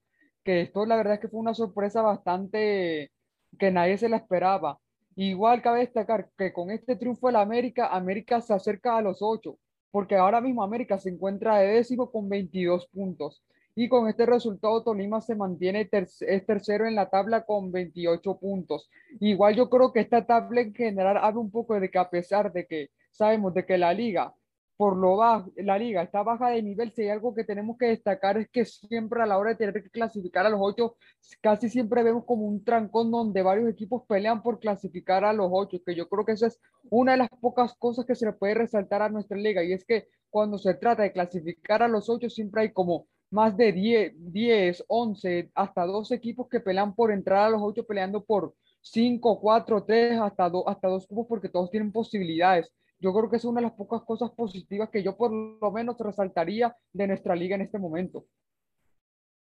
Que 0.44 0.62
esto 0.62 0.86
la 0.86 0.96
verdad 0.96 1.16
es 1.16 1.20
que 1.20 1.28
fue 1.28 1.40
una 1.42 1.54
sorpresa 1.54 2.02
bastante 2.02 3.12
que 3.60 3.72
nadie 3.72 3.98
se 3.98 4.08
la 4.08 4.18
esperaba. 4.18 4.80
Igual 5.16 5.62
cabe 5.62 5.80
destacar 5.80 6.30
que 6.38 6.54
con 6.54 6.72
este 6.72 6.96
triunfo 6.96 7.28
del 7.28 7.36
América, 7.36 7.88
América 7.88 8.42
se 8.42 8.54
acerca 8.54 8.98
a 8.98 9.02
los 9.02 9.22
8, 9.22 9.58
porque 9.92 10.16
ahora 10.16 10.42
mismo 10.42 10.64
América 10.64 10.98
se 10.98 11.10
encuentra 11.10 11.58
de 11.58 11.68
décimo 11.74 12.12
con 12.12 12.30
22 12.30 12.88
puntos. 12.88 13.44
Y 13.74 13.88
con 13.88 14.08
este 14.10 14.26
resultado, 14.26 14.84
Tolima 14.84 15.22
se 15.22 15.36
mantiene 15.36 15.90
es 15.92 16.46
tercero 16.46 16.86
en 16.86 16.96
la 16.96 17.10
tabla 17.10 17.46
con 17.46 17.72
28 17.72 18.38
puntos. 18.38 18.90
Igual 19.20 19.56
yo 19.56 19.70
creo 19.70 19.94
que 19.94 20.02
esta 20.02 20.26
tabla 20.26 20.62
en 20.62 20.74
general 20.74 21.18
habla 21.18 21.40
un 21.40 21.52
poco 21.52 21.80
de 21.80 21.90
que 21.90 21.98
a 21.98 22.10
pesar 22.10 22.52
de 22.52 22.66
que 22.66 22.90
sabemos 23.12 23.54
de 23.54 23.66
que 23.66 23.78
la 23.78 23.94
liga, 23.94 24.34
por 24.82 24.98
lo 24.98 25.18
bajo, 25.18 25.52
la 25.58 25.78
liga 25.78 26.02
está 26.02 26.24
baja 26.24 26.50
de 26.50 26.64
nivel, 26.64 26.92
si 26.92 27.04
hay 27.04 27.10
algo 27.10 27.36
que 27.36 27.44
tenemos 27.44 27.78
que 27.78 27.86
destacar 27.86 28.40
es 28.40 28.50
que 28.50 28.66
siempre 28.66 29.22
a 29.22 29.28
la 29.28 29.38
hora 29.38 29.52
de 29.52 29.56
tener 29.58 29.84
que 29.84 29.92
clasificar 29.92 30.48
a 30.48 30.50
los 30.50 30.60
ocho, 30.60 30.98
casi 31.40 31.70
siempre 31.70 32.02
vemos 32.02 32.26
como 32.26 32.48
un 32.48 32.64
trancón 32.64 33.12
donde 33.12 33.44
varios 33.44 33.70
equipos 33.70 34.02
pelean 34.08 34.42
por 34.42 34.60
clasificar 34.60 35.24
a 35.24 35.34
los 35.34 35.50
ocho, 35.52 35.78
que 35.86 35.94
yo 35.94 36.10
creo 36.10 36.26
que 36.26 36.32
esa 36.32 36.48
es 36.48 36.60
una 36.90 37.12
de 37.12 37.20
las 37.20 37.30
pocas 37.30 37.76
cosas 37.76 38.08
que 38.08 38.16
se 38.16 38.26
le 38.26 38.34
puede 38.34 38.56
resaltar 38.56 39.04
a 39.04 39.10
nuestra 39.10 39.38
liga, 39.38 39.64
y 39.64 39.72
es 39.72 39.86
que 39.86 40.08
cuando 40.32 40.58
se 40.58 40.74
trata 40.74 41.04
de 41.04 41.12
clasificar 41.12 41.84
a 41.84 41.88
los 41.88 42.10
ocho, 42.10 42.28
siempre 42.28 42.64
hay 42.64 42.72
como 42.72 43.06
más 43.30 43.56
de 43.56 43.74
10, 43.74 44.14
10, 44.34 44.86
11, 44.88 45.52
hasta 45.54 45.86
12 45.86 46.16
equipos 46.16 46.50
que 46.50 46.60
pelean 46.60 46.96
por 46.96 47.12
entrar 47.12 47.46
a 47.46 47.50
los 47.52 47.62
8, 47.62 47.86
peleando 47.86 48.24
por 48.24 48.56
5, 48.82 49.40
4, 49.40 49.84
3, 49.84 50.20
hasta, 50.22 50.50
do, 50.50 50.68
hasta 50.68 50.88
dos 50.88 51.06
cupos 51.06 51.28
porque 51.28 51.50
todos 51.50 51.70
tienen 51.70 51.92
posibilidades. 51.92 52.72
Yo 53.02 53.12
creo 53.14 53.30
que 53.30 53.38
es 53.38 53.46
una 53.46 53.62
de 53.62 53.68
las 53.68 53.76
pocas 53.76 54.04
cosas 54.04 54.30
positivas 54.32 54.90
que 54.90 55.02
yo 55.02 55.18
por 55.18 55.32
lo 55.32 55.72
menos 55.72 55.98
resaltaría 55.98 56.76
de 56.94 57.08
nuestra 57.08 57.36
liga 57.36 57.56
en 57.56 57.64
este 57.64 57.80
momento. 57.80 58.26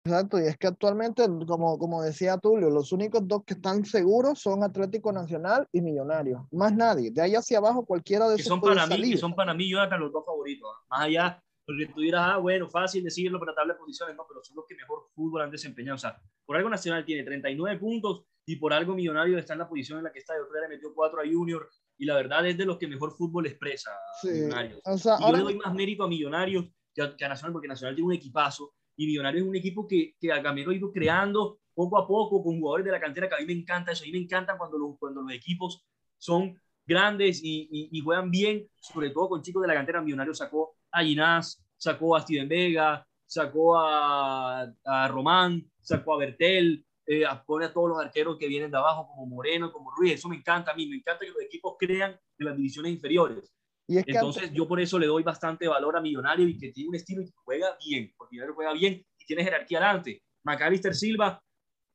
Exacto, 0.02 0.40
y 0.40 0.44
es 0.46 0.56
que 0.56 0.66
actualmente, 0.66 1.22
como, 1.46 1.78
como 1.78 2.02
decía 2.02 2.38
Tulio, 2.38 2.70
los 2.70 2.90
únicos 2.90 3.20
dos 3.28 3.44
que 3.44 3.52
están 3.52 3.84
seguros 3.84 4.38
son 4.38 4.62
Atlético 4.62 5.12
Nacional 5.12 5.68
y 5.72 5.82
Millonarios. 5.82 6.40
Más 6.52 6.74
nadie. 6.74 7.10
De 7.10 7.20
ahí 7.20 7.34
hacia 7.34 7.58
abajo, 7.58 7.84
cualquiera 7.84 8.26
de 8.26 8.36
que 8.36 8.40
esos 8.40 8.48
son 8.48 8.60
puede 8.60 8.76
para 8.76 8.86
mí, 8.86 8.94
salir. 8.94 9.12
que 9.12 9.18
son 9.18 9.34
para 9.34 9.52
mí, 9.52 9.70
Jonathan, 9.70 10.00
los 10.00 10.10
dos 10.10 10.24
favoritos. 10.24 10.70
¿ah? 10.72 10.86
Más 10.88 11.00
allá, 11.02 11.42
porque 11.66 11.86
tú 11.94 12.00
dirás, 12.00 12.22
ah, 12.32 12.36
bueno, 12.38 12.66
fácil 12.66 13.04
decirlo 13.04 13.38
para 13.38 13.54
tabla 13.54 13.74
de 13.74 13.78
posiciones, 13.78 14.16
no, 14.16 14.24
pero 14.26 14.42
son 14.42 14.56
los 14.56 14.64
que 14.66 14.74
mejor 14.74 15.06
fútbol 15.14 15.42
han 15.42 15.50
desempeñado. 15.50 15.96
O 15.96 15.98
sea, 15.98 16.18
por 16.46 16.56
algo 16.56 16.70
Nacional 16.70 17.04
tiene 17.04 17.22
39 17.22 17.78
puntos 17.78 18.24
y 18.46 18.56
por 18.56 18.72
algo 18.72 18.94
Millonario 18.94 19.36
está 19.36 19.52
en 19.52 19.58
la 19.58 19.68
posición 19.68 19.98
en 19.98 20.04
la 20.04 20.12
que 20.12 20.20
está. 20.20 20.32
De 20.32 20.40
otro 20.40 20.54
día 20.54 20.62
le 20.62 20.76
metió 20.76 20.94
4 20.94 21.20
a 21.20 21.24
Junior 21.30 21.68
y 22.00 22.06
la 22.06 22.14
verdad 22.14 22.46
es 22.46 22.56
de 22.56 22.64
los 22.64 22.78
que 22.78 22.88
mejor 22.88 23.12
fútbol 23.12 23.46
expresa 23.46 23.90
Sí, 24.22 24.28
Millonarios. 24.28 24.80
O 24.84 24.96
sea, 24.96 25.16
Y 25.16 25.20
yo 25.20 25.26
ahora, 25.26 25.38
le 25.38 25.44
doy 25.44 25.56
más 25.56 25.74
mérito 25.74 26.02
a 26.02 26.08
Millonarios 26.08 26.64
que 26.94 27.02
a, 27.02 27.14
que 27.14 27.24
a 27.26 27.28
Nacional, 27.28 27.52
porque 27.52 27.68
Nacional 27.68 27.94
tiene 27.94 28.06
un 28.06 28.14
equipazo 28.14 28.72
y 28.96 29.06
Millonarios 29.06 29.42
es 29.42 29.48
un 29.48 29.56
equipo 29.56 29.86
que, 29.86 30.16
que 30.18 30.32
a 30.32 30.42
Camilo 30.42 30.70
ha 30.70 30.74
ido 30.74 30.90
creando 30.92 31.60
poco 31.74 31.98
a 31.98 32.08
poco 32.08 32.42
con 32.42 32.58
jugadores 32.58 32.86
de 32.86 32.92
la 32.92 33.00
cantera, 33.00 33.28
que 33.28 33.34
a 33.34 33.38
mí 33.38 33.44
me 33.44 33.52
encanta 33.52 33.92
eso. 33.92 34.04
A 34.04 34.06
mí 34.06 34.12
me 34.12 34.18
encanta 34.18 34.56
cuando 34.56 34.78
los, 34.78 34.98
cuando 34.98 35.20
los 35.20 35.32
equipos 35.32 35.84
son 36.16 36.58
grandes 36.86 37.42
y, 37.44 37.68
y, 37.70 37.90
y 37.92 38.00
juegan 38.00 38.30
bien, 38.30 38.66
sobre 38.80 39.10
todo 39.10 39.28
con 39.28 39.42
chicos 39.42 39.60
de 39.60 39.68
la 39.68 39.74
cantera. 39.74 40.00
Millonarios 40.00 40.38
sacó 40.38 40.76
a 40.90 41.02
Ginás, 41.02 41.62
sacó 41.76 42.16
a 42.16 42.22
Steven 42.22 42.48
Vega, 42.48 43.06
sacó 43.26 43.78
a, 43.78 44.72
a 44.84 45.08
Román, 45.08 45.70
sacó 45.82 46.14
a 46.14 46.18
Bertel, 46.18 46.82
eh, 47.12 47.24
pone 47.44 47.64
a 47.64 47.72
todos 47.72 47.88
los 47.88 47.98
arqueros 47.98 48.38
que 48.38 48.46
vienen 48.46 48.70
de 48.70 48.76
abajo, 48.76 49.08
como 49.08 49.26
Moreno, 49.26 49.72
como 49.72 49.90
Ruiz. 49.90 50.12
Eso 50.12 50.28
me 50.28 50.36
encanta 50.36 50.70
a 50.70 50.76
mí, 50.76 50.86
me 50.86 50.94
encanta 50.94 51.24
que 51.24 51.32
los 51.32 51.42
equipos 51.42 51.74
crean 51.76 52.12
en 52.12 52.46
las 52.46 52.56
divisiones 52.56 52.92
inferiores. 52.92 53.52
y 53.88 53.98
es 53.98 54.04
que 54.04 54.12
Entonces, 54.12 54.52
yo 54.52 54.68
por 54.68 54.80
eso 54.80 54.96
le 54.96 55.08
doy 55.08 55.24
bastante 55.24 55.66
valor 55.66 55.96
a 55.96 56.00
Millonario 56.00 56.46
y 56.46 56.56
que 56.56 56.70
tiene 56.70 56.90
un 56.90 56.94
estilo 56.94 57.22
y 57.22 57.24
que 57.24 57.32
juega 57.44 57.76
bien, 57.84 58.14
porque 58.16 58.36
Millonario 58.36 58.54
juega 58.54 58.72
bien 58.74 59.04
y 59.18 59.26
tiene 59.26 59.42
jerarquía 59.42 59.78
adelante. 59.78 60.22
Macalister 60.44 60.94
Silva, 60.94 61.42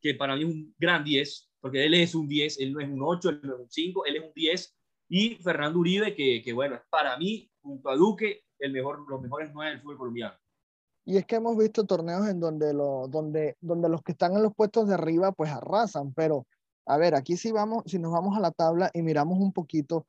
que 0.02 0.16
para 0.16 0.36
mí 0.36 0.42
es 0.42 0.50
un 0.50 0.76
gran 0.78 1.02
10, 1.06 1.50
porque 1.62 1.86
él 1.86 1.94
es 1.94 2.14
un 2.14 2.28
10, 2.28 2.60
él 2.60 2.74
no 2.74 2.82
es 2.82 2.90
un 2.90 3.02
8, 3.02 3.30
él 3.30 3.40
no 3.44 3.54
es 3.54 3.60
un 3.62 3.72
5, 3.72 4.06
él 4.08 4.16
es 4.18 4.24
un 4.24 4.34
10. 4.36 4.78
Y 5.08 5.36
Fernando 5.36 5.80
Uribe, 5.80 6.14
que, 6.14 6.42
que 6.44 6.52
bueno, 6.52 6.76
es 6.76 6.82
para 6.90 7.16
mí, 7.16 7.50
junto 7.62 7.90
a 7.90 7.96
Duque, 7.96 8.44
el 8.60 8.74
mejor, 8.74 9.10
los 9.10 9.22
mejores 9.22 9.50
nueve 9.54 9.72
del 9.72 9.82
fútbol 9.82 9.98
colombiano. 9.98 10.36
Y 11.06 11.18
es 11.18 11.26
que 11.26 11.36
hemos 11.36 11.56
visto 11.56 11.86
torneos 11.86 12.28
en 12.28 12.40
donde, 12.40 12.74
lo, 12.74 13.08
donde, 13.08 13.56
donde 13.62 13.90
los 13.90 14.02
que 14.02 14.14
están 14.14 14.36
en 14.36 14.44
los 14.44 14.54
puestos 14.56 14.88
de 14.88 14.96
arriba 14.96 15.32
pues 15.32 15.52
arrasan, 15.52 16.14
pero 16.14 16.48
a 16.88 16.98
ver, 16.98 17.16
aquí 17.16 17.38
si 17.38 17.52
vamos, 17.52 17.84
si 17.86 18.00
nos 18.00 18.12
vamos 18.12 18.38
a 18.38 18.42
la 18.42 18.52
tabla 18.52 18.90
y 18.94 19.02
miramos 19.02 19.40
un 19.40 19.54
poquito, 19.54 20.06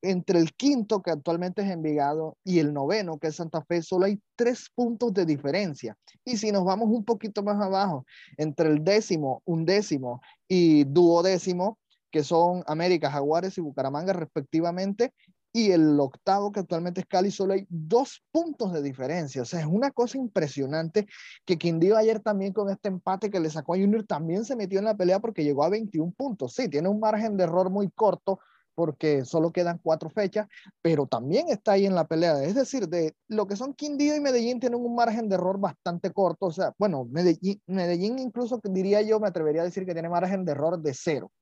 entre 0.00 0.38
el 0.38 0.54
quinto 0.54 1.02
que 1.02 1.10
actualmente 1.10 1.62
es 1.62 1.70
Envigado 1.70 2.36
y 2.44 2.60
el 2.60 2.72
noveno 2.72 3.18
que 3.18 3.28
es 3.28 3.36
Santa 3.36 3.64
Fe, 3.64 3.82
solo 3.82 4.06
hay 4.06 4.20
tres 4.36 4.70
puntos 4.74 5.12
de 5.12 5.26
diferencia. 5.26 5.96
Y 6.24 6.36
si 6.36 6.52
nos 6.52 6.64
vamos 6.64 6.88
un 6.88 7.04
poquito 7.04 7.42
más 7.42 7.60
abajo, 7.60 8.06
entre 8.36 8.68
el 8.68 8.84
décimo, 8.84 9.42
undécimo 9.44 10.20
y 10.46 10.84
duodécimo, 10.84 11.78
que 12.12 12.22
son 12.22 12.62
América, 12.66 13.10
Jaguares 13.10 13.58
y 13.58 13.60
Bucaramanga 13.60 14.12
respectivamente, 14.12 15.12
y 15.56 15.72
el 15.72 15.98
octavo, 15.98 16.52
que 16.52 16.60
actualmente 16.60 17.00
es 17.00 17.06
Cali, 17.06 17.30
solo 17.30 17.54
hay 17.54 17.66
dos 17.70 18.22
puntos 18.30 18.74
de 18.74 18.82
diferencia. 18.82 19.40
O 19.40 19.46
sea, 19.46 19.60
es 19.60 19.66
una 19.66 19.90
cosa 19.90 20.18
impresionante 20.18 21.06
que 21.46 21.56
Quindío 21.56 21.96
ayer 21.96 22.20
también 22.20 22.52
con 22.52 22.68
este 22.68 22.88
empate 22.88 23.30
que 23.30 23.40
le 23.40 23.48
sacó 23.48 23.72
a 23.72 23.78
Junior 23.78 24.04
también 24.04 24.44
se 24.44 24.54
metió 24.54 24.80
en 24.80 24.84
la 24.84 24.98
pelea 24.98 25.18
porque 25.18 25.44
llegó 25.44 25.64
a 25.64 25.70
21 25.70 26.12
puntos. 26.12 26.52
Sí, 26.52 26.68
tiene 26.68 26.90
un 26.90 27.00
margen 27.00 27.38
de 27.38 27.44
error 27.44 27.70
muy 27.70 27.90
corto 27.90 28.38
porque 28.74 29.24
solo 29.24 29.50
quedan 29.50 29.80
cuatro 29.82 30.10
fechas, 30.10 30.46
pero 30.82 31.06
también 31.06 31.48
está 31.48 31.72
ahí 31.72 31.86
en 31.86 31.94
la 31.94 32.06
pelea. 32.06 32.44
Es 32.44 32.54
decir, 32.54 32.86
de 32.86 33.14
lo 33.26 33.46
que 33.46 33.56
son 33.56 33.72
Quindío 33.72 34.14
y 34.14 34.20
Medellín 34.20 34.60
tienen 34.60 34.78
un 34.78 34.94
margen 34.94 35.30
de 35.30 35.36
error 35.36 35.58
bastante 35.58 36.12
corto. 36.12 36.44
O 36.44 36.52
sea, 36.52 36.74
bueno, 36.78 37.06
Medellín, 37.10 37.62
Medellín 37.66 38.18
incluso 38.18 38.60
diría 38.62 39.00
yo, 39.00 39.20
me 39.20 39.28
atrevería 39.28 39.62
a 39.62 39.64
decir 39.64 39.86
que 39.86 39.94
tiene 39.94 40.10
margen 40.10 40.44
de 40.44 40.52
error 40.52 40.78
de 40.78 40.92
cero 40.92 41.32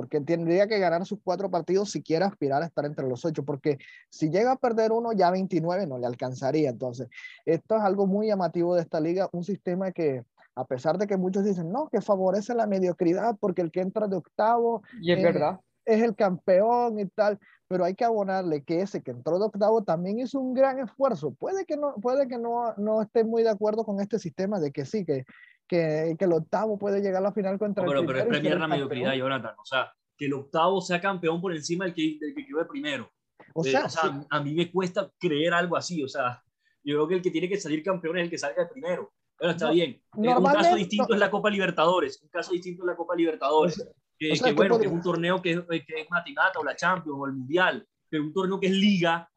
porque 0.00 0.18
tendría 0.22 0.66
que 0.66 0.78
ganar 0.78 1.04
sus 1.04 1.18
cuatro 1.22 1.50
partidos 1.50 1.90
si 1.90 2.02
quiere 2.02 2.24
aspirar 2.24 2.62
a 2.62 2.64
estar 2.64 2.86
entre 2.86 3.06
los 3.06 3.22
ocho, 3.26 3.44
porque 3.44 3.76
si 4.08 4.30
llega 4.30 4.52
a 4.52 4.56
perder 4.56 4.92
uno, 4.92 5.12
ya 5.12 5.30
29 5.30 5.86
no 5.86 5.98
le 5.98 6.06
alcanzaría. 6.06 6.70
Entonces, 6.70 7.08
esto 7.44 7.76
es 7.76 7.82
algo 7.82 8.06
muy 8.06 8.28
llamativo 8.28 8.74
de 8.74 8.80
esta 8.80 8.98
liga, 8.98 9.28
un 9.32 9.44
sistema 9.44 9.92
que, 9.92 10.24
a 10.54 10.64
pesar 10.64 10.96
de 10.96 11.06
que 11.06 11.18
muchos 11.18 11.44
dicen, 11.44 11.70
no, 11.70 11.90
que 11.90 12.00
favorece 12.00 12.54
la 12.54 12.66
mediocridad, 12.66 13.36
porque 13.38 13.60
el 13.60 13.70
que 13.70 13.82
entra 13.82 14.08
de 14.08 14.16
octavo 14.16 14.82
y 15.02 15.12
es, 15.12 15.22
verdad. 15.22 15.60
Es 15.94 16.02
el 16.02 16.14
campeón 16.14 16.98
y 16.98 17.06
tal, 17.06 17.38
pero 17.68 17.84
hay 17.84 17.94
que 17.94 18.04
abonarle 18.04 18.64
que 18.64 18.80
ese 18.80 19.02
que 19.02 19.10
entró 19.10 19.38
de 19.38 19.46
octavo 19.46 19.82
también 19.82 20.18
hizo 20.18 20.40
un 20.40 20.54
gran 20.54 20.78
esfuerzo. 20.78 21.32
Puede 21.32 21.64
que 21.66 21.76
no, 21.76 21.94
puede 22.02 22.28
que 22.28 22.38
no, 22.38 22.74
no 22.76 23.02
esté 23.02 23.24
muy 23.24 23.42
de 23.42 23.50
acuerdo 23.50 23.84
con 23.84 24.00
este 24.00 24.18
sistema 24.18 24.58
de 24.60 24.72
que 24.72 24.84
sí, 24.84 25.04
que 25.04 25.24
que, 25.70 26.16
que, 26.18 26.24
el 26.24 26.32
octavo 26.32 26.76
puede 26.76 27.00
llegar 27.00 27.18
a 27.18 27.26
la 27.26 27.32
final 27.32 27.56
contra 27.56 27.84
el 27.84 27.90
primero. 27.90 28.06
Pero 28.08 28.18
es 28.18 28.26
premiar 28.26 28.58
la 28.58 28.66
mediocridad, 28.66 29.14
Jonathan. 29.14 29.54
O 29.56 29.64
sea, 29.64 29.92
que 30.18 30.26
el 30.26 30.34
octavo 30.34 30.80
sea 30.80 31.00
campeón 31.00 31.40
por 31.40 31.54
encima 31.54 31.84
del 31.84 31.94
que, 31.94 32.18
del 32.20 32.34
que 32.34 32.44
quedó 32.44 32.58
de 32.58 32.64
primero. 32.64 33.08
O 33.54 33.64
eh, 33.64 33.70
sea, 33.70 33.84
o 33.84 33.88
sea 33.88 34.26
a 34.28 34.42
mí 34.42 34.52
me 34.52 34.70
cuesta 34.70 35.08
creer 35.16 35.54
algo 35.54 35.76
así. 35.76 36.02
O 36.02 36.08
sea, 36.08 36.42
yo 36.82 36.96
creo 36.96 37.08
que 37.08 37.14
el 37.14 37.22
que 37.22 37.30
tiene 37.30 37.48
que 37.48 37.56
salir 37.56 37.84
campeón 37.84 38.18
es 38.18 38.24
el 38.24 38.30
que 38.30 38.38
salga 38.38 38.64
de 38.64 38.68
primero. 38.68 39.12
Pero 39.38 39.52
está 39.52 39.70
bien. 39.70 39.90
Eh, 39.92 40.36
un 40.36 40.44
caso 40.44 40.74
distinto 40.74 41.14
es 41.14 41.20
la 41.20 41.30
Copa 41.30 41.48
Libertadores. 41.48 42.20
Un 42.20 42.28
caso 42.30 42.52
distinto 42.52 42.82
es 42.82 42.86
la 42.86 42.96
Copa 42.96 43.14
Libertadores. 43.14 43.88
Que, 44.20 44.38
que, 44.38 44.52
bueno, 44.52 44.78
que 44.78 44.86
es 44.86 44.92
un 44.92 45.00
torneo 45.00 45.40
que, 45.40 45.64
que 45.66 46.02
es 46.02 46.10
matinata 46.10 46.60
o 46.60 46.64
la 46.64 46.76
Champions 46.76 47.18
o 47.18 47.26
el 47.26 47.32
Mundial. 47.32 47.86
Pero 48.08 48.24
un 48.24 48.32
torneo 48.32 48.60
que 48.60 48.66
es 48.66 48.72
liga. 48.72 49.28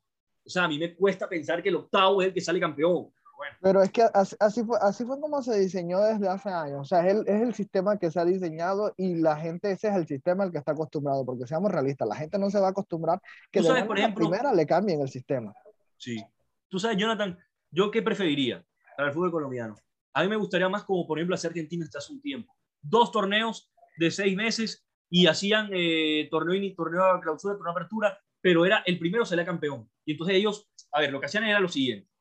O 0.45 0.49
sea, 0.49 0.65
a 0.65 0.67
mí 0.67 0.77
me 0.77 0.93
cuesta 0.93 1.29
pensar 1.29 1.63
que 1.63 1.69
el 1.69 1.75
octavo 1.77 2.21
es 2.21 2.27
el 2.27 2.33
que 2.33 2.41
sale 2.41 2.59
campeón. 2.59 3.09
Pero 3.61 3.81
es 3.81 3.91
que 3.91 4.03
así, 4.13 4.63
fue, 4.63 4.77
así 4.81 5.05
fue 5.05 5.19
como 5.19 5.41
se 5.41 5.57
diseñó 5.57 6.01
desde 6.01 6.27
hace 6.27 6.49
años. 6.49 6.81
O 6.81 6.85
sea, 6.85 7.05
es 7.05 7.15
el, 7.15 7.27
es 7.27 7.41
el 7.41 7.53
sistema 7.53 7.97
que 7.97 8.11
se 8.11 8.19
ha 8.19 8.25
diseñado 8.25 8.93
y 8.97 9.15
la 9.15 9.37
gente, 9.37 9.71
ese 9.71 9.87
es 9.87 9.95
el 9.95 10.07
sistema 10.07 10.43
al 10.43 10.51
que 10.51 10.57
está 10.57 10.73
acostumbrado, 10.73 11.25
porque 11.25 11.47
seamos 11.47 11.71
realistas, 11.71 12.07
la 12.07 12.15
gente 12.15 12.37
no 12.37 12.49
se 12.49 12.59
va 12.59 12.67
a 12.67 12.71
acostumbrar 12.71 13.21
que 13.51 13.61
de 13.61 13.67
sabes, 13.67 13.85
por 13.85 13.97
ejemplo, 13.97 14.25
la 14.25 14.29
primera 14.29 14.53
le 14.53 14.65
cambien 14.65 15.01
el 15.01 15.09
sistema. 15.09 15.53
Sí. 15.97 16.23
Tú 16.69 16.79
sabes, 16.79 16.97
Jonathan, 16.97 17.37
¿yo 17.71 17.91
qué 17.91 18.01
preferiría 18.01 18.63
para 18.95 19.09
el 19.09 19.13
fútbol 19.13 19.31
colombiano? 19.31 19.75
A 20.13 20.23
mí 20.23 20.29
me 20.29 20.37
gustaría 20.37 20.69
más 20.69 20.83
como, 20.83 21.07
por 21.07 21.17
ejemplo, 21.17 21.35
hacer 21.35 21.49
Argentina 21.49 21.85
hasta 21.85 21.99
hace 21.99 22.13
un 22.13 22.21
tiempo. 22.21 22.53
Dos 22.81 23.11
torneos 23.11 23.72
de 23.97 24.11
seis 24.11 24.35
meses 24.35 24.85
y 25.09 25.27
hacían 25.27 25.69
eh, 25.73 26.27
torneo, 26.31 26.73
torneo 26.75 27.15
de 27.15 27.21
clausura, 27.21 27.55
torneo 27.55 27.71
apertura, 27.71 28.19
pero 28.41 28.65
era 28.65 28.83
el 28.85 28.99
primero 28.99 29.25
salía 29.25 29.45
campeón. 29.45 29.89
Y 30.05 30.13
entonces 30.13 30.35
ellos, 30.35 30.67
a 30.91 31.01
ver, 31.01 31.11
lo 31.11 31.19
que 31.19 31.27
hacían 31.27 31.45
era 31.45 31.59
lo 31.59 31.69
siguiente 31.69 32.13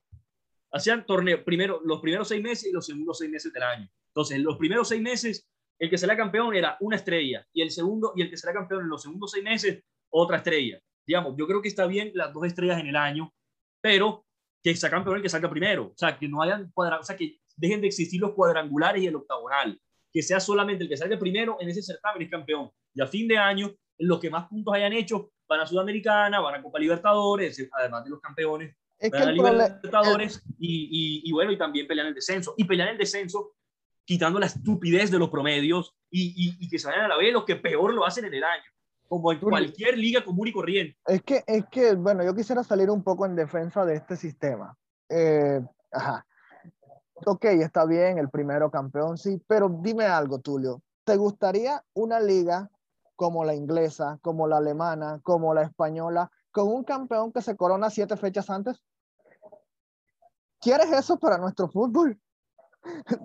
hacían 0.73 1.05
torneo, 1.07 1.45
primero, 1.45 1.81
los 1.85 2.01
primeros 2.01 2.29
seis 2.29 2.43
meses 2.43 2.69
y 2.69 2.73
los 2.73 2.87
segundos 2.87 3.19
seis 3.19 3.31
meses 3.31 3.53
del 3.53 3.63
año. 3.63 3.89
Entonces, 4.09 4.41
los 4.41 4.57
primeros 4.57 4.89
seis 4.89 5.03
meses, 5.03 5.47
el 5.79 5.91
que 5.91 5.99
será 5.99 6.17
campeón 6.17 6.55
era 6.55 6.77
una 6.81 6.97
estrella 6.97 7.47
y 7.53 7.63
el 7.63 7.71
segundo 7.71 8.13
y 8.17 8.23
el 8.23 8.31
que 8.31 8.37
será 8.37 8.53
campeón 8.53 8.83
en 8.83 8.89
los 8.89 9.03
segundos 9.03 9.31
seis 9.31 9.45
meses, 9.45 9.85
otra 10.11 10.39
estrella. 10.39 10.81
Digamos, 11.07 11.35
yo 11.37 11.47
creo 11.47 11.61
que 11.61 11.69
está 11.69 11.87
bien 11.87 12.13
las 12.15 12.33
dos 12.33 12.47
estrellas 12.47 12.81
en 12.81 12.87
el 12.87 12.97
año, 12.97 13.33
pero 13.81 14.25
que 14.63 14.75
sea 14.77 14.91
campeón 14.91 15.17
el 15.17 15.23
que 15.23 15.29
salga 15.29 15.51
primero. 15.51 15.87
O 15.87 15.97
sea, 15.97 16.19
que 16.19 16.29
no 16.29 16.43
hayan 16.43 16.71
cuadra, 16.73 17.01
o 17.01 17.03
sea, 17.03 17.17
que 17.17 17.39
dejen 17.57 17.81
de 17.81 17.89
existir 17.89 18.21
los 18.21 18.33
cuadrangulares 18.33 19.03
y 19.03 19.07
el 19.07 19.17
octagonal. 19.17 19.81
Que 20.13 20.23
sea 20.23 20.41
solamente 20.41 20.85
el 20.85 20.89
que 20.89 20.97
salga 20.97 21.19
primero 21.19 21.57
en 21.61 21.69
ese 21.69 21.83
certamen 21.83 22.23
es 22.23 22.31
campeón. 22.31 22.71
Y 22.95 23.01
a 23.01 23.07
fin 23.07 23.27
de 23.27 23.39
año, 23.39 23.75
los 23.99 24.21
que 24.21 24.31
más 24.31 24.49
puntos 24.49 24.75
hayan 24.75 24.93
hecho 24.93 25.31
van 25.49 25.61
a 25.61 25.67
Sudamericana, 25.67 26.41
van 26.41 26.57
a 26.57 26.63
Copa 26.63 26.79
Libertadores, 26.79 27.69
además 27.73 28.05
de 28.05 28.11
los 28.11 28.21
campeones, 28.21 28.75
es 28.99 29.11
que 29.11 29.19
el 29.19 29.35
Libertadores 29.35 30.43
y, 30.59 31.23
y, 31.25 31.33
bueno, 31.33 31.51
y 31.51 31.59
también 31.59 31.87
pelean 31.87 32.07
el 32.07 32.15
descenso. 32.15 32.55
Y 32.57 32.65
pelean 32.65 32.91
el 32.91 32.99
descenso 32.99 33.55
quitando 34.05 34.39
la 34.39 34.47
estupidez 34.47 35.11
de 35.11 35.19
los 35.19 35.29
promedios 35.29 35.95
y, 36.11 36.57
y, 36.61 36.69
que 36.69 36.79
se 36.79 36.89
vayan 36.89 37.07
a 37.07 37.09
la 37.09 37.17
vez 37.17 37.33
los 37.33 37.45
que 37.45 37.57
peor 37.57 37.93
lo 37.95 38.07
hacen 38.07 38.25
en 38.25 38.35
el 38.35 38.45
año, 38.45 38.71
como 39.09 39.33
en 39.33 39.41
cualquier 39.41 39.99
liga 39.99 40.25
común 40.25 40.49
y 40.49 40.53
corriente. 40.53 40.97
Es 41.07 41.23
que, 41.23 41.43
es 41.47 41.65
que, 41.71 41.95
bueno, 41.95 42.25
yo 42.25 42.35
quisiera 42.35 42.63
salir 42.63 42.91
un 42.91 43.03
poco 43.03 43.27
en 43.27 43.35
defensa 43.35 43.85
de 43.85 43.97
este 43.97 44.17
sistema. 44.17 44.77
Eh, 45.09 45.61
ajá. 45.91 46.25
Ok, 47.27 47.45
está 47.45 47.85
bien, 47.85 48.19
el 48.19 48.31
primero 48.31 48.71
campeón, 48.71 49.17
sí, 49.17 49.41
pero 49.47 49.69
dime 49.69 50.07
algo, 50.07 50.41
Tulio. 50.41 50.83
¿Te 51.05 51.17
gustaría 51.17 51.83
una 51.95 52.21
liga 52.21 52.71
como 53.17 53.45
la 53.45 53.55
inglesa, 53.55 54.19
como 54.23 54.47
la 54.47 54.59
alemana, 54.59 55.21
como 55.23 55.55
la 55.55 55.63
española, 55.63 56.31
con 56.51 56.69
un 56.69 56.85
campeón 56.85 57.33
que 57.33 57.43
se 57.43 57.57
corona 57.57 57.91
siete 57.91 58.17
fechas 58.17 58.51
antes? 58.51 58.83
¿Quieres 60.61 60.93
eso 60.93 61.19
para 61.19 61.39
nuestro 61.39 61.69
fútbol? 61.69 62.19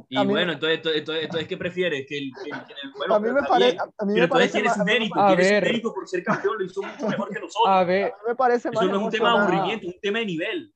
Y 0.10 0.26
bueno, 0.26 0.54
entonces, 0.54 0.78
entonces, 0.78 1.24
entonces, 1.24 1.48
¿qué 1.48 1.58
prefieres? 1.58 2.06
Que 2.08 2.18
el, 2.18 2.32
que, 2.43 2.50
el, 2.50 2.91
bueno, 2.95 3.16
a 3.16 3.20
mí 3.20 3.32
me, 3.32 3.41
parece, 3.41 3.78
a 3.98 4.06
mí 4.06 4.14
me 4.14 4.28
parece. 4.28 4.62
Tienes 4.62 4.78
mérito, 4.78 5.20
a 5.20 5.28
tienes 5.28 5.50
ver. 5.50 5.64
mérito 5.64 5.93
por 5.93 6.08
ser 6.08 6.24
campeón, 6.24 6.58
lo 6.60 6.66
hizo 6.66 6.82
mucho 6.82 7.08
mejor 7.08 7.30
que 7.30 7.39
nosotros. 7.39 7.68
A 7.68 7.84
ver, 7.84 8.06
a 8.06 8.08
mí 8.08 8.22
me 8.28 8.36
parece 8.36 8.70
Eso 8.70 8.84
no 8.84 8.98
es 8.98 9.04
un 9.04 9.10
tema 9.10 9.34
de 9.34 9.39
aburrimiento, 9.39 9.88
es 9.88 9.95
un 9.95 10.00
tema 10.00 10.20
de 10.20 10.26
nivel. 10.26 10.74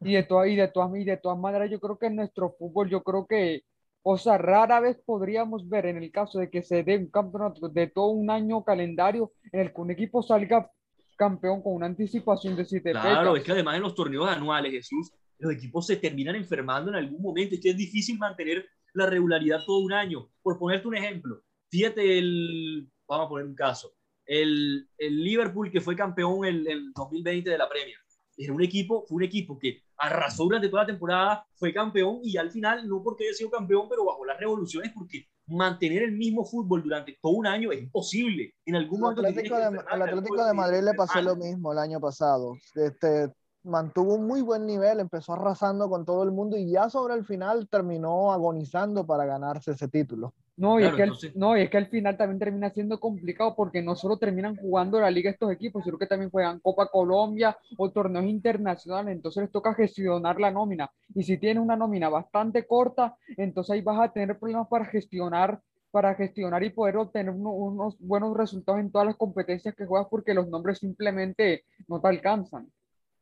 Y 0.00 0.14
de, 0.14 0.22
todas, 0.22 0.48
y, 0.48 0.56
de 0.56 0.68
todas, 0.68 0.90
y 0.96 1.04
de 1.04 1.16
todas 1.16 1.38
maneras, 1.38 1.70
yo 1.70 1.80
creo 1.80 1.98
que 1.98 2.06
en 2.06 2.16
nuestro 2.16 2.54
fútbol, 2.58 2.88
yo 2.88 3.02
creo 3.02 3.26
que, 3.26 3.62
o 4.02 4.18
sea, 4.18 4.38
rara 4.38 4.80
vez 4.80 5.00
podríamos 5.04 5.68
ver 5.68 5.86
en 5.86 5.96
el 5.96 6.10
caso 6.10 6.38
de 6.38 6.50
que 6.50 6.62
se 6.62 6.82
dé 6.82 6.98
un 6.98 7.10
campeonato 7.10 7.68
de 7.68 7.86
todo 7.86 8.08
un 8.08 8.30
año 8.30 8.62
calendario 8.64 9.32
en 9.52 9.60
el 9.60 9.72
que 9.72 9.80
un 9.80 9.90
equipo 9.90 10.22
salga 10.22 10.70
campeón 11.16 11.62
con 11.62 11.74
una 11.74 11.86
anticipación 11.86 12.56
de 12.56 12.64
siete 12.64 12.92
Claro, 12.92 13.36
es 13.36 13.44
que 13.44 13.52
además 13.52 13.76
en 13.76 13.82
los 13.82 13.94
torneos 13.94 14.28
anuales, 14.28 14.72
Jesús, 14.72 15.12
los 15.38 15.52
equipos 15.52 15.86
se 15.86 15.96
terminan 15.96 16.36
enfermando 16.36 16.90
en 16.90 16.96
algún 16.96 17.22
momento. 17.22 17.54
Es 17.54 17.60
que 17.60 17.70
es 17.70 17.76
difícil 17.76 18.18
mantener 18.18 18.66
la 18.94 19.06
regularidad 19.06 19.64
todo 19.64 19.80
un 19.80 19.92
año. 19.92 20.28
Por 20.42 20.58
ponerte 20.58 20.88
un 20.88 20.96
ejemplo, 20.96 21.42
fíjate 21.70 22.18
el, 22.18 22.88
vamos 23.06 23.26
a 23.26 23.28
poner 23.28 23.46
un 23.46 23.54
caso, 23.54 23.92
el, 24.26 24.88
el 24.98 25.22
Liverpool 25.22 25.70
que 25.70 25.80
fue 25.80 25.96
campeón 25.96 26.44
en 26.44 26.66
el 26.66 26.92
2020 26.92 27.50
de 27.50 27.58
la 27.58 27.68
Premier. 27.68 27.98
Era 28.36 28.52
un 28.52 28.62
equipo, 28.62 29.04
fue 29.06 29.16
un 29.16 29.22
equipo 29.24 29.58
que 29.58 29.82
arrasó 29.96 30.44
durante 30.44 30.68
toda 30.68 30.82
la 30.82 30.88
temporada, 30.88 31.46
fue 31.54 31.72
campeón 31.72 32.20
y 32.22 32.36
al 32.36 32.50
final, 32.50 32.88
no 32.88 33.02
porque 33.02 33.24
haya 33.24 33.34
sido 33.34 33.50
campeón, 33.50 33.86
pero 33.88 34.04
bajo 34.04 34.24
las 34.24 34.38
revoluciones, 34.38 34.92
porque 34.94 35.26
mantener 35.46 36.02
el 36.02 36.12
mismo 36.12 36.44
fútbol 36.44 36.82
durante 36.82 37.18
todo 37.20 37.32
un 37.32 37.46
año 37.46 37.70
es 37.72 37.80
imposible. 37.80 38.54
En 38.64 38.76
algún 38.76 39.00
momento. 39.00 39.20
El 39.20 39.28
Atlético, 39.28 39.56
de, 39.56 39.64
Atlético 39.64 40.44
de 40.44 40.54
Madrid 40.54 40.80
le 40.82 40.94
pasó 40.94 41.20
lo 41.20 41.36
mismo 41.36 41.72
el 41.72 41.78
año 41.78 42.00
pasado. 42.00 42.56
Este, 42.74 43.32
mantuvo 43.64 44.14
un 44.14 44.26
muy 44.26 44.42
buen 44.42 44.66
nivel, 44.66 45.00
empezó 45.00 45.32
arrasando 45.32 45.88
con 45.88 46.04
todo 46.04 46.22
el 46.22 46.30
mundo 46.30 46.56
y 46.56 46.70
ya 46.70 46.88
sobre 46.88 47.14
el 47.14 47.24
final 47.24 47.68
terminó 47.68 48.32
agonizando 48.32 49.06
para 49.06 49.24
ganarse 49.24 49.72
ese 49.72 49.88
título. 49.88 50.34
No, 50.56 50.78
y, 50.78 50.84
es 50.84 50.92
que 50.94 51.10
no, 51.34 51.56
y 51.56 51.62
es 51.62 51.70
que 51.70 51.78
al 51.78 51.88
final 51.88 52.16
también 52.16 52.38
termina 52.38 52.70
siendo 52.70 53.00
complicado 53.00 53.56
porque 53.56 53.82
no 53.82 53.96
solo 53.96 54.18
terminan 54.18 54.54
jugando 54.54 55.00
la 55.00 55.10
liga 55.10 55.30
estos 55.30 55.50
equipos, 55.50 55.82
sino 55.84 55.98
que 55.98 56.06
también 56.06 56.30
juegan 56.30 56.60
Copa 56.60 56.86
Colombia 56.86 57.56
o 57.76 57.90
torneos 57.90 58.26
internacionales, 58.26 59.16
entonces 59.16 59.42
les 59.42 59.50
toca 59.50 59.74
gestionar 59.74 60.38
la 60.38 60.52
nómina. 60.52 60.88
Y 61.12 61.24
si 61.24 61.38
tienes 61.38 61.62
una 61.62 61.76
nómina 61.76 62.08
bastante 62.08 62.66
corta, 62.66 63.16
entonces 63.36 63.72
ahí 63.72 63.80
vas 63.80 63.98
a 64.00 64.12
tener 64.12 64.38
problemas 64.38 64.68
para 64.68 64.84
gestionar 64.84 65.60
para 65.90 66.16
gestionar 66.16 66.64
y 66.64 66.70
poder 66.70 66.96
obtener 66.96 67.32
unos 67.32 67.96
buenos 68.00 68.36
resultados 68.36 68.80
en 68.80 68.90
todas 68.90 69.06
las 69.06 69.16
competencias 69.16 69.76
que 69.76 69.86
juegas 69.86 70.08
porque 70.10 70.34
los 70.34 70.48
nombres 70.48 70.78
simplemente 70.78 71.66
no 71.86 72.00
te 72.00 72.08
alcanzan. 72.08 72.68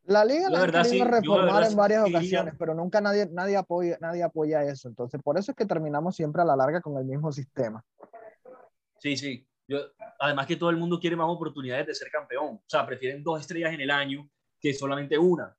La 0.05 0.25
liga 0.25 0.49
la, 0.49 0.63
ha 0.63 0.83
querido 0.83 1.05
reformar 1.05 1.63
en 1.63 1.75
varias 1.75 2.09
ocasiones, 2.09 2.53
pero 2.59 2.73
nunca 2.73 2.99
nadie, 2.99 3.27
nadie, 3.31 3.55
apoya, 3.55 3.97
nadie 4.01 4.21
apoya 4.21 4.63
eso. 4.63 4.89
Entonces, 4.89 5.21
por 5.23 5.37
eso 5.37 5.51
es 5.51 5.57
que 5.57 5.65
terminamos 5.65 6.15
siempre 6.15 6.41
a 6.41 6.45
la 6.45 6.57
larga 6.57 6.81
con 6.81 6.97
el 6.97 7.05
mismo 7.05 7.31
sistema. 7.31 7.83
Sí, 8.99 9.15
sí. 9.15 9.47
Yo, 9.65 9.79
además 10.19 10.45
que 10.45 10.57
todo 10.57 10.69
el 10.69 10.77
mundo 10.77 10.99
quiere 10.99 11.15
más 11.15 11.29
oportunidades 11.29 11.87
de 11.87 11.95
ser 11.95 12.09
campeón. 12.11 12.55
O 12.55 12.63
sea, 12.67 12.85
prefieren 12.85 13.23
dos 13.23 13.39
estrellas 13.39 13.73
en 13.73 13.79
el 13.79 13.91
año 13.91 14.29
que 14.59 14.73
solamente 14.73 15.17
una. 15.17 15.55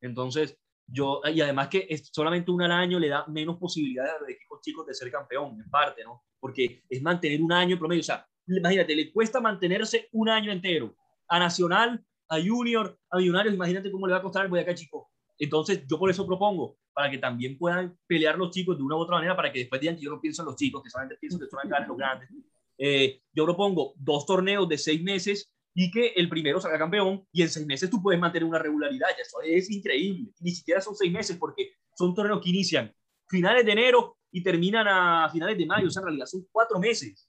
Entonces, 0.00 0.58
yo, 0.86 1.20
y 1.24 1.40
además 1.40 1.68
que 1.68 1.86
es 1.88 2.08
solamente 2.12 2.50
una 2.50 2.66
al 2.66 2.72
año 2.72 2.98
le 2.98 3.08
da 3.08 3.26
menos 3.26 3.58
posibilidades 3.58 4.14
a 4.14 4.20
los 4.20 4.28
equipos 4.30 4.60
chicos 4.62 4.86
de 4.86 4.94
ser 4.94 5.10
campeón, 5.10 5.60
en 5.60 5.68
parte, 5.68 6.02
¿no? 6.02 6.24
Porque 6.38 6.82
es 6.88 7.02
mantener 7.02 7.42
un 7.42 7.52
año 7.52 7.78
promedio. 7.78 8.00
O 8.00 8.04
sea, 8.04 8.26
imagínate, 8.46 8.94
le 8.94 9.12
cuesta 9.12 9.40
mantenerse 9.40 10.08
un 10.12 10.28
año 10.30 10.50
entero. 10.50 10.94
A 11.28 11.38
Nacional 11.38 12.04
a 12.28 12.40
Junior, 12.40 12.98
a 13.10 13.18
Millonarios, 13.18 13.54
imagínate 13.54 13.90
cómo 13.90 14.06
le 14.06 14.12
va 14.12 14.18
a 14.18 14.22
costar 14.22 14.44
el 14.44 14.50
Boyacá 14.50 14.74
chico. 14.74 15.10
Entonces, 15.38 15.84
yo 15.86 15.98
por 15.98 16.10
eso 16.10 16.26
propongo, 16.26 16.78
para 16.92 17.10
que 17.10 17.18
también 17.18 17.58
puedan 17.58 17.96
pelear 18.06 18.38
los 18.38 18.50
chicos 18.50 18.76
de 18.76 18.82
una 18.82 18.96
u 18.96 19.00
otra 19.00 19.16
manera, 19.16 19.36
para 19.36 19.52
que 19.52 19.60
después 19.60 19.80
digan 19.80 19.96
que 19.96 20.02
yo 20.02 20.10
no 20.10 20.20
pienso 20.20 20.42
en 20.42 20.46
los 20.46 20.56
chicos, 20.56 20.82
que 20.82 20.90
solamente 20.90 21.16
pienso 21.20 21.38
que 21.38 21.46
son 21.46 21.60
acá 21.60 21.86
los 21.86 21.96
grandes. 21.96 22.28
Eh, 22.78 23.20
yo 23.32 23.44
propongo 23.44 23.94
dos 23.96 24.26
torneos 24.26 24.68
de 24.68 24.78
seis 24.78 25.02
meses 25.02 25.50
y 25.74 25.90
que 25.90 26.08
el 26.16 26.28
primero 26.28 26.60
salga 26.60 26.78
campeón 26.78 27.26
y 27.32 27.42
en 27.42 27.50
seis 27.50 27.66
meses 27.66 27.90
tú 27.90 28.02
puedes 28.02 28.20
mantener 28.20 28.48
una 28.48 28.58
regularidad. 28.58 29.08
Eso 29.20 29.38
es 29.44 29.70
increíble. 29.70 30.32
Ni 30.40 30.50
siquiera 30.50 30.80
son 30.80 30.94
seis 30.94 31.12
meses 31.12 31.36
porque 31.36 31.72
son 31.94 32.14
torneos 32.14 32.40
que 32.42 32.50
inician 32.50 32.92
finales 33.28 33.64
de 33.66 33.72
enero 33.72 34.16
y 34.30 34.42
terminan 34.42 34.86
a 34.88 35.28
finales 35.30 35.58
de 35.58 35.66
mayo. 35.66 35.88
O 35.88 35.90
sea, 35.90 36.00
en 36.00 36.06
realidad 36.06 36.26
son 36.26 36.46
cuatro 36.50 36.78
meses. 36.78 37.28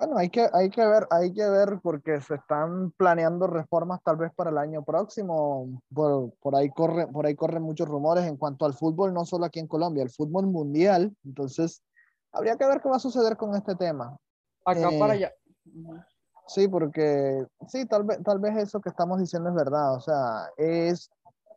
Bueno, 0.00 0.16
hay 0.16 0.30
que, 0.30 0.48
hay 0.54 0.70
que 0.70 0.86
ver, 0.86 1.06
hay 1.10 1.30
que 1.30 1.46
ver 1.46 1.78
porque 1.82 2.22
se 2.22 2.36
están 2.36 2.90
planeando 2.92 3.46
reformas 3.46 4.00
tal 4.02 4.16
vez 4.16 4.32
para 4.34 4.48
el 4.48 4.56
año 4.56 4.82
próximo. 4.82 5.82
Por, 5.92 6.32
por 6.40 6.56
ahí 6.56 6.70
corre, 6.70 7.06
por 7.06 7.26
ahí 7.26 7.34
corren 7.34 7.62
muchos 7.62 7.86
rumores 7.86 8.24
en 8.24 8.38
cuanto 8.38 8.64
al 8.64 8.72
fútbol, 8.72 9.12
no 9.12 9.26
solo 9.26 9.44
aquí 9.44 9.60
en 9.60 9.66
Colombia, 9.66 10.02
el 10.02 10.08
fútbol 10.08 10.46
mundial. 10.46 11.14
Entonces, 11.22 11.82
habría 12.32 12.56
que 12.56 12.66
ver 12.66 12.80
qué 12.80 12.88
va 12.88 12.96
a 12.96 13.00
suceder 13.00 13.36
con 13.36 13.54
este 13.54 13.74
tema. 13.74 14.16
Acá 14.64 14.88
Eh, 14.90 14.98
para 14.98 15.12
allá. 15.12 15.32
Sí, 16.46 16.66
porque 16.66 17.46
sí, 17.68 17.84
tal 17.84 18.04
vez, 18.04 18.22
tal 18.24 18.38
vez 18.38 18.56
eso 18.56 18.80
que 18.80 18.88
estamos 18.88 19.20
diciendo 19.20 19.50
es 19.50 19.54
verdad. 19.54 19.96
O 19.96 20.00
sea, 20.00 20.48
es, 20.56 21.10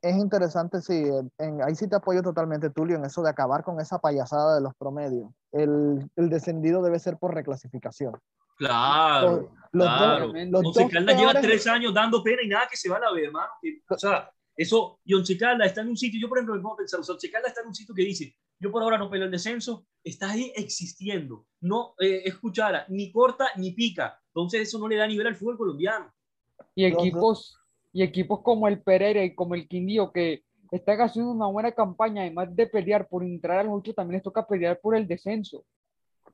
es 0.04 0.16
interesante, 0.18 0.82
sí, 0.82 0.93
en- 0.93 1.32
en- 1.39 1.64
ahí 1.64 1.74
sí 1.76 1.88
te 1.89 1.95
apoyo 1.95 2.22
totalmente, 2.22 2.70
Tulio, 2.70 2.97
en 2.97 3.06
eso 3.06 3.24
de 3.24 3.30
acabar 3.30 3.64
con 3.64 3.80
esa 3.80 3.97
payasada 3.99 4.56
de 4.56 4.62
los 4.62 4.76
promedios. 4.76 5.32
El, 5.51 6.08
el 6.18 6.30
descendido 6.30 6.82
debe 6.84 6.99
ser 6.99 7.18
por 7.18 7.34
reclasificación. 7.34 8.14
Claro. 8.58 9.51
Los 9.72 9.88
Claro. 9.88 10.28
dos, 10.28 10.36
los 10.49 10.66
Once 10.78 10.88
Caldas 10.89 11.18
lleva 11.18 11.34
tres 11.41 11.66
años 11.68 11.93
dando 11.93 12.22
pena 12.22 12.41
y 12.43 12.47
nada 12.47 12.68
que 12.70 12.78
se 12.78 12.89
va 12.89 12.97
a 12.97 12.99
la 12.99 13.12
B, 13.12 13.24
hermano. 13.26 13.49
O 13.89 13.97
sea, 13.97 14.30
eso, 14.56 14.99
y 15.04 15.14
Once 15.16 15.36
Caldas 15.38 15.68
está 15.68 15.82
en 15.82 15.89
un 15.89 15.97
sitio, 15.97 16.20
yo 16.22 16.30
por 16.30 16.38
ejemplo 16.38 16.56
me 16.56 16.62
pongo 16.62 16.76
a 16.76 16.78
pensar, 16.78 16.99
o 16.99 17.04
sea, 17.04 17.14
Once 17.14 17.32
Caldas 17.32 17.49
está 17.49 17.62
en 17.62 17.68
un 17.68 17.74
sitio 17.76 17.95
que 17.95 18.04
dice, 18.04 18.36
yo 18.60 18.72
por 18.72 18.84
ahora 18.84 18.97
no 18.97 19.10
peleo 19.10 19.26
el 19.26 19.32
descenso, 19.32 19.86
está 20.04 20.32
ahí 20.32 20.54
existiendo, 20.56 21.47
no 21.62 21.95
eh, 21.99 22.22
escuchara, 22.26 22.86
ni 22.89 23.12
corta 23.12 23.47
ni 23.58 23.72
pica. 23.72 24.20
Entonces 24.28 24.62
eso 24.68 24.78
no 24.80 24.88
le 24.88 24.97
da 24.97 25.08
nivel 25.08 25.28
al 25.28 25.36
fútbol 25.36 25.58
colombiano. 25.58 26.14
Y 26.76 26.89
Los 26.89 26.99
equipos, 26.99 27.58
y 27.94 28.02
equipos 28.02 28.41
como 28.41 28.68
el 28.68 28.82
Pereira 28.82 29.24
y 29.24 29.36
como 29.36 29.54
el 29.54 29.68
Quindío 29.68 30.12
que 30.12 30.44
están 30.72 31.00
haciendo 31.00 31.32
una 31.32 31.46
buena 31.46 31.72
campaña, 31.72 32.24
además 32.24 32.54
de 32.56 32.66
pelear 32.66 33.08
por 33.08 33.24
entrar 33.24 33.60
a 33.60 33.64
los 33.64 33.76
ocho, 33.76 33.94
también 33.94 34.16
les 34.16 34.24
toca 34.24 34.46
pelear 34.48 34.80
por 34.82 34.96
el 34.96 35.08
descenso. 35.08 35.64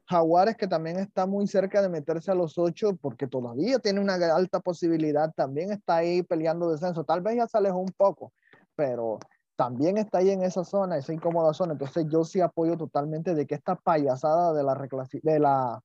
Jaguares 0.06 0.56
que 0.56 0.68
también 0.68 0.98
está 0.98 1.28
muy 1.28 1.46
cerca 1.46 1.82
de 1.82 1.90
meterse 1.90 2.32
a 2.32 2.36
los 2.36 2.58
ocho 2.58 2.96
porque 2.96 3.28
todavía 3.28 3.78
tiene 3.80 4.00
una 4.00 4.16
alta 4.16 4.62
posibilidad, 4.62 5.32
también 5.36 5.72
está 5.72 5.98
ahí 5.98 6.24
peleando 6.24 6.72
descenso, 6.72 7.04
tal 7.04 7.22
vez 7.22 7.36
ya 7.36 7.48
se 7.48 7.58
alejó 7.58 7.78
un 7.78 7.94
poco, 7.96 8.32
pero 8.76 9.20
también 9.58 9.98
está 9.98 10.20
ahí 10.20 10.30
en 10.30 10.42
esa 10.42 10.64
zona, 10.64 10.98
esa 10.98 11.14
incómoda 11.14 11.54
zona, 11.54 11.74
entonces 11.74 12.06
yo 12.10 12.24
sí 12.24 12.40
apoyo 12.40 12.78
totalmente 12.78 13.36
de 13.36 13.46
que 13.46 13.56
esta 13.56 13.76
payasada 13.76 14.54
de 14.54 14.64
la 14.64 14.88
de 15.22 15.40
la 15.40 15.84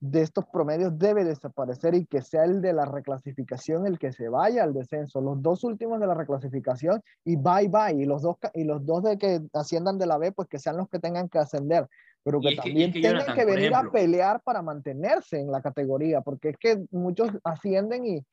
de 0.00 0.22
estos 0.22 0.44
promedios 0.46 0.98
debe 0.98 1.24
desaparecer 1.24 1.94
y 1.94 2.06
que 2.06 2.22
sea 2.22 2.44
el 2.44 2.60
de 2.60 2.72
la 2.72 2.84
reclasificación 2.84 3.86
el 3.86 3.98
que 3.98 4.12
se 4.12 4.28
vaya 4.28 4.62
al 4.64 4.74
descenso, 4.74 5.20
los 5.20 5.40
dos 5.42 5.64
últimos 5.64 6.00
de 6.00 6.06
la 6.06 6.14
reclasificación 6.14 7.02
y 7.24 7.36
bye 7.36 7.68
bye, 7.68 8.02
y 8.02 8.04
los 8.06 8.22
dos, 8.22 8.36
y 8.54 8.64
los 8.64 8.84
dos 8.84 9.02
de 9.02 9.18
que 9.18 9.40
asciendan 9.52 9.98
de 9.98 10.06
la 10.06 10.18
B, 10.18 10.32
pues 10.32 10.48
que 10.48 10.58
sean 10.58 10.76
los 10.76 10.88
que 10.88 10.98
tengan 10.98 11.28
que 11.28 11.38
ascender, 11.38 11.86
pero 12.22 12.40
que 12.40 12.50
que- 12.50 12.56
también 12.56 12.88
es 12.90 12.94
que, 12.94 13.00
tengan 13.00 13.18
Jonathan, 13.20 13.34
que 13.34 13.44
venir 13.44 13.72
ejemplo- 13.72 13.88
a 13.88 13.92
pelear 13.92 14.40
para 14.42 14.62
mantenerse 14.62 15.40
en 15.40 15.50
la 15.50 15.62
categoría, 15.62 16.20
porque 16.20 16.50
es 16.50 16.56
que 16.58 16.84
muchos 16.90 17.30
ascienden 17.44 18.06
y 18.06 18.24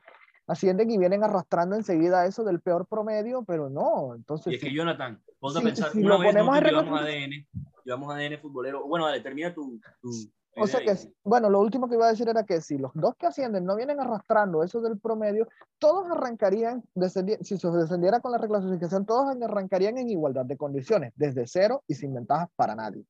ascienden 0.48 0.92
y 0.92 0.98
vienen 0.98 1.24
arrastrando 1.24 1.76
enseguida 1.76 2.26
eso 2.26 2.44
del 2.44 2.60
peor 2.60 2.86
promedio, 2.86 3.44
pero 3.46 3.70
no, 3.70 4.14
entonces 4.16 4.52
Y 4.52 4.56
es 4.58 4.62
que 4.62 4.74
Jonathan, 4.74 5.22
ponte 5.40 5.60
Sí, 5.60 5.66
a 5.66 5.70
pensar, 5.70 5.92
si 5.92 6.00
una 6.04 6.18
vez 6.18 6.28
ponemos 6.34 6.52
nosotros 6.54 6.72
llevamos 6.84 7.02
ADN, 7.02 7.48
llevamos 7.86 8.14
ADN 8.16 8.38
futbolero. 8.40 8.86
Bueno, 8.88 9.06
dale, 9.06 9.22
termina 9.22 9.54
tu... 9.54 9.80
tu 10.02 10.10
o 10.56 10.68
sea 10.68 10.82
que, 10.82 10.96
bueno, 11.24 11.50
lo 11.50 11.60
último 11.60 11.88
que 11.88 11.96
iba 11.96 12.08
a 12.08 12.12
decir 12.12 12.30
era 12.30 12.44
que 12.44 12.62
si 12.62 12.78
los 12.78 12.92
dos 12.94 13.16
que 13.18 13.28
ascienden 13.28 13.66
no 13.66 13.76
vienen 13.76 14.00
arrastrando 14.00 14.64
eso 14.64 14.82
del 14.82 15.00
promedio, 15.00 15.48
todos 15.80 16.10
arrancarían, 16.10 16.84
si 17.42 17.58
se 17.58 17.72
descendiera 17.72 18.20
con 18.20 18.32
la 18.32 18.38
reclasificación, 18.38 19.06
todos 19.06 19.36
arrancarían 19.42 19.98
en 19.98 20.10
igualdad 20.10 20.46
de 20.46 20.58
condiciones, 20.58 21.14
desde 21.16 21.48
cero 21.48 21.84
y 21.88 21.96
sin 21.96 22.14
ventajas 22.14 22.50
para 22.56 22.76
nadie. 22.76 23.06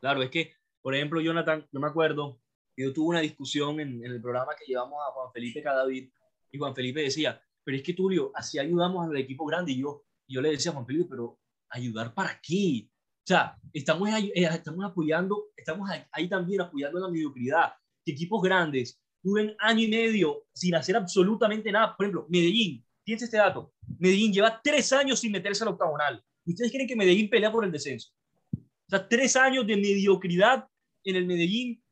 Claro, 0.00 0.22
es 0.22 0.30
que, 0.30 0.52
por 0.82 0.94
ejemplo, 0.94 1.20
Jonathan, 1.20 1.66
yo 1.72 1.80
me 1.80 1.88
acuerdo 1.88 2.38
yo 2.78 2.92
tuve 2.92 3.08
una 3.08 3.20
discusión 3.20 3.80
en, 3.80 4.04
en 4.04 4.12
el 4.12 4.22
programa 4.22 4.52
que 4.56 4.64
llevamos 4.64 5.00
a 5.00 5.12
Juan 5.12 5.32
Felipe 5.32 5.62
Cadavid 5.62 6.10
y 6.52 6.58
Juan 6.58 6.74
Felipe 6.74 7.02
decía, 7.02 7.42
pero 7.64 7.76
es 7.76 7.82
que 7.82 7.92
Tulio, 7.92 8.30
así 8.34 8.58
ayudamos 8.58 9.06
al 9.06 9.16
equipo 9.16 9.44
grande 9.44 9.72
y 9.72 9.80
yo, 9.80 10.04
y 10.26 10.34
yo 10.34 10.40
le 10.40 10.50
decía 10.50 10.70
a 10.70 10.74
Juan 10.74 10.86
Felipe, 10.86 11.08
pero 11.10 11.38
¿ayudar 11.70 12.14
para 12.14 12.40
qué? 12.40 12.88
Sea, 13.28 13.58
estamos, 13.74 14.08
ahí- 14.08 14.32
eh, 14.34 14.48
estamos 14.50 14.82
apoyando, 14.86 15.48
estamos 15.54 15.86
ahí, 16.12 16.28
también 16.30 16.62
apoyando 16.62 16.98
la 16.98 17.10
mediocridad, 17.10 17.74
que 18.02 18.12
equipos 18.12 18.40
grandes 18.40 18.98
duren 19.22 19.54
año 19.58 19.80
y 19.82 19.88
medio 19.88 20.46
sin 20.54 20.74
hacer 20.74 20.96
absolutamente 20.96 21.70
nada. 21.70 21.94
Por 21.94 22.06
ejemplo, 22.06 22.26
Medellín, 22.30 22.82
fíjense 23.04 23.26
este 23.26 23.36
dato, 23.36 23.74
Medellín 23.98 24.32
lleva 24.32 24.58
tres 24.64 24.90
años 24.94 25.18
sin 25.20 25.32
meterse 25.32 25.62
al 25.62 25.68
octagonal. 25.68 26.24
¿Ustedes 26.46 26.72
creen 26.72 26.88
que 26.88 26.96
Medellín 26.96 27.28
pelea 27.28 27.52
por 27.52 27.66
el 27.66 27.70
descenso? 27.70 28.08
O 28.56 28.88
sea, 28.88 29.06
tres 29.06 29.36
años 29.36 29.66
de 29.66 29.76
mediocridad 29.76 30.66
en 31.04 31.16
el 31.16 31.26
Medellín 31.26 31.82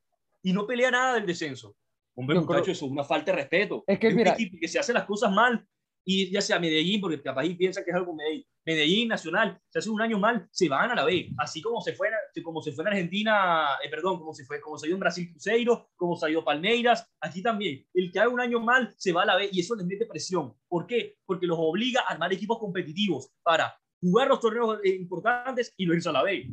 y 0.43 0.55
no 0.55 0.67
pelea 0.67 0.91
nada 0.91 1.17
del 1.17 1.27
descenso. 1.27 1.77
Hombre, 2.15 2.37
creo- 2.37 2.47
muchachos, 2.47 2.79
eso 2.79 2.87
es 2.87 2.93
una 2.93 3.05
falta 3.05 3.33
de 3.33 3.37
respeto. 3.43 3.85
Es 3.87 3.99
que 3.99 4.09
un 4.09 4.15
mira- 4.15 4.33
equipo 4.33 4.57
que 4.59 4.69
se 4.69 4.79
hace 4.79 4.95
las 4.95 5.05
cosas 5.05 5.31
mal 5.31 5.69
y 6.09 6.31
ya 6.31 6.41
sea 6.41 6.61
Medellín, 6.61 7.01
porque 7.01 7.21
capaz 7.21 7.45
y 7.45 7.55
piensa 7.57 7.85
que 7.85 7.91
es 7.91 7.97
algo 7.97 8.15
Medellín, 8.15 8.47
Medellín, 8.65 9.09
Nacional, 9.09 9.61
se 9.69 9.81
hace 9.81 9.91
un 9.91 10.01
año 10.01 10.19
mal, 10.21 10.47
se 10.53 10.69
van 10.69 10.91
a 10.91 10.95
la 10.95 11.05
B. 11.05 11.31
Así 11.37 11.61
como 11.61 11.81
se 11.81 11.93
fue, 11.95 12.09
como 12.45 12.63
se 12.63 12.71
fue 12.73 12.83
en 12.85 12.89
Argentina, 12.89 13.71
eh, 13.85 13.91
perdón, 13.91 14.19
como 14.19 14.33
se 14.33 14.45
fue, 14.45 14.61
como 14.61 14.79
se 14.79 14.87
dio 14.87 14.95
en 14.95 15.01
Brasil 15.01 15.29
Cruzeiro, 15.31 15.91
como 15.97 16.17
se 16.17 16.31
ido 16.31 16.45
Palmeiras, 16.45 17.09
aquí 17.21 17.43
también. 17.43 17.85
El 17.93 18.11
que 18.13 18.21
haga 18.21 18.29
un 18.31 18.41
año 18.41 18.61
mal 18.61 18.95
se 18.97 19.13
va 19.13 19.23
a 19.23 19.27
la 19.27 19.37
B 19.37 19.49
y 19.53 19.61
eso 19.61 19.75
les 19.75 19.85
mete 19.87 20.07
presión. 20.07 20.55
¿Por 20.69 20.87
qué? 20.87 21.17
Porque 21.27 21.47
los 21.47 21.59
obliga 21.61 22.03
a 22.03 22.13
armar 22.13 22.33
equipos 22.33 22.59
competitivos 22.59 23.31
para 23.43 23.77
jugar 24.01 24.29
los 24.29 24.41
torneos 24.41 24.79
eh, 24.85 24.95
importantes 24.95 25.75
y 25.77 25.87
no 25.87 25.95
irse 25.95 26.09
a 26.09 26.13
la 26.13 26.23
B. 26.23 26.49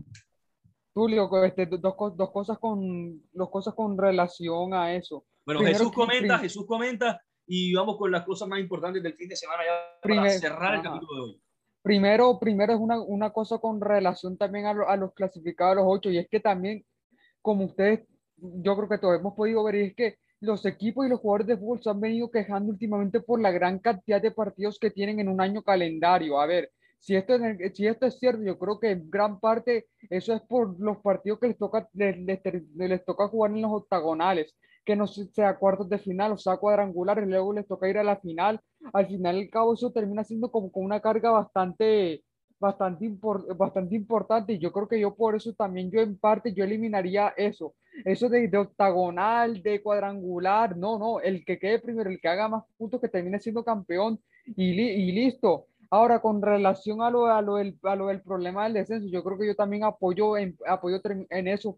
Tulio, 0.96 1.30
este, 1.44 1.66
do- 1.66 1.78
dos, 1.78 1.96
dos 2.16 2.32
cosas 2.32 2.58
con, 2.60 3.22
dos 3.32 3.50
cosas 3.50 3.74
con 3.74 3.98
relación 3.98 4.74
a 4.74 4.94
eso. 4.96 5.26
Bueno, 5.46 5.60
Primero 5.62 5.78
Jesús 5.80 5.92
comenta, 5.94 6.38
Jesús 6.40 6.66
comenta 6.68 7.22
y 7.48 7.74
vamos 7.74 7.98
con 7.98 8.12
las 8.12 8.24
cosas 8.26 8.48
más 8.48 8.60
importantes 8.60 9.02
del 9.04 9.14
fin 9.16 9.30
de 9.30 9.36
semana 9.36 9.64
ya 9.66 9.72
para 10.02 10.16
Primer- 10.16 10.40
cerrar 10.40 10.76
el 10.76 10.82
capítulo 10.82 11.16
de 11.16 11.22
hoy. 11.32 11.42
Primero, 11.82 12.40
primero 12.40 12.74
es 12.74 12.80
una, 12.80 13.02
una 13.02 13.32
cosa 13.32 13.58
con 13.58 13.82
relación 13.82 14.38
también 14.38 14.66
a, 14.68 14.74
lo- 14.74 14.88
a 14.90 14.96
los 14.96 15.14
clasificados 15.14 15.74
a 15.74 15.76
los 15.82 15.86
ocho, 15.88 16.10
y 16.10 16.18
es 16.18 16.30
que 16.30 16.40
también, 16.40 16.86
como 17.42 17.66
ustedes, 17.66 18.08
yo 18.38 18.76
creo 18.78 18.88
que 18.88 18.98
todos 18.98 19.20
hemos 19.20 19.34
podido 19.36 19.64
ver, 19.66 19.76
y 19.76 19.82
es 19.88 19.96
que 19.96 20.18
los 20.40 20.66
equipos 20.66 21.06
y 21.06 21.10
los 21.10 21.20
jugadores 21.20 21.48
de 21.48 21.58
fútbol 21.58 21.82
se 21.84 21.90
han 21.90 22.00
venido 22.02 22.30
quejando 22.32 22.72
últimamente 22.72 23.20
por 23.22 23.40
la 23.42 23.52
gran 23.52 23.80
cantidad 23.80 24.22
de 24.22 24.32
partidos 24.32 24.80
que 24.80 24.92
tienen 24.92 25.20
en 25.20 25.28
un 25.30 25.40
año 25.42 25.62
calendario. 25.62 26.40
A 26.40 26.46
ver, 26.46 26.72
si 27.00 27.16
esto 27.16 27.36
es, 27.36 27.74
si 27.76 27.86
esto 27.88 28.06
es 28.06 28.18
cierto, 28.20 28.44
yo 28.44 28.58
creo 28.58 28.80
que 28.80 28.92
en 28.92 29.10
gran 29.10 29.40
parte 29.40 29.88
eso 30.10 30.34
es 30.34 30.42
por 30.42 30.78
los 30.80 30.98
partidos 30.98 31.40
que 31.40 31.48
les 31.48 31.58
toca, 31.58 31.88
les, 31.94 32.18
les 32.18 32.42
les 32.76 33.06
toca 33.06 33.28
jugar 33.28 33.52
en 33.52 33.62
los 33.62 33.72
octagonales, 33.72 34.54
que 34.86 34.96
no 34.96 35.08
se- 35.08 35.28
sea 35.28 35.58
cuartos 35.58 35.90
de 35.90 35.98
final 36.00 36.32
o 36.34 36.38
sea 36.38 36.58
cuadrangulares, 36.58 37.28
luego 37.28 37.54
les 37.54 37.68
toca 37.68 37.90
ir 37.90 37.98
a 37.98 38.04
la 38.04 38.18
final 38.18 38.60
al 38.94 39.08
final 39.08 39.36
del 39.36 39.50
cabo 39.50 39.74
eso 39.74 39.92
termina 39.92 40.24
siendo 40.24 40.52
como 40.52 40.72
con 40.72 40.84
una 40.86 41.00
carga 41.02 41.32
bastante, 41.32 42.24
bastante, 42.60 43.06
impor- 43.06 43.56
bastante 43.58 43.96
importante 43.96 44.54
y 44.54 44.60
yo 44.60 44.72
creo 44.72 44.88
que 44.88 45.00
yo 45.00 45.16
por 45.16 45.36
eso 45.36 45.54
también 45.54 45.92
yo 45.92 46.00
en 46.02 46.18
parte 46.18 46.54
yo 46.54 46.64
eliminaría 46.64 47.30
eso, 47.38 47.76
eso 48.06 48.30
de, 48.30 48.48
de 48.48 48.58
octagonal, 48.58 49.62
de 49.62 49.82
cuadrangular, 49.82 50.78
no, 50.78 50.98
no, 50.98 51.20
el 51.20 51.44
que 51.46 51.60
quede 51.60 51.80
primero, 51.80 52.10
el 52.10 52.20
que 52.22 52.28
haga 52.28 52.48
más 52.48 52.64
puntos 52.78 53.02
que 53.02 53.10
termine 53.10 53.40
siendo 53.40 53.64
campeón 53.64 54.20
y, 54.46 54.74
li- 54.74 54.92
y 55.10 55.12
listo. 55.12 55.68
Ahora, 55.90 56.20
con 56.22 56.42
relación 56.42 57.02
a 57.04 57.12
lo, 57.12 57.28
a, 57.28 57.40
lo 57.42 57.56
del, 57.58 57.78
a 57.84 57.96
lo 57.96 58.08
del 58.08 58.22
problema 58.24 58.64
del 58.64 58.74
descenso, 58.74 59.08
yo 59.12 59.24
creo 59.24 59.38
que 59.38 59.46
yo 59.48 59.56
también 59.56 59.84
apoyo 59.84 60.38
en, 60.38 60.58
apoyo 60.68 61.00
en 61.30 61.48
eso. 61.48 61.78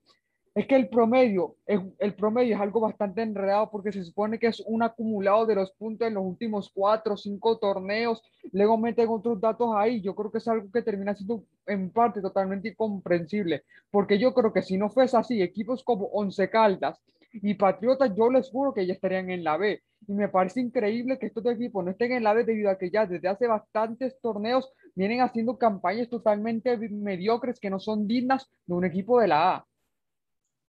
Es 0.55 0.67
que 0.67 0.75
el 0.77 0.87
promedio, 0.87 1.57
es, 1.65 1.81
el 1.99 2.15
promedio 2.15 2.55
es 2.55 2.61
algo 2.61 2.79
bastante 2.79 3.21
enredado 3.21 3.69
porque 3.69 3.91
se 3.91 4.05
supone 4.05 4.39
que 4.39 4.47
es 4.47 4.61
un 4.65 4.83
acumulado 4.83 5.45
de 5.45 5.53
los 5.53 5.71
puntos 5.73 6.07
en 6.07 6.13
los 6.13 6.23
últimos 6.23 6.71
cuatro 6.73 7.15
o 7.15 7.17
cinco 7.17 7.57
torneos, 7.57 8.23
luego 8.53 8.77
meten 8.77 9.09
otros 9.09 9.41
datos 9.41 9.71
ahí, 9.75 9.99
yo 9.99 10.15
creo 10.15 10.31
que 10.31 10.37
es 10.37 10.47
algo 10.47 10.71
que 10.71 10.81
termina 10.81 11.13
siendo 11.13 11.43
en 11.67 11.89
parte 11.89 12.21
totalmente 12.21 12.69
incomprensible, 12.69 13.63
porque 13.91 14.17
yo 14.17 14.33
creo 14.33 14.53
que 14.53 14.61
si 14.61 14.77
no 14.77 14.89
fuese 14.89 15.17
así, 15.17 15.41
equipos 15.41 15.83
como 15.83 16.05
Once 16.05 16.49
Caldas 16.49 17.01
y 17.33 17.55
Patriotas, 17.55 18.15
yo 18.15 18.29
les 18.29 18.49
juro 18.49 18.73
que 18.73 18.87
ya 18.87 18.93
estarían 18.93 19.29
en 19.29 19.43
la 19.43 19.57
B, 19.57 19.81
y 20.07 20.13
me 20.13 20.29
parece 20.29 20.61
increíble 20.61 21.19
que 21.19 21.25
estos 21.25 21.45
equipos 21.47 21.83
no 21.83 21.91
estén 21.91 22.13
en 22.13 22.23
la 22.23 22.31
B 22.31 22.45
debido 22.45 22.69
a 22.69 22.77
que 22.77 22.89
ya 22.89 23.05
desde 23.05 23.27
hace 23.27 23.45
bastantes 23.45 24.17
torneos 24.21 24.71
vienen 24.95 25.19
haciendo 25.19 25.57
campañas 25.57 26.07
totalmente 26.07 26.77
mediocres 26.77 27.59
que 27.59 27.69
no 27.69 27.81
son 27.81 28.07
dignas 28.07 28.49
de 28.65 28.73
un 28.73 28.85
equipo 28.85 29.19
de 29.19 29.27
la 29.27 29.55
A. 29.55 29.65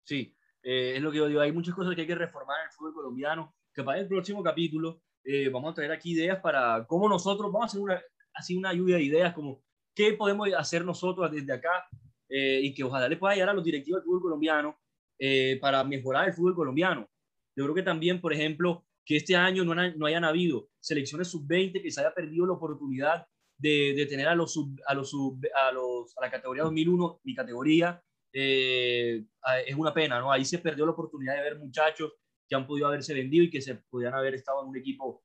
Sí, 0.04 0.36
eh, 0.64 0.94
es 0.96 1.02
lo 1.02 1.12
que 1.12 1.18
yo 1.18 1.28
digo. 1.28 1.42
Hay 1.42 1.52
muchas 1.52 1.76
cosas 1.76 1.96
que 1.96 2.02
hay 2.02 2.08
que 2.08 2.16
reformar 2.16 2.60
en 2.62 2.68
el 2.68 2.72
fútbol 2.72 2.94
colombiano. 2.94 3.56
Que 3.74 3.84
para 3.84 4.00
el 4.00 4.08
próximo 4.08 4.44
capítulo 4.44 5.02
eh, 5.24 5.50
vamos 5.50 5.72
a 5.72 5.76
traer 5.76 5.92
aquí 5.92 6.12
ideas 6.12 6.40
para 6.42 6.86
cómo 6.88 7.08
nosotros 7.08 7.52
vamos 7.52 7.64
a 7.64 7.66
hacer 7.68 7.82
una, 7.82 8.02
así 8.34 8.56
una 8.56 8.74
lluvia 8.74 8.98
de 8.98 9.04
ideas, 9.04 9.34
como 9.34 9.64
qué 9.96 10.14
podemos 10.14 10.50
hacer 10.58 10.84
nosotros 10.84 11.32
desde 11.32 11.54
acá 11.54 11.88
eh, 12.30 12.60
y 12.64 12.74
que 12.74 12.84
ojalá 12.84 13.08
le 13.08 13.18
pueda 13.18 13.34
llegar 13.34 13.50
a 13.50 13.54
los 13.54 13.64
directivos 13.64 14.02
del 14.02 14.06
fútbol 14.06 14.22
colombiano 14.22 14.78
eh, 15.20 15.58
para 15.62 15.84
mejorar 15.84 16.28
el 16.28 16.34
fútbol 16.34 16.56
colombiano. 16.56 17.08
Yo 17.56 17.64
creo 17.66 17.76
que 17.76 17.84
también, 17.84 18.20
por 18.20 18.34
ejemplo, 18.34 18.86
que 19.06 19.18
este 19.18 19.36
año 19.36 19.64
no, 19.64 19.76
no 19.76 20.06
hayan 20.06 20.24
habido 20.24 20.70
selecciones 20.80 21.28
sub-20 21.30 21.82
que 21.82 21.92
se 21.92 22.02
haya 22.02 22.14
perdido 22.14 22.46
la 22.46 22.54
oportunidad 22.54 23.28
de, 23.58 23.94
de 23.96 24.06
tener 24.08 24.28
a 24.28 24.36
los, 24.36 24.54
sub, 24.54 24.76
a, 24.88 24.94
los 24.94 25.10
sub, 25.12 25.40
a, 25.56 25.72
los, 25.72 26.18
a 26.18 26.22
la 26.22 26.32
categoría 26.32 26.64
2001, 26.64 27.22
mi 27.24 27.36
categoría, 27.36 28.04
eh, 28.34 29.24
es 29.66 29.76
una 29.76 29.94
pena, 29.94 30.20
¿no? 30.20 30.32
Ahí 30.32 30.44
se 30.44 30.58
perdió 30.58 30.86
la 30.86 30.92
oportunidad 30.92 31.36
de 31.36 31.44
ver 31.44 31.60
muchachos 31.60 32.14
que 32.48 32.56
han 32.56 32.66
podido 32.66 32.88
haberse 32.88 33.14
vendido 33.14 33.44
y 33.44 33.50
que 33.50 33.62
se 33.62 33.76
podían 33.76 34.14
haber 34.14 34.34
estado 34.34 34.64
en 34.64 34.70
un 34.70 34.78
equipo 34.78 35.24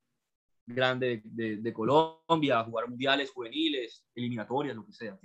grande 0.65 1.21
de, 1.25 1.57
de 1.57 1.73
Colombia, 1.73 2.63
jugar 2.63 2.87
mundiales 2.87 3.31
juveniles, 3.31 4.05
eliminatorias, 4.15 4.75
lo 4.75 4.85
que 4.85 4.93
sea. 4.93 5.17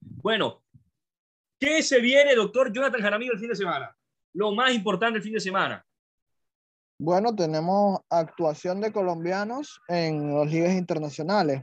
Bueno, 0.00 0.64
¿qué 1.58 1.82
se 1.82 2.00
viene, 2.00 2.34
doctor 2.34 2.72
Jonathan 2.72 3.00
Jaramillo, 3.00 3.32
el 3.32 3.38
fin 3.38 3.48
de 3.48 3.56
semana? 3.56 3.96
Lo 4.34 4.52
más 4.52 4.74
importante 4.74 5.18
el 5.18 5.22
fin 5.22 5.32
de 5.34 5.40
semana. 5.40 5.86
Bueno, 6.98 7.34
tenemos 7.34 8.00
actuación 8.08 8.80
de 8.80 8.90
colombianos 8.90 9.80
en 9.88 10.34
las 10.34 10.50
ligas 10.50 10.72
internacionales. 10.72 11.62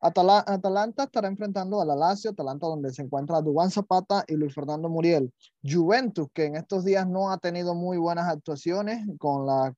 Atalanta 0.00 1.04
estará 1.04 1.28
enfrentando 1.28 1.80
a 1.80 1.84
la 1.84 1.96
Lazio, 1.96 2.30
Atalanta 2.30 2.66
donde 2.66 2.92
se 2.92 3.02
encuentra 3.02 3.40
Dubán 3.40 3.70
Zapata 3.70 4.24
y 4.28 4.34
Luis 4.34 4.54
Fernando 4.54 4.88
Muriel. 4.88 5.32
Juventus, 5.62 6.28
que 6.34 6.44
en 6.44 6.56
estos 6.56 6.84
días 6.84 7.06
no 7.08 7.30
ha 7.30 7.38
tenido 7.38 7.74
muy 7.74 7.96
buenas 7.96 8.28
actuaciones, 8.28 9.06
con 9.18 9.46
la, 9.46 9.74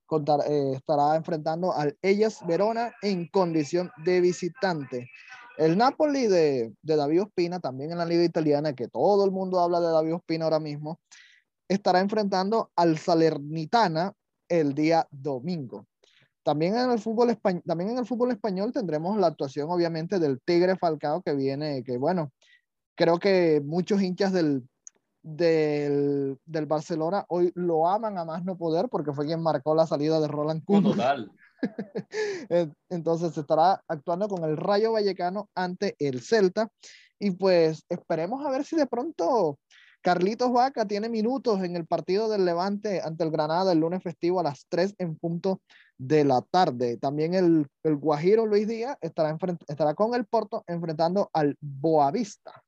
eh, 0.47 0.73
estará 0.75 1.17
enfrentando 1.17 1.73
al 1.73 1.97
Ellas 2.03 2.41
Verona 2.47 2.93
en 3.03 3.29
condición 3.29 3.91
de 4.05 4.21
visitante. 4.21 5.09
El 5.57 5.77
Napoli 5.77 6.27
de, 6.27 6.73
de 6.83 6.97
David 6.97 7.23
Ospina, 7.23 7.61
también 7.61 7.93
en 7.93 7.99
la 7.99 8.05
liga 8.05 8.25
italiana, 8.25 8.75
que 8.75 8.89
todo 8.89 9.25
el 9.25 9.31
mundo 9.31 9.61
habla 9.61 9.81
de 9.81 9.89
David 9.89 10.17
Ospina 10.17 10.45
ahora 10.45 10.61
mismo, 10.61 11.01
estará 11.69 12.01
enfrentando 12.01 12.71
al 12.77 12.99
Salernitana 12.99 14.13
el 14.49 14.75
día 14.75 15.07
domingo. 15.11 15.87
También 16.49 16.79
en, 16.79 16.91
el 16.91 16.99
fútbol 16.99 17.29
español, 17.29 17.63
también 17.67 17.91
en 17.91 17.99
el 17.99 18.07
fútbol 18.07 18.31
español 18.31 18.73
tendremos 18.73 19.19
la 19.19 19.27
actuación, 19.27 19.71
obviamente, 19.71 20.19
del 20.19 20.41
Tigre 20.41 20.79
Falcao, 20.79 21.21
que 21.21 21.35
viene, 21.35 21.85
que 21.85 21.99
bueno, 21.99 22.33
creo 22.95 23.19
que 23.19 23.61
muchos 23.63 24.01
hinchas 24.01 24.33
del, 24.33 24.67
del, 25.23 26.39
del, 26.47 26.65
Barcelona 26.65 27.27
hoy 27.29 27.53
lo 27.55 27.87
aman 27.87 28.17
a 28.17 28.25
más 28.25 28.47
no 28.47 28.57
poder 28.57 28.89
porque 28.89 29.13
fue 29.13 29.27
quien 29.27 29.43
marcó 29.43 29.75
la 29.75 29.87
salida 29.87 30.21
de 30.21 30.29
Roland 30.29 30.65
Koeman. 30.65 30.93
Total. 30.93 31.33
Entonces 32.89 33.35
se 33.35 33.41
estará 33.43 33.83
actuando 33.87 34.27
con 34.27 34.43
el 34.45 34.57
Rayo 34.57 34.93
Vallecano 34.93 35.51
ante 35.55 35.97
el 35.99 36.23
Celta 36.23 36.71
y 37.19 37.33
pues 37.33 37.85
esperemos 37.91 38.43
a 38.47 38.51
ver 38.51 38.65
si 38.65 38.75
de 38.75 38.87
pronto 38.87 39.59
Carlitos 40.01 40.51
Vaca 40.51 40.87
tiene 40.87 41.11
minutos 41.11 41.63
en 41.63 41.77
el 41.77 41.87
partido 41.87 42.31
del 42.31 42.47
Levante 42.47 43.03
ante 43.03 43.25
el 43.25 43.31
Granada 43.31 43.73
el 43.73 43.81
lunes 43.81 44.03
festivo 44.03 44.41
a 44.41 44.45
las 44.45 44.65
3 44.71 44.95
en 44.97 45.15
punto 45.17 45.61
de 45.99 46.25
la 46.25 46.43
tarde. 46.43 46.97
También 46.97 47.35
el, 47.35 47.67
el 47.83 47.97
Guajiro 47.97 48.47
Luis 48.47 48.69
Díaz 48.69 48.97
estará, 49.01 49.37
estará 49.67 49.95
con 49.95 50.15
el 50.15 50.25
Porto 50.25 50.65
enfrentando 50.67 51.29
al 51.33 51.57
Boavista. 51.61 52.63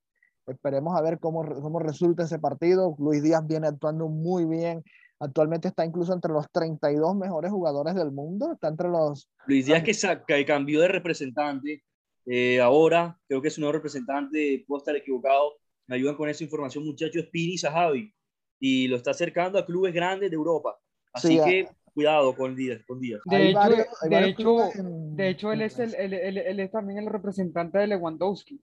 Esperemos 0.46 0.96
a 0.96 1.02
ver 1.02 1.20
cómo, 1.20 1.44
cómo 1.60 1.78
resulta 1.78 2.24
ese 2.24 2.38
partido. 2.38 2.96
Luis 2.98 3.22
Díaz 3.22 3.46
viene 3.46 3.68
actuando 3.68 4.08
muy 4.08 4.44
bien. 4.44 4.82
Actualmente 5.20 5.68
está 5.68 5.84
incluso 5.84 6.12
entre 6.12 6.32
los 6.32 6.50
32 6.50 7.14
mejores 7.14 7.50
jugadores 7.52 7.94
del 7.94 8.10
mundo. 8.10 8.52
Está 8.52 8.68
entre 8.68 8.88
los. 8.88 9.30
Luis 9.46 9.66
Díaz 9.66 9.82
que, 9.82 9.92
que 10.26 10.44
cambió 10.44 10.80
de 10.80 10.88
representante. 10.88 11.84
Eh, 12.26 12.60
ahora 12.60 13.18
creo 13.28 13.40
que 13.40 13.48
es 13.48 13.58
un 13.58 13.62
nuevo 13.62 13.74
representante. 13.74 14.64
Puedo 14.66 14.78
estar 14.78 14.96
equivocado. 14.96 15.52
Me 15.86 15.96
ayudan 15.96 16.16
con 16.16 16.28
esa 16.28 16.42
información, 16.42 16.84
muchachos. 16.84 17.26
Pini 17.30 17.56
Sahavi. 17.56 18.12
Y 18.58 18.88
lo 18.88 18.96
está 18.96 19.12
acercando 19.12 19.58
a 19.58 19.64
clubes 19.64 19.94
grandes 19.94 20.30
de 20.30 20.36
Europa. 20.36 20.76
Así 21.12 21.38
que 21.40 21.68
cuidado 21.92 22.34
con 22.34 22.54
Díaz. 22.54 22.82
Con 22.86 23.00
Díaz. 23.00 23.20
De, 23.24 23.50
hecho, 23.50 23.60
de, 24.08 24.28
hecho, 24.28 24.56
de 24.74 25.28
hecho, 25.28 25.52
él 25.52 25.62
es, 25.62 25.78
el, 25.78 25.94
él, 25.94 26.14
él, 26.14 26.38
él 26.38 26.60
es 26.60 26.70
también 26.70 26.98
el 27.00 27.06
representante 27.06 27.78
de 27.78 27.86
Lewandowski. 27.88 28.60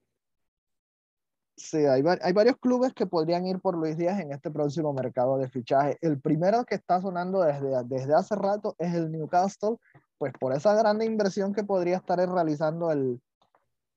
Sí, 1.55 1.77
hay, 1.77 2.03
hay, 2.21 2.33
varios 2.33 2.57
clubes 2.57 2.93
que 2.93 3.07
podrían 3.07 3.47
ir 3.47 3.59
por 3.59 3.75
Luis 3.75 3.97
Díaz 3.97 4.19
en 4.19 4.31
este 4.31 4.51
próximo 4.51 4.93
mercado 4.93 5.39
de 5.39 5.49
fichaje. 5.49 5.97
El 6.01 6.21
primero 6.21 6.63
que 6.65 6.75
está 6.75 7.01
sonando 7.01 7.41
desde, 7.41 7.83
desde 7.85 8.13
hace 8.13 8.35
rato 8.35 8.75
es 8.77 8.93
el 8.93 9.11
Newcastle, 9.11 9.77
pues 10.19 10.33
por 10.39 10.53
esa 10.53 10.75
grande 10.75 11.05
inversión 11.05 11.53
que 11.53 11.63
podría 11.63 11.97
estar 11.97 12.19
realizando 12.19 12.91
el, 12.91 13.19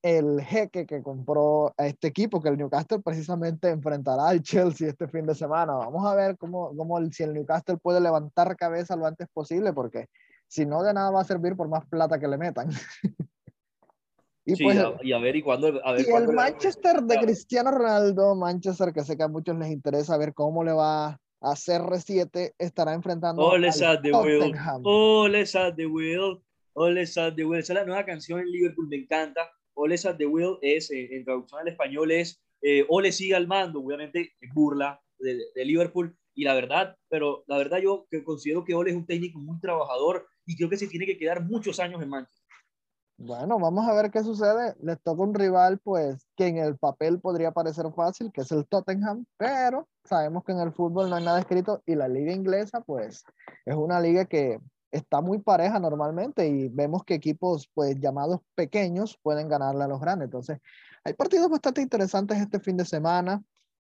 el 0.03 0.41
jeque 0.41 0.85
que 0.85 1.03
compró 1.03 1.73
a 1.77 1.85
este 1.85 2.07
equipo, 2.07 2.41
que 2.41 2.49
el 2.49 2.57
Newcastle 2.57 2.99
precisamente 2.99 3.69
enfrentará 3.69 4.27
al 4.27 4.41
Chelsea 4.41 4.89
este 4.89 5.07
fin 5.07 5.25
de 5.25 5.35
semana. 5.35 5.73
Vamos 5.73 6.05
a 6.05 6.15
ver 6.15 6.37
cómo, 6.37 6.75
cómo 6.75 6.97
el, 6.97 7.13
si 7.13 7.23
el 7.23 7.33
Newcastle 7.33 7.77
puede 7.77 8.01
levantar 8.01 8.55
cabeza 8.55 8.95
lo 8.95 9.05
antes 9.05 9.27
posible, 9.31 9.73
porque 9.73 10.07
si 10.47 10.65
no, 10.65 10.81
de 10.83 10.93
nada 10.93 11.11
va 11.11 11.21
a 11.21 11.25
servir 11.25 11.55
por 11.55 11.69
más 11.69 11.85
plata 11.85 12.19
que 12.19 12.27
le 12.27 12.37
metan. 12.37 12.69
y, 14.45 14.55
sí, 14.55 14.63
pues, 14.63 14.77
y 15.03 15.13
a 15.13 15.19
ver, 15.19 15.35
y 15.35 15.43
cuándo. 15.43 15.79
A 15.85 15.93
ver, 15.93 16.05
y 16.07 16.11
el 16.11 16.29
Manchester 16.29 17.03
de 17.03 17.17
Cristiano 17.19 17.71
Ronaldo, 17.71 18.35
Manchester, 18.35 18.91
que 18.91 19.03
sé 19.03 19.15
que 19.15 19.23
a 19.23 19.27
muchos 19.27 19.55
les 19.57 19.69
interesa 19.69 20.17
ver 20.17 20.33
cómo 20.33 20.63
le 20.63 20.73
va 20.73 21.09
a 21.09 21.55
CR7, 21.55 22.53
estará 22.57 22.93
enfrentando. 22.93 23.43
Ole 23.43 23.69
al 23.69 24.01
the 24.01 24.11
Tottenham. 24.11 24.81
Ole 24.83 25.45
sad 25.45 25.75
the 25.75 25.85
Will. 25.85 26.41
Ole 26.73 27.05
sad 27.05 27.33
the 27.35 27.45
Will. 27.45 27.59
Esa 27.59 27.73
es 27.73 27.79
la 27.79 27.85
nueva 27.85 28.03
canción 28.03 28.39
en 28.39 28.51
Liverpool, 28.51 28.87
me 28.87 28.95
encanta 28.95 29.47
Ole 29.73 29.95
at 29.95 30.17
the 30.17 30.25
Wheel 30.25 30.57
es, 30.61 30.91
eh, 30.91 31.15
en 31.15 31.23
traducción 31.23 31.61
al 31.61 31.67
español, 31.67 32.11
es 32.11 32.41
eh, 32.61 32.85
Ole 32.89 33.11
sigue 33.11 33.35
al 33.35 33.47
mando, 33.47 33.79
obviamente 33.79 34.33
burla 34.53 35.01
de, 35.19 35.65
Liverpool. 35.65 36.15
Y 36.33 36.43
la 36.45 36.53
verdad, 36.53 36.95
pero 37.09 37.43
la 37.47 37.57
verdad 37.57 37.79
yo 37.79 38.07
considero 38.23 38.63
que 38.63 38.73
Ole 38.73 38.91
es 38.91 38.95
un 38.95 39.05
técnico 39.05 39.39
muy 39.39 39.59
trabajador 39.59 40.27
y 40.45 40.55
creo 40.55 40.69
que 40.69 40.77
se 40.77 40.87
tiene 40.87 41.05
que 41.05 41.17
quedar 41.17 41.43
muchos 41.43 41.79
años 41.79 42.01
en 42.01 42.09
Manchester. 42.09 42.41
Bueno, 43.23 43.59
vamos 43.59 43.87
a 43.87 43.93
ver 43.93 44.09
qué 44.09 44.23
sucede. 44.23 44.73
Les 44.81 44.99
toca 45.01 45.21
un 45.21 45.35
rival, 45.35 45.77
pues, 45.83 46.25
que 46.35 46.47
en 46.47 46.57
el 46.57 46.77
papel 46.77 47.19
podría 47.19 47.51
parecer 47.51 47.85
fácil, 47.95 48.31
que 48.31 48.41
es 48.41 48.51
el 48.51 48.65
Tottenham, 48.65 49.25
pero 49.37 49.87
sabemos 50.05 50.43
que 50.43 50.53
en 50.53 50.59
el 50.59 50.71
fútbol 50.71 51.07
no 51.07 51.17
hay 51.17 51.23
nada 51.23 51.39
escrito 51.39 51.83
y 51.85 51.93
la 51.93 52.07
liga 52.07 52.33
inglesa, 52.33 52.81
pues, 52.81 53.23
es 53.65 53.75
una 53.75 53.99
liga 53.99 54.25
que 54.25 54.59
está 54.91 55.21
muy 55.21 55.39
pareja 55.39 55.79
normalmente 55.79 56.47
y 56.47 56.67
vemos 56.69 57.03
que 57.03 57.13
equipos 57.13 57.69
pues 57.73 57.99
llamados 57.99 58.39
pequeños 58.55 59.17
pueden 59.21 59.47
ganarle 59.47 59.83
a 59.83 59.87
los 59.87 59.99
grandes. 59.99 60.25
Entonces, 60.25 60.59
hay 61.03 61.13
partidos 61.13 61.49
bastante 61.49 61.81
interesantes 61.81 62.39
este 62.39 62.59
fin 62.59 62.77
de 62.77 62.85
semana. 62.85 63.41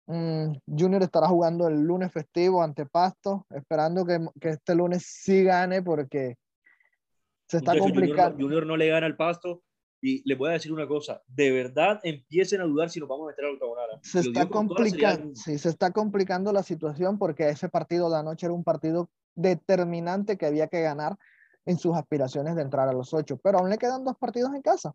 Mm, 0.07 0.53
Junior 0.67 1.03
estará 1.03 1.29
jugando 1.29 1.69
el 1.69 1.83
lunes 1.83 2.13
festivo 2.13 2.63
ante 2.63 2.87
Pasto, 2.87 3.47
esperando 3.51 4.05
que, 4.05 4.21
que 4.41 4.51
este 4.51 4.75
lunes 4.75 5.05
sí 5.07 5.43
gane 5.45 5.83
porque 5.83 6.37
se 7.49 7.59
está 7.59 7.79
complicando. 7.79 8.37
Junior, 8.39 8.67
no 8.67 8.77
le 8.77 8.89
gana 8.89 9.07
al 9.07 9.17
Pasto 9.17 9.63
y 10.05 10.29
le 10.29 10.35
voy 10.35 10.51
a 10.51 10.55
decir 10.55 10.73
una 10.73 10.89
cosa, 10.89 11.23
de 11.29 11.53
verdad 11.53 12.01
empiecen 12.03 12.61
a 12.61 12.65
dudar 12.65 12.91
si 12.91 12.99
nos 12.99 13.09
vamos 13.09 13.29
a 13.29 13.31
meter 13.31 13.45
al 13.45 13.55
octagonal. 13.55 13.87
¿eh? 13.95 13.99
Se 14.03 14.19
está 14.19 14.49
complicando, 14.49 15.35
sí, 15.37 15.57
se 15.57 15.69
está 15.69 15.93
complicando 15.93 16.53
la 16.53 16.65
situación 16.65 17.19
porque 17.19 17.49
ese 17.49 17.69
partido 17.69 18.11
de 18.11 18.19
anoche 18.19 18.47
era 18.47 18.53
un 18.53 18.65
partido 18.65 19.09
determinante 19.37 20.37
que 20.37 20.47
había 20.47 20.67
que 20.67 20.83
ganar 20.83 21.17
en 21.65 21.79
sus 21.79 21.97
aspiraciones 21.97 22.57
de 22.57 22.63
entrar 22.63 22.89
a 22.89 22.93
los 22.93 23.15
ocho. 23.15 23.39
Pero 23.43 23.61
aún 23.61 23.71
le 23.71 23.79
quedan 23.79 24.05
dos 24.05 24.17
partidos 24.19 24.53
en 24.55 24.63
casa. 24.63 24.93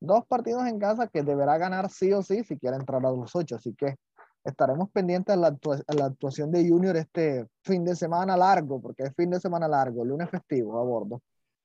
Dos 0.00 0.24
partidos 0.26 0.64
en 0.68 0.78
casa 0.78 1.08
que 1.08 1.24
deberá 1.24 1.58
ganar 1.58 1.90
sí 1.90 2.12
o 2.12 2.22
sí 2.22 2.44
si 2.44 2.56
quiere 2.56 2.76
entrar 2.76 3.04
a 3.04 3.10
los 3.10 3.34
ocho. 3.34 3.56
Así 3.56 3.74
que 3.74 3.96
estaremos 4.44 4.88
pendientes 4.90 5.34
a 5.34 5.36
la, 5.36 5.58
la, 5.96 6.04
actuación 6.04 6.52
de 6.52 6.68
Junior 6.68 6.96
este 6.96 7.46
fin 7.62 7.84
de 7.84 7.96
semana 7.96 8.36
largo, 8.36 8.80
porque 8.80 9.02
es 9.02 9.14
fin 9.16 9.30
de 9.30 9.40
semana 9.40 9.66
largo, 9.66 10.04
lunes 10.04 10.30
festivo 10.30 10.78
a 10.78 10.84
bordo. 10.84 11.20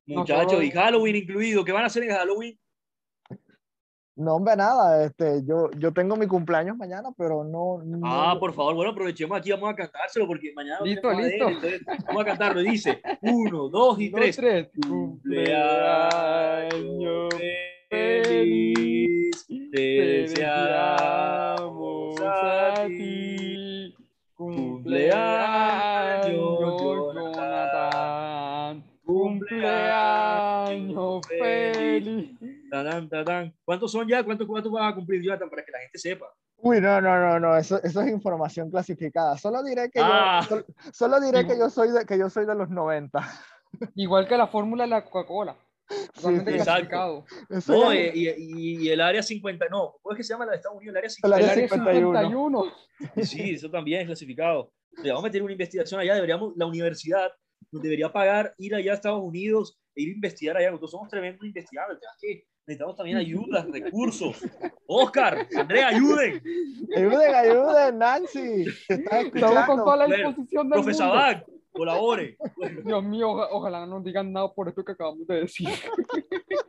Muchachos, 0.08 0.64
y 0.64 0.72
Halloween 0.72 1.18
incluido. 1.18 1.64
¿Qué 1.64 1.72
van 1.72 1.84
a 1.84 1.88
hacer 1.88 2.02
en 2.02 2.10
Halloween? 2.10 2.58
No, 4.20 4.36
hombre, 4.36 4.53
nada, 4.57 5.05
este, 5.05 5.45
yo, 5.45 5.72
yo 5.78 5.93
tengo 5.93 6.17
mi 6.17 6.28
cumpleaños 6.28 6.76
mañana, 6.76 7.07
pero 7.17 7.45
no, 7.45 7.82
Ah, 8.03 8.36
por 8.38 8.53
favor, 8.53 8.76
bueno, 8.76 8.91
aprovechemos 8.91 9.38
aquí, 9.38 9.49
vamos 9.51 9.70
a 9.70 9.76
cantárselo, 9.76 10.28
porque 10.28 10.51
mañana... 10.53 10.82
Listo, 10.84 11.09
listo. 11.13 11.45
vamos 12.05 12.24
a 12.24 12.26
cantarlo, 12.26 12.59
dice, 12.59 13.01
uno, 13.22 13.70
dos 13.70 13.97
y 13.97 14.11
tres. 14.11 14.36
tres. 14.36 14.67
Cumpleaños 14.86 15.70
feliz, 17.89 19.47
te 19.72 19.80
deseamos 20.28 22.20
a 22.22 22.88
ti. 22.88 23.95
Cumpleaños, 24.36 25.20
Jonathan. 27.39 28.84
Cumpleaños 29.05 30.20
feliz. 31.26 32.29
¿Cuántos 33.63 33.91
son 33.91 34.07
ya? 34.07 34.24
¿Cuántos, 34.24 34.47
¿Cuántos 34.47 34.72
vas 34.72 34.91
a 34.91 34.95
cumplir, 34.95 35.22
Jonathan, 35.22 35.49
para 35.49 35.63
que 35.63 35.72
la 35.72 35.80
gente 35.80 35.97
sepa? 35.97 36.28
Uy, 36.57 36.82
no, 36.82 36.99
no, 36.99 37.20
no, 37.20 37.39
no, 37.39 37.57
eso, 37.57 37.82
eso 37.82 38.01
es 38.01 38.11
información 38.11 38.70
clasificada. 38.70 39.38
Solo 39.38 39.63
diré 39.63 39.89
que 39.89 40.01
ah. 40.03 40.45
yo, 40.49 40.65
solo, 40.91 41.22
diré 41.22 41.47
que 41.47 41.57
yo 41.57 41.70
soy 41.70 41.91
de, 41.91 42.05
que 42.05 42.17
yo 42.17 42.30
soy 42.30 42.45
de 42.45 42.55
los 42.55 42.70
90. 42.70 43.20
Igual 43.95 44.28
que 44.28 44.38
la 44.38 44.47
fórmula 44.47 44.84
de 44.84 44.89
la 44.89 45.05
Coca-Cola. 45.05 45.55
Totalmente 46.13 46.51
sí, 46.51 46.57
exacto. 46.57 46.89
clasificado. 46.89 47.26
Ese 47.49 47.72
No, 47.72 47.91
eh, 47.91 48.11
y, 48.13 48.84
y 48.84 48.89
el 48.89 49.01
área 49.01 49.24
50, 49.24 49.67
no, 49.70 49.95
¿cómo 50.01 50.13
es 50.13 50.17
que 50.17 50.24
se 50.24 50.34
llama 50.34 50.45
la 50.45 50.51
de 50.51 50.57
Estados 50.57 50.78
Unidos? 50.78 50.93
El 50.93 50.97
área 50.97 51.53
El 51.53 51.70
50. 51.70 51.89
área 51.89 51.99
El 51.99 52.07
área 52.07 52.30
51. 52.30 52.63
51. 52.97 53.26
Sí, 53.26 53.51
eso 53.51 53.72
también 53.72 54.01
es 54.01 54.07
clasificado. 54.07 54.72
Le 55.01 55.09
vamos 55.09 55.24
a 55.24 55.28
meter 55.28 55.41
una 55.41 55.53
investigación 55.53 56.01
allá, 56.01 56.15
deberíamos, 56.15 56.53
la 56.57 56.65
universidad 56.65 57.32
nos 57.72 57.82
debería 57.82 58.11
pagar 58.11 58.53
ir 58.57 58.76
allá 58.76 58.91
a 58.91 58.95
Estados 58.95 59.22
Unidos 59.22 59.80
e 59.95 60.03
ir 60.03 60.09
a 60.09 60.13
investigar 60.13 60.57
allá. 60.57 60.72
Nosotros 60.72 60.91
somos 60.91 61.09
tremendos 61.09 61.45
investigadores. 61.45 61.99
¿verdad 61.99 62.15
que 62.20 62.43
necesitamos 62.70 62.95
también 62.95 63.17
ayuda, 63.17 63.65
recursos. 63.72 64.38
Oscar, 64.86 65.47
Andrea, 65.57 65.88
ayuden. 65.88 66.41
Ayuden, 66.95 67.36
ayuden, 67.36 67.97
Nancy. 67.97 68.65
Estamos 68.88 69.65
con 69.65 69.78
toda 69.78 69.97
la 69.97 70.05
disposición 70.05 70.70
del 70.70 70.74
Profesor 70.82 71.07
mundo. 71.07 71.20
Abad, 71.22 71.43
colabore. 71.72 72.38
Dios 72.86 73.03
mío, 73.03 73.30
oja- 73.32 73.47
ojalá 73.51 73.80
no 73.82 73.95
nos 73.95 74.03
digan 74.03 74.32
nada 74.32 74.53
por 74.53 74.70
esto 74.70 74.86
que 74.86 74.91
acabamos 74.91 75.26
de 75.26 75.41
decir. 75.41 75.67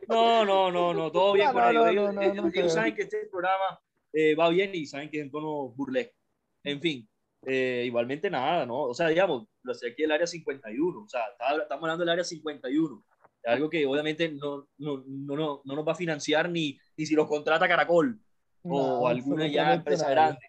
no, 0.07 0.43
no, 0.43 0.71
no, 0.71 0.91
no, 0.93 1.11
todo 1.11 1.33
bien 1.33 1.47
No, 1.47 1.53
con 1.53 1.61
no, 1.61 1.69
ellos. 1.69 1.83
no, 1.83 1.89
ellos, 1.91 2.03
ellos- 2.09 2.15
no 2.15 2.41
ellos 2.41 2.51
creo. 2.53 2.69
saben 2.69 2.95
que 2.95 3.01
este 3.03 3.27
programa 3.31 3.79
eh, 4.13 4.35
va 4.35 4.49
bien 4.49 4.71
y 4.73 4.85
saben 4.87 5.09
que 5.09 5.17
es 5.19 5.23
en 5.23 5.31
tono 5.31 5.69
burlesco. 5.69 6.15
En 6.63 6.81
fin, 6.81 7.07
eh, 7.45 7.83
igualmente 7.85 8.29
nada, 8.29 8.65
¿no? 8.65 8.81
O 8.81 8.93
sea, 8.95 9.07
digamos, 9.07 9.47
lo 9.63 9.73
sé 9.75 9.89
aquí 9.91 10.03
el 10.03 10.11
área 10.11 10.25
51, 10.27 11.03
o 11.03 11.07
sea, 11.07 11.21
estamos 11.61 11.83
hablando 11.83 12.01
del 12.01 12.09
área 12.09 12.23
51. 12.23 13.03
Algo 13.43 13.69
que 13.69 13.85
obviamente 13.85 14.29
no, 14.29 14.67
no, 14.77 15.03
no, 15.07 15.35
no, 15.35 15.61
no 15.63 15.75
nos 15.75 15.87
va 15.87 15.93
a 15.93 15.95
financiar 15.95 16.49
ni, 16.49 16.77
ni 16.95 17.05
si 17.05 17.15
los 17.15 17.27
contrata 17.27 17.67
Caracol 17.67 18.19
o 18.63 19.07
alguna 19.07 19.47
ya 19.47 19.73
empresa 19.73 20.09
grande. 20.09 20.39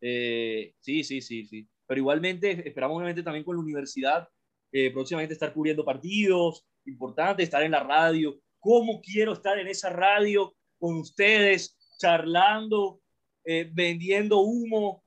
Eh, 0.00 0.74
sí, 0.80 1.04
sí, 1.04 1.20
sí, 1.20 1.44
sí. 1.44 1.68
Pero 1.86 1.98
igualmente 1.98 2.66
esperamos 2.66 2.96
obviamente 2.96 3.22
también 3.22 3.44
con 3.44 3.56
la 3.56 3.62
universidad 3.62 4.28
eh, 4.72 4.90
próximamente 4.90 5.34
estar 5.34 5.52
cubriendo 5.52 5.84
partidos, 5.84 6.64
importante 6.86 7.42
estar 7.42 7.62
en 7.62 7.72
la 7.72 7.82
radio. 7.82 8.40
¿Cómo 8.58 9.00
quiero 9.00 9.32
estar 9.32 9.58
en 9.58 9.66
esa 9.66 9.90
radio 9.90 10.54
con 10.78 10.96
ustedes, 10.98 11.76
charlando, 11.98 13.00
eh, 13.44 13.68
vendiendo 13.72 14.38
humo 14.40 15.02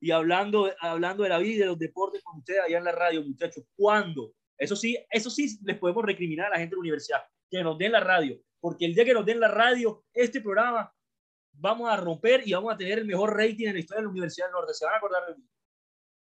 y 0.00 0.10
hablando, 0.10 0.70
hablando 0.80 1.22
de 1.22 1.28
la 1.30 1.38
vida 1.38 1.54
y 1.54 1.58
de 1.58 1.66
los 1.66 1.78
deportes 1.78 2.22
con 2.22 2.38
ustedes 2.38 2.60
allá 2.60 2.78
en 2.78 2.84
la 2.84 2.92
radio, 2.92 3.24
muchachos? 3.24 3.64
¿Cuándo? 3.74 4.32
Eso 4.58 4.76
sí, 4.76 4.98
eso 5.10 5.30
sí 5.30 5.58
les 5.64 5.78
podemos 5.78 6.04
recriminar 6.04 6.46
a 6.46 6.50
la 6.50 6.56
gente 6.56 6.70
de 6.70 6.76
la 6.76 6.80
universidad, 6.80 7.20
que 7.50 7.62
nos 7.62 7.78
den 7.78 7.92
la 7.92 8.00
radio, 8.00 8.38
porque 8.60 8.84
el 8.84 8.94
día 8.94 9.04
que 9.04 9.14
nos 9.14 9.24
den 9.24 9.40
la 9.40 9.48
radio, 9.48 10.04
este 10.12 10.40
programa 10.40 10.92
vamos 11.52 11.90
a 11.90 11.96
romper 11.96 12.42
y 12.46 12.52
vamos 12.52 12.72
a 12.72 12.76
tener 12.76 12.98
el 12.98 13.04
mejor 13.06 13.36
rating 13.36 13.66
en 13.66 13.74
la 13.74 13.80
historia 13.80 14.00
de 14.00 14.04
la 14.04 14.10
Universidad 14.10 14.46
del 14.46 14.52
Norte. 14.52 14.74
Se 14.74 14.84
van 14.84 14.94
a 14.94 14.96
acordar 14.98 15.26
de 15.26 15.36
mí. 15.36 15.48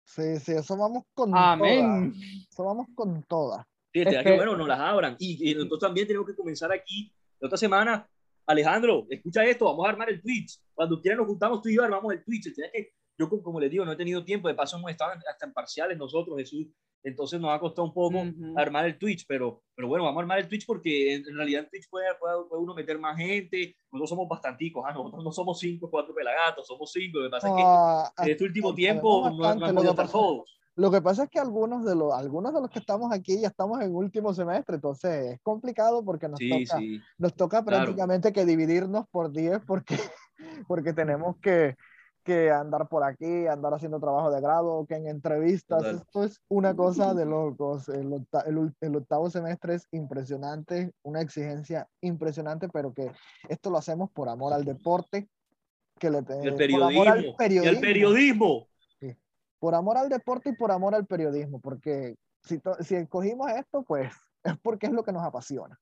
Sí, 0.05 0.39
sí, 0.39 0.53
eso 0.53 0.77
vamos 0.77 1.05
con 1.15 1.37
Amén. 1.37 2.13
todas. 2.13 2.49
Eso 2.51 2.65
vamos 2.65 2.87
con 2.95 3.23
todas. 3.25 3.67
Sí, 3.93 4.01
este 4.01 4.19
año, 4.19 4.37
bueno, 4.37 4.57
nos 4.57 4.69
las 4.69 4.79
abran. 4.79 5.17
Y, 5.19 5.51
y 5.51 5.55
nosotros 5.55 5.81
también 5.81 6.07
tenemos 6.07 6.27
que 6.27 6.37
comenzar 6.37 6.71
aquí. 6.73 7.13
La 7.41 7.47
otra 7.47 7.59
semana, 7.59 8.09
Alejandro, 8.47 9.07
escucha 9.11 9.45
esto, 9.45 9.65
vamos 9.65 9.87
a 9.87 9.91
armar 9.91 10.09
el 10.11 10.23
Twitch. 10.23 10.61
Cuando 10.75 11.01
quieran 11.01 11.19
nos 11.19 11.27
juntamos 11.27 11.61
tú 11.61 11.69
y 11.69 11.77
yo, 11.77 11.83
armamos 11.83 12.13
el 12.13 12.25
Twitch. 12.25 12.47
El 12.47 12.55
tema 12.55 12.69
es 12.69 12.73
que 12.73 12.93
yo, 13.19 13.29
como- 13.29 13.61
les 13.61 13.71
digo, 13.71 13.85
no 13.85 13.93
he 13.93 13.97
tenido 13.97 14.25
tiempo. 14.25 14.49
De 14.49 14.55
paso, 14.55 14.77
hemos 14.77 14.91
estado 14.91 15.13
hasta 15.29 15.47
en 15.47 15.53
parciales 15.53 15.97
nosotros, 15.99 16.37
Jesús. 16.39 16.67
Entonces 17.03 17.41
nos 17.41 17.53
ha 17.53 17.61
costado 17.61 17.87
un 17.87 17.95
poco 17.95 18.19
Ujú. 18.19 18.59
armar 18.59 18.85
el 18.87 18.99
Twitch, 18.99 19.27
pero, 19.29 19.63
pero 19.77 19.87
bueno, 19.87 20.05
vamos 20.05 20.19
a 20.19 20.23
armar 20.23 20.39
el 20.41 20.49
Twitch 20.49 20.67
porque 20.67 21.15
en, 21.15 21.29
en 21.29 21.37
realidad 21.37 21.63
en 21.63 21.71
Twitch 21.71 21.89
puede, 21.89 22.07
puede, 22.19 22.35
puede 22.49 22.63
uno 22.63 22.75
meter 22.75 22.99
más 22.99 23.17
gente. 23.17 23.77
Nosotros 23.93 24.11
somos 24.11 24.29
bastanticos, 24.29 24.85
ah, 24.87 24.93
nosotros 24.93 25.23
no 25.23 25.31
somos 25.31 25.59
cinco, 25.61 25.89
cuatro 25.89 26.13
pelagatos, 26.15 26.67
somos 26.67 26.91
cinco. 26.93 27.19
Lo 27.21 27.25
que 27.27 27.31
pasa 27.31 27.49
Ah, 27.49 28.05
es 28.09 28.17
que 28.17 28.23
en 28.25 28.31
este 28.33 28.45
último 28.45 28.75
tiempo 28.75 29.31
no, 29.31 29.45
han 29.45 29.61
podido 29.61 29.91
estar 29.91 30.11
todos. 30.11 30.59
Lo 30.75 30.91
que 30.91 31.01
pasa 31.01 31.25
es 31.25 31.31
que 31.31 31.39
algunos 31.39 31.85
de 31.85 31.95
los, 31.95 32.13
algunos 32.13 32.53
de 32.53 32.61
los 32.61 32.69
que 32.71 32.81
estamos 32.81 33.11
aquí 33.13 33.41
ya 33.41 33.49
estamos 33.49 33.81
en 33.81 33.95
último 33.95 34.35
semestre, 34.35 34.75
entonces 34.75 35.35
es 35.35 35.41
complicado 35.43 36.05
porque 36.05 36.29
nos 36.29 36.39
Sí, 36.39 36.51
toca, 36.51 36.79
sí. 36.81 37.01
nos 37.19 37.35
toca 37.35 37.65
claro. 37.65 37.85
prácticamente 37.85 38.33
que 38.33 38.45
dividirnos 38.45 39.07
por 39.11 39.31
10 39.31 39.61
porque, 39.67 39.97
porque 40.69 40.93
tenemos 40.93 41.37
que, 41.41 41.77
que 42.27 42.51
andar 42.51 42.89
por 42.89 43.05
aquí, 43.05 43.47
andar 43.47 43.73
haciendo 43.73 44.01
trabajo 44.01 44.31
de 44.33 44.41
grado, 44.41 44.85
que 44.87 44.97
en 44.97 45.07
entrevistas, 45.07 45.79
Total. 45.79 45.97
esto 45.97 46.25
es 46.25 46.41
una 46.49 46.75
cosa 46.75 47.15
de 47.15 47.25
locos. 47.25 47.89
El, 47.89 48.13
octa- 48.13 48.45
el 48.47 48.75
el 48.81 48.97
octavo 48.97 49.31
semestre 49.31 49.75
es 49.77 49.87
impresionante, 49.93 50.93
una 51.05 51.21
exigencia 51.21 51.89
impresionante, 52.03 52.69
pero 52.69 52.93
que 52.93 53.13
esto 53.49 53.71
lo 53.71 53.79
hacemos 53.79 54.11
por 54.11 54.29
amor 54.29 54.53
al 54.53 54.65
deporte, 54.65 55.29
que 55.99 56.11
le 56.11 56.19
el 56.19 56.61
Eh, 56.61 56.69
por 56.69 56.83
amor 56.83 57.09
al 57.09 57.35
periodismo. 57.39 57.65
Y 57.65 57.75
el 57.77 57.81
periodismo. 57.81 58.69
por 59.59 59.75
amor 59.75 59.97
al 59.97 60.09
deporte 60.09 60.51
y 60.51 60.53
por 60.57 60.71
amor 60.71 60.95
al 60.95 61.07
periodismo, 61.07 61.61
porque 61.61 62.17
si, 62.43 62.61
si 62.81 62.97
escogimos 62.97 63.51
esto, 63.53 63.83
pues 63.85 64.13
es 64.45 64.59
porque 64.59 64.87
es 64.87 64.93
lo 64.93 65.05
que 65.05 65.13
nos 65.13 65.25
apasiona. 65.25 65.79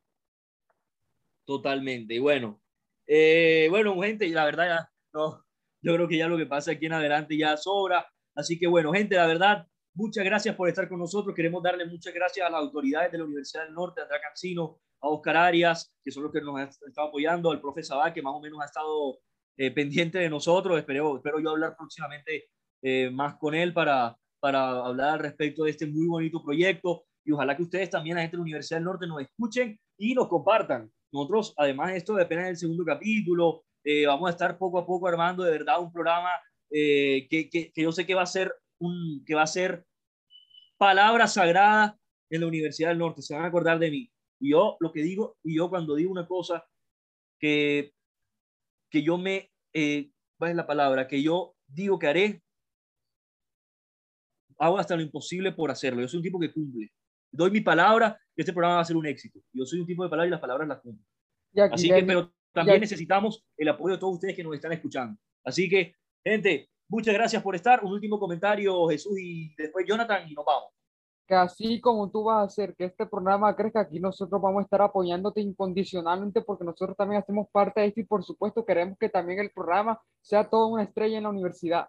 Totalmente. 1.44 2.14
Y 2.14 2.18
bueno, 2.18 2.60
eh, 3.06 3.66
bueno, 3.70 4.00
gente, 4.00 4.28
la 4.28 4.44
verdad 4.44 4.66
ya, 4.66 4.92
no, 5.12 5.43
yo 5.84 5.94
creo 5.94 6.08
que 6.08 6.16
ya 6.16 6.28
lo 6.28 6.38
que 6.38 6.46
pasa 6.46 6.72
aquí 6.72 6.86
en 6.86 6.94
adelante 6.94 7.36
ya 7.36 7.56
sobra. 7.56 8.06
Así 8.34 8.58
que 8.58 8.66
bueno, 8.66 8.92
gente, 8.92 9.16
la 9.16 9.26
verdad, 9.26 9.66
muchas 9.94 10.24
gracias 10.24 10.56
por 10.56 10.68
estar 10.68 10.88
con 10.88 10.98
nosotros. 10.98 11.34
Queremos 11.34 11.62
darle 11.62 11.84
muchas 11.84 12.14
gracias 12.14 12.46
a 12.46 12.50
las 12.50 12.60
autoridades 12.60 13.12
de 13.12 13.18
la 13.18 13.24
Universidad 13.24 13.64
del 13.64 13.74
Norte, 13.74 14.00
a 14.00 14.04
Andrea 14.04 14.20
Cancino, 14.22 14.78
a 15.02 15.08
Oscar 15.08 15.36
Arias, 15.36 15.94
que 16.02 16.10
son 16.10 16.22
los 16.22 16.32
que 16.32 16.40
nos 16.40 16.56
han 16.56 16.68
estado 16.68 17.08
apoyando, 17.08 17.50
al 17.50 17.60
profe 17.60 17.82
Sabá, 17.82 18.12
que 18.14 18.22
más 18.22 18.32
o 18.34 18.40
menos 18.40 18.60
ha 18.62 18.64
estado 18.64 19.18
eh, 19.58 19.70
pendiente 19.70 20.18
de 20.18 20.30
nosotros. 20.30 20.78
Espero, 20.78 21.16
espero 21.16 21.38
yo 21.38 21.50
hablar 21.50 21.76
próximamente 21.76 22.46
eh, 22.82 23.10
más 23.10 23.36
con 23.36 23.54
él 23.54 23.74
para, 23.74 24.16
para 24.40 24.86
hablar 24.86 25.10
al 25.10 25.18
respecto 25.18 25.64
de 25.64 25.70
este 25.70 25.86
muy 25.86 26.06
bonito 26.06 26.42
proyecto. 26.42 27.04
Y 27.26 27.32
ojalá 27.32 27.56
que 27.56 27.62
ustedes 27.62 27.90
también, 27.90 28.16
la 28.16 28.22
gente 28.22 28.36
de 28.36 28.38
la 28.38 28.44
Universidad 28.44 28.78
del 28.78 28.84
Norte, 28.86 29.06
nos 29.06 29.20
escuchen 29.20 29.78
y 29.98 30.14
nos 30.14 30.28
compartan. 30.28 30.90
Nosotros, 31.12 31.52
además 31.58 31.90
de 31.90 31.98
esto, 31.98 32.16
apenas 32.18 32.48
el 32.48 32.56
segundo 32.56 32.84
capítulo, 32.84 33.64
eh, 33.84 34.06
vamos 34.06 34.28
a 34.28 34.32
estar 34.32 34.58
poco 34.58 34.78
a 34.78 34.86
poco 34.86 35.06
armando 35.06 35.44
de 35.44 35.52
verdad 35.52 35.80
un 35.80 35.92
programa 35.92 36.30
eh, 36.70 37.26
que, 37.28 37.48
que, 37.50 37.70
que 37.72 37.82
yo 37.82 37.92
sé 37.92 38.06
que 38.06 38.14
va 38.14 38.22
a 38.22 38.26
ser 38.26 38.52
un, 38.78 39.22
que 39.24 39.34
va 39.34 39.42
a 39.42 39.46
ser 39.46 39.86
palabra 40.76 41.26
sagrada 41.26 41.98
en 42.30 42.40
la 42.40 42.46
Universidad 42.46 42.88
del 42.88 42.98
Norte. 42.98 43.22
Se 43.22 43.34
van 43.34 43.44
a 43.44 43.48
acordar 43.48 43.78
de 43.78 43.90
mí. 43.90 44.10
Y 44.40 44.50
yo 44.50 44.76
lo 44.80 44.92
que 44.92 45.02
digo, 45.02 45.38
y 45.42 45.56
yo 45.56 45.70
cuando 45.70 45.94
digo 45.94 46.10
una 46.10 46.26
cosa, 46.26 46.66
que, 47.38 47.94
que 48.90 49.02
yo 49.02 49.18
me, 49.18 49.50
eh, 49.72 50.10
¿cuál 50.38 50.50
es 50.50 50.56
la 50.56 50.66
palabra? 50.66 51.06
Que 51.06 51.22
yo 51.22 51.54
digo 51.66 51.98
que 51.98 52.06
haré, 52.06 52.42
hago 54.58 54.78
hasta 54.78 54.96
lo 54.96 55.02
imposible 55.02 55.52
por 55.52 55.70
hacerlo. 55.70 56.00
Yo 56.00 56.08
soy 56.08 56.18
un 56.18 56.24
tipo 56.24 56.40
que 56.40 56.52
cumple. 56.52 56.92
Doy 57.30 57.50
mi 57.50 57.60
palabra 57.60 58.20
que 58.34 58.42
este 58.42 58.52
programa 58.52 58.76
va 58.76 58.82
a 58.82 58.84
ser 58.84 58.96
un 58.96 59.06
éxito. 59.06 59.40
Yo 59.52 59.64
soy 59.64 59.80
un 59.80 59.86
tipo 59.86 60.04
de 60.04 60.10
palabra 60.10 60.28
y 60.28 60.30
las 60.30 60.40
palabras 60.40 60.68
las 60.68 60.80
cumplo. 60.80 61.04
Así 61.72 61.88
que, 61.88 62.02
pero 62.02 62.33
también 62.54 62.76
ya- 62.76 62.80
necesitamos 62.80 63.44
el 63.56 63.68
apoyo 63.68 63.94
de 63.94 64.00
todos 64.00 64.14
ustedes 64.14 64.34
que 64.36 64.44
nos 64.44 64.54
están 64.54 64.72
escuchando. 64.72 65.18
Así 65.44 65.68
que, 65.68 65.94
gente, 66.24 66.70
muchas 66.88 67.12
gracias 67.12 67.42
por 67.42 67.54
estar. 67.54 67.84
Un 67.84 67.92
último 67.92 68.18
comentario, 68.18 68.88
Jesús, 68.88 69.18
y 69.20 69.54
después 69.56 69.84
Jonathan, 69.86 70.26
y 70.28 70.34
nos 70.34 70.44
vamos. 70.44 70.70
que 71.26 71.34
así 71.34 71.80
como 71.80 72.10
tú 72.10 72.24
vas 72.24 72.40
a 72.40 72.42
hacer 72.44 72.74
que 72.76 72.84
este 72.84 73.06
programa 73.06 73.56
crezca, 73.56 73.80
aquí 73.80 73.98
nosotros 73.98 74.42
vamos 74.42 74.60
a 74.60 74.64
estar 74.64 74.82
apoyándote 74.82 75.40
incondicionalmente 75.40 76.42
porque 76.42 76.64
nosotros 76.66 76.94
también 76.98 77.22
hacemos 77.22 77.48
parte 77.50 77.80
de 77.80 77.86
esto 77.86 78.00
y 78.00 78.04
por 78.04 78.22
supuesto 78.22 78.62
queremos 78.64 78.98
que 78.98 79.08
también 79.08 79.38
el 79.40 79.50
programa 79.50 79.98
sea 80.20 80.44
toda 80.44 80.66
una 80.66 80.82
estrella 80.82 81.16
en 81.16 81.22
la 81.22 81.30
universidad. 81.30 81.88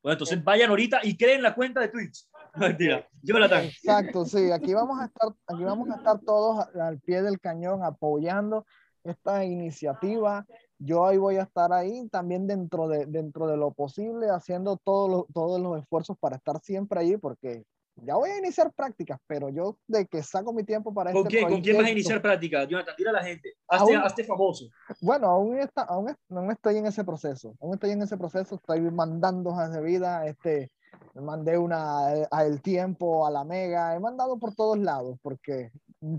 Bueno, 0.00 0.12
entonces 0.12 0.44
vayan 0.44 0.70
ahorita 0.70 1.00
y 1.02 1.16
creen 1.16 1.42
la 1.42 1.56
cuenta 1.56 1.80
de 1.80 1.88
Twitch. 1.88 2.24
Mentira. 2.54 3.08
Jonathan. 3.20 3.64
Exacto, 3.64 4.24
sí, 4.24 4.52
aquí 4.52 4.72
vamos 4.74 5.00
a 5.00 5.06
estar, 5.06 5.28
aquí 5.48 5.64
vamos 5.64 5.90
a 5.90 5.96
estar 5.96 6.20
todos 6.20 6.68
al 6.76 7.00
pie 7.00 7.22
del 7.22 7.40
cañón 7.40 7.82
apoyando 7.82 8.64
esta 9.10 9.44
iniciativa. 9.44 10.46
Yo 10.78 11.06
ahí 11.06 11.16
voy 11.16 11.36
a 11.36 11.42
estar 11.42 11.72
ahí 11.72 12.08
también 12.08 12.46
dentro 12.46 12.88
de, 12.88 13.06
dentro 13.06 13.46
de 13.46 13.56
lo 13.56 13.72
posible, 13.72 14.28
haciendo 14.30 14.76
todos 14.76 15.10
los, 15.10 15.24
todos 15.32 15.60
los 15.60 15.78
esfuerzos 15.78 16.16
para 16.18 16.36
estar 16.36 16.60
siempre 16.60 17.00
allí, 17.00 17.16
porque 17.16 17.64
ya 18.02 18.14
voy 18.14 18.28
a 18.30 18.38
iniciar 18.38 18.72
prácticas, 18.74 19.18
pero 19.26 19.48
yo 19.48 19.78
de 19.86 20.06
que 20.06 20.22
saco 20.22 20.52
mi 20.52 20.64
tiempo 20.64 20.92
para 20.92 21.12
¿Con 21.12 21.22
este 21.26 21.38
quién? 21.38 21.50
¿Con 21.50 21.60
quién 21.62 21.78
vas 21.78 21.86
a 21.86 21.90
iniciar 21.90 22.20
práctica? 22.20 22.64
Jonathan, 22.64 22.94
tira 22.94 23.10
a 23.10 23.14
la 23.14 23.24
gente. 23.24 23.54
Hazte, 23.66 23.94
Aún- 23.94 24.04
hazte 24.04 24.24
famoso. 24.24 24.66
Bueno, 25.00 25.28
aún, 25.28 25.58
está, 25.58 25.82
aún, 25.82 26.14
aún 26.28 26.50
estoy 26.50 26.76
en 26.76 26.86
ese 26.86 27.04
proceso. 27.04 27.54
Aún 27.60 27.74
estoy 27.74 27.92
en 27.92 28.02
ese 28.02 28.18
proceso. 28.18 28.56
Estoy 28.56 28.80
mandando 28.90 29.50
hojas 29.50 29.72
de 29.72 29.80
vida. 29.82 30.26
Este, 30.26 30.70
mandé 31.14 31.56
una 31.56 32.14
eh, 32.14 32.28
a 32.30 32.44
El 32.44 32.60
Tiempo, 32.60 33.26
a 33.26 33.30
la 33.30 33.44
Mega. 33.44 33.94
He 33.94 34.00
mandado 34.00 34.38
por 34.38 34.54
todos 34.54 34.78
lados 34.78 35.18
porque 35.22 35.70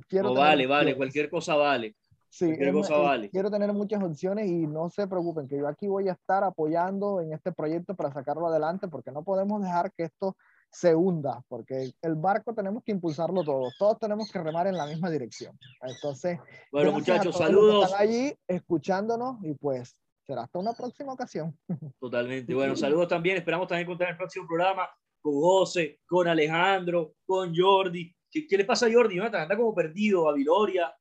quiero. 0.07 0.29
No, 0.29 0.35
vale, 0.35 0.65
vale. 0.65 0.97
Cualquier 0.97 1.29
cosa 1.29 1.55
vale. 1.55 1.95
Sí, 2.29 2.51
es- 2.57 2.73
cosa 2.73 2.97
vale. 2.97 3.29
Quiero 3.29 3.49
tener 3.49 3.71
muchas 3.73 4.03
opciones 4.03 4.47
y 4.47 4.67
no 4.67 4.89
se 4.89 5.07
preocupen 5.07 5.47
que 5.47 5.57
yo 5.57 5.67
aquí 5.67 5.87
voy 5.87 6.09
a 6.09 6.13
estar 6.13 6.43
apoyando 6.43 7.21
en 7.21 7.33
este 7.33 7.51
proyecto 7.51 7.95
para 7.95 8.11
sacarlo 8.11 8.47
adelante 8.47 8.87
porque 8.87 9.11
no 9.11 9.23
podemos 9.23 9.61
dejar 9.61 9.91
que 9.93 10.03
esto 10.03 10.35
se 10.69 10.93
hunda 10.93 11.41
porque 11.47 11.93
el 12.01 12.15
barco 12.15 12.53
tenemos 12.53 12.83
que 12.83 12.91
impulsarlo 12.91 13.43
todos. 13.43 13.73
Todos 13.79 13.97
tenemos 13.99 14.29
que 14.31 14.39
remar 14.39 14.67
en 14.67 14.75
la 14.75 14.85
misma 14.85 15.09
dirección. 15.09 15.57
Entonces, 15.81 16.37
Bueno, 16.71 16.91
muchachos, 16.91 17.37
saludos. 17.37 17.85
Están 17.85 18.01
allí 18.01 18.33
escuchándonos 18.47 19.37
y 19.43 19.53
pues 19.53 19.95
será 20.25 20.43
hasta 20.43 20.59
una 20.59 20.73
próxima 20.73 21.13
ocasión. 21.13 21.57
Totalmente. 21.99 22.53
Bueno, 22.53 22.75
saludos 22.75 23.07
también. 23.07 23.37
Esperamos 23.37 23.67
también 23.67 23.85
encontrar 23.87 24.11
el 24.11 24.17
próximo 24.17 24.45
programa 24.45 24.89
con 25.21 25.33
José, 25.35 25.99
con 26.05 26.27
Alejandro, 26.27 27.13
con 27.25 27.53
Jordi. 27.55 28.13
¿Qué, 28.29 28.45
qué 28.45 28.57
le 28.57 28.65
pasa 28.65 28.87
a 28.87 28.91
Jordi? 28.91 29.15
Jonathan 29.15 29.43
anda 29.43 29.55
como 29.55 29.73
perdido, 29.73 30.29
a 30.29 30.33
Viloria. 30.33 30.93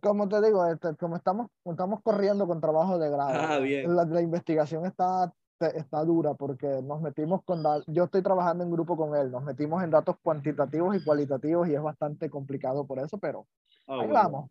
Como 0.00 0.28
te 0.28 0.40
digo, 0.42 0.66
este, 0.66 0.94
como 0.96 1.16
estamos, 1.16 1.48
estamos 1.64 2.00
corriendo 2.02 2.46
con 2.46 2.60
trabajo 2.60 2.98
de 2.98 3.10
grado, 3.10 3.30
Ah, 3.40 3.58
bien. 3.58 3.94
la, 3.94 4.04
la 4.04 4.20
investigación 4.22 4.86
está, 4.86 5.32
está 5.74 6.04
dura 6.04 6.34
porque 6.34 6.80
nos 6.82 7.00
metimos 7.00 7.42
con, 7.44 7.62
da- 7.62 7.82
yo 7.86 8.04
estoy 8.04 8.22
trabajando 8.22 8.64
en 8.64 8.70
grupo 8.70 8.96
con 8.96 9.14
él, 9.16 9.30
nos 9.30 9.42
metimos 9.44 9.82
en 9.82 9.90
datos 9.90 10.16
cuantitativos 10.22 10.96
y 10.96 11.04
cualitativos 11.04 11.68
y 11.68 11.74
es 11.74 11.82
bastante 11.82 12.28
complicado 12.30 12.86
por 12.86 12.98
eso, 12.98 13.18
pero 13.18 13.46
Ah, 13.86 13.94
ahí 14.00 14.06
bueno. 14.08 14.14
vamos. 14.14 14.50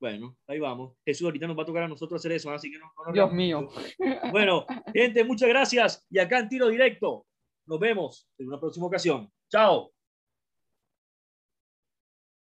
Bueno, 0.00 0.36
ahí 0.48 0.58
vamos. 0.58 0.92
Jesús, 1.06 1.24
ahorita 1.24 1.46
nos 1.46 1.56
va 1.56 1.62
a 1.62 1.66
tocar 1.66 1.84
a 1.84 1.88
nosotros 1.88 2.20
hacer 2.20 2.32
eso, 2.32 2.50
así 2.50 2.70
que 2.70 2.78
no, 2.78 2.86
no 2.98 3.04
nos 3.06 3.14
Dios 3.14 3.32
mío. 3.32 3.68
Bueno, 4.32 4.66
gente, 4.92 5.24
muchas 5.24 5.48
gracias. 5.48 6.04
Y 6.10 6.18
acá 6.18 6.40
en 6.40 6.48
tiro 6.48 6.68
directo, 6.68 7.24
nos 7.66 7.78
vemos 7.78 8.28
en 8.38 8.48
una 8.48 8.60
próxima 8.60 8.86
ocasión. 8.86 9.30
Chao. 9.50 9.90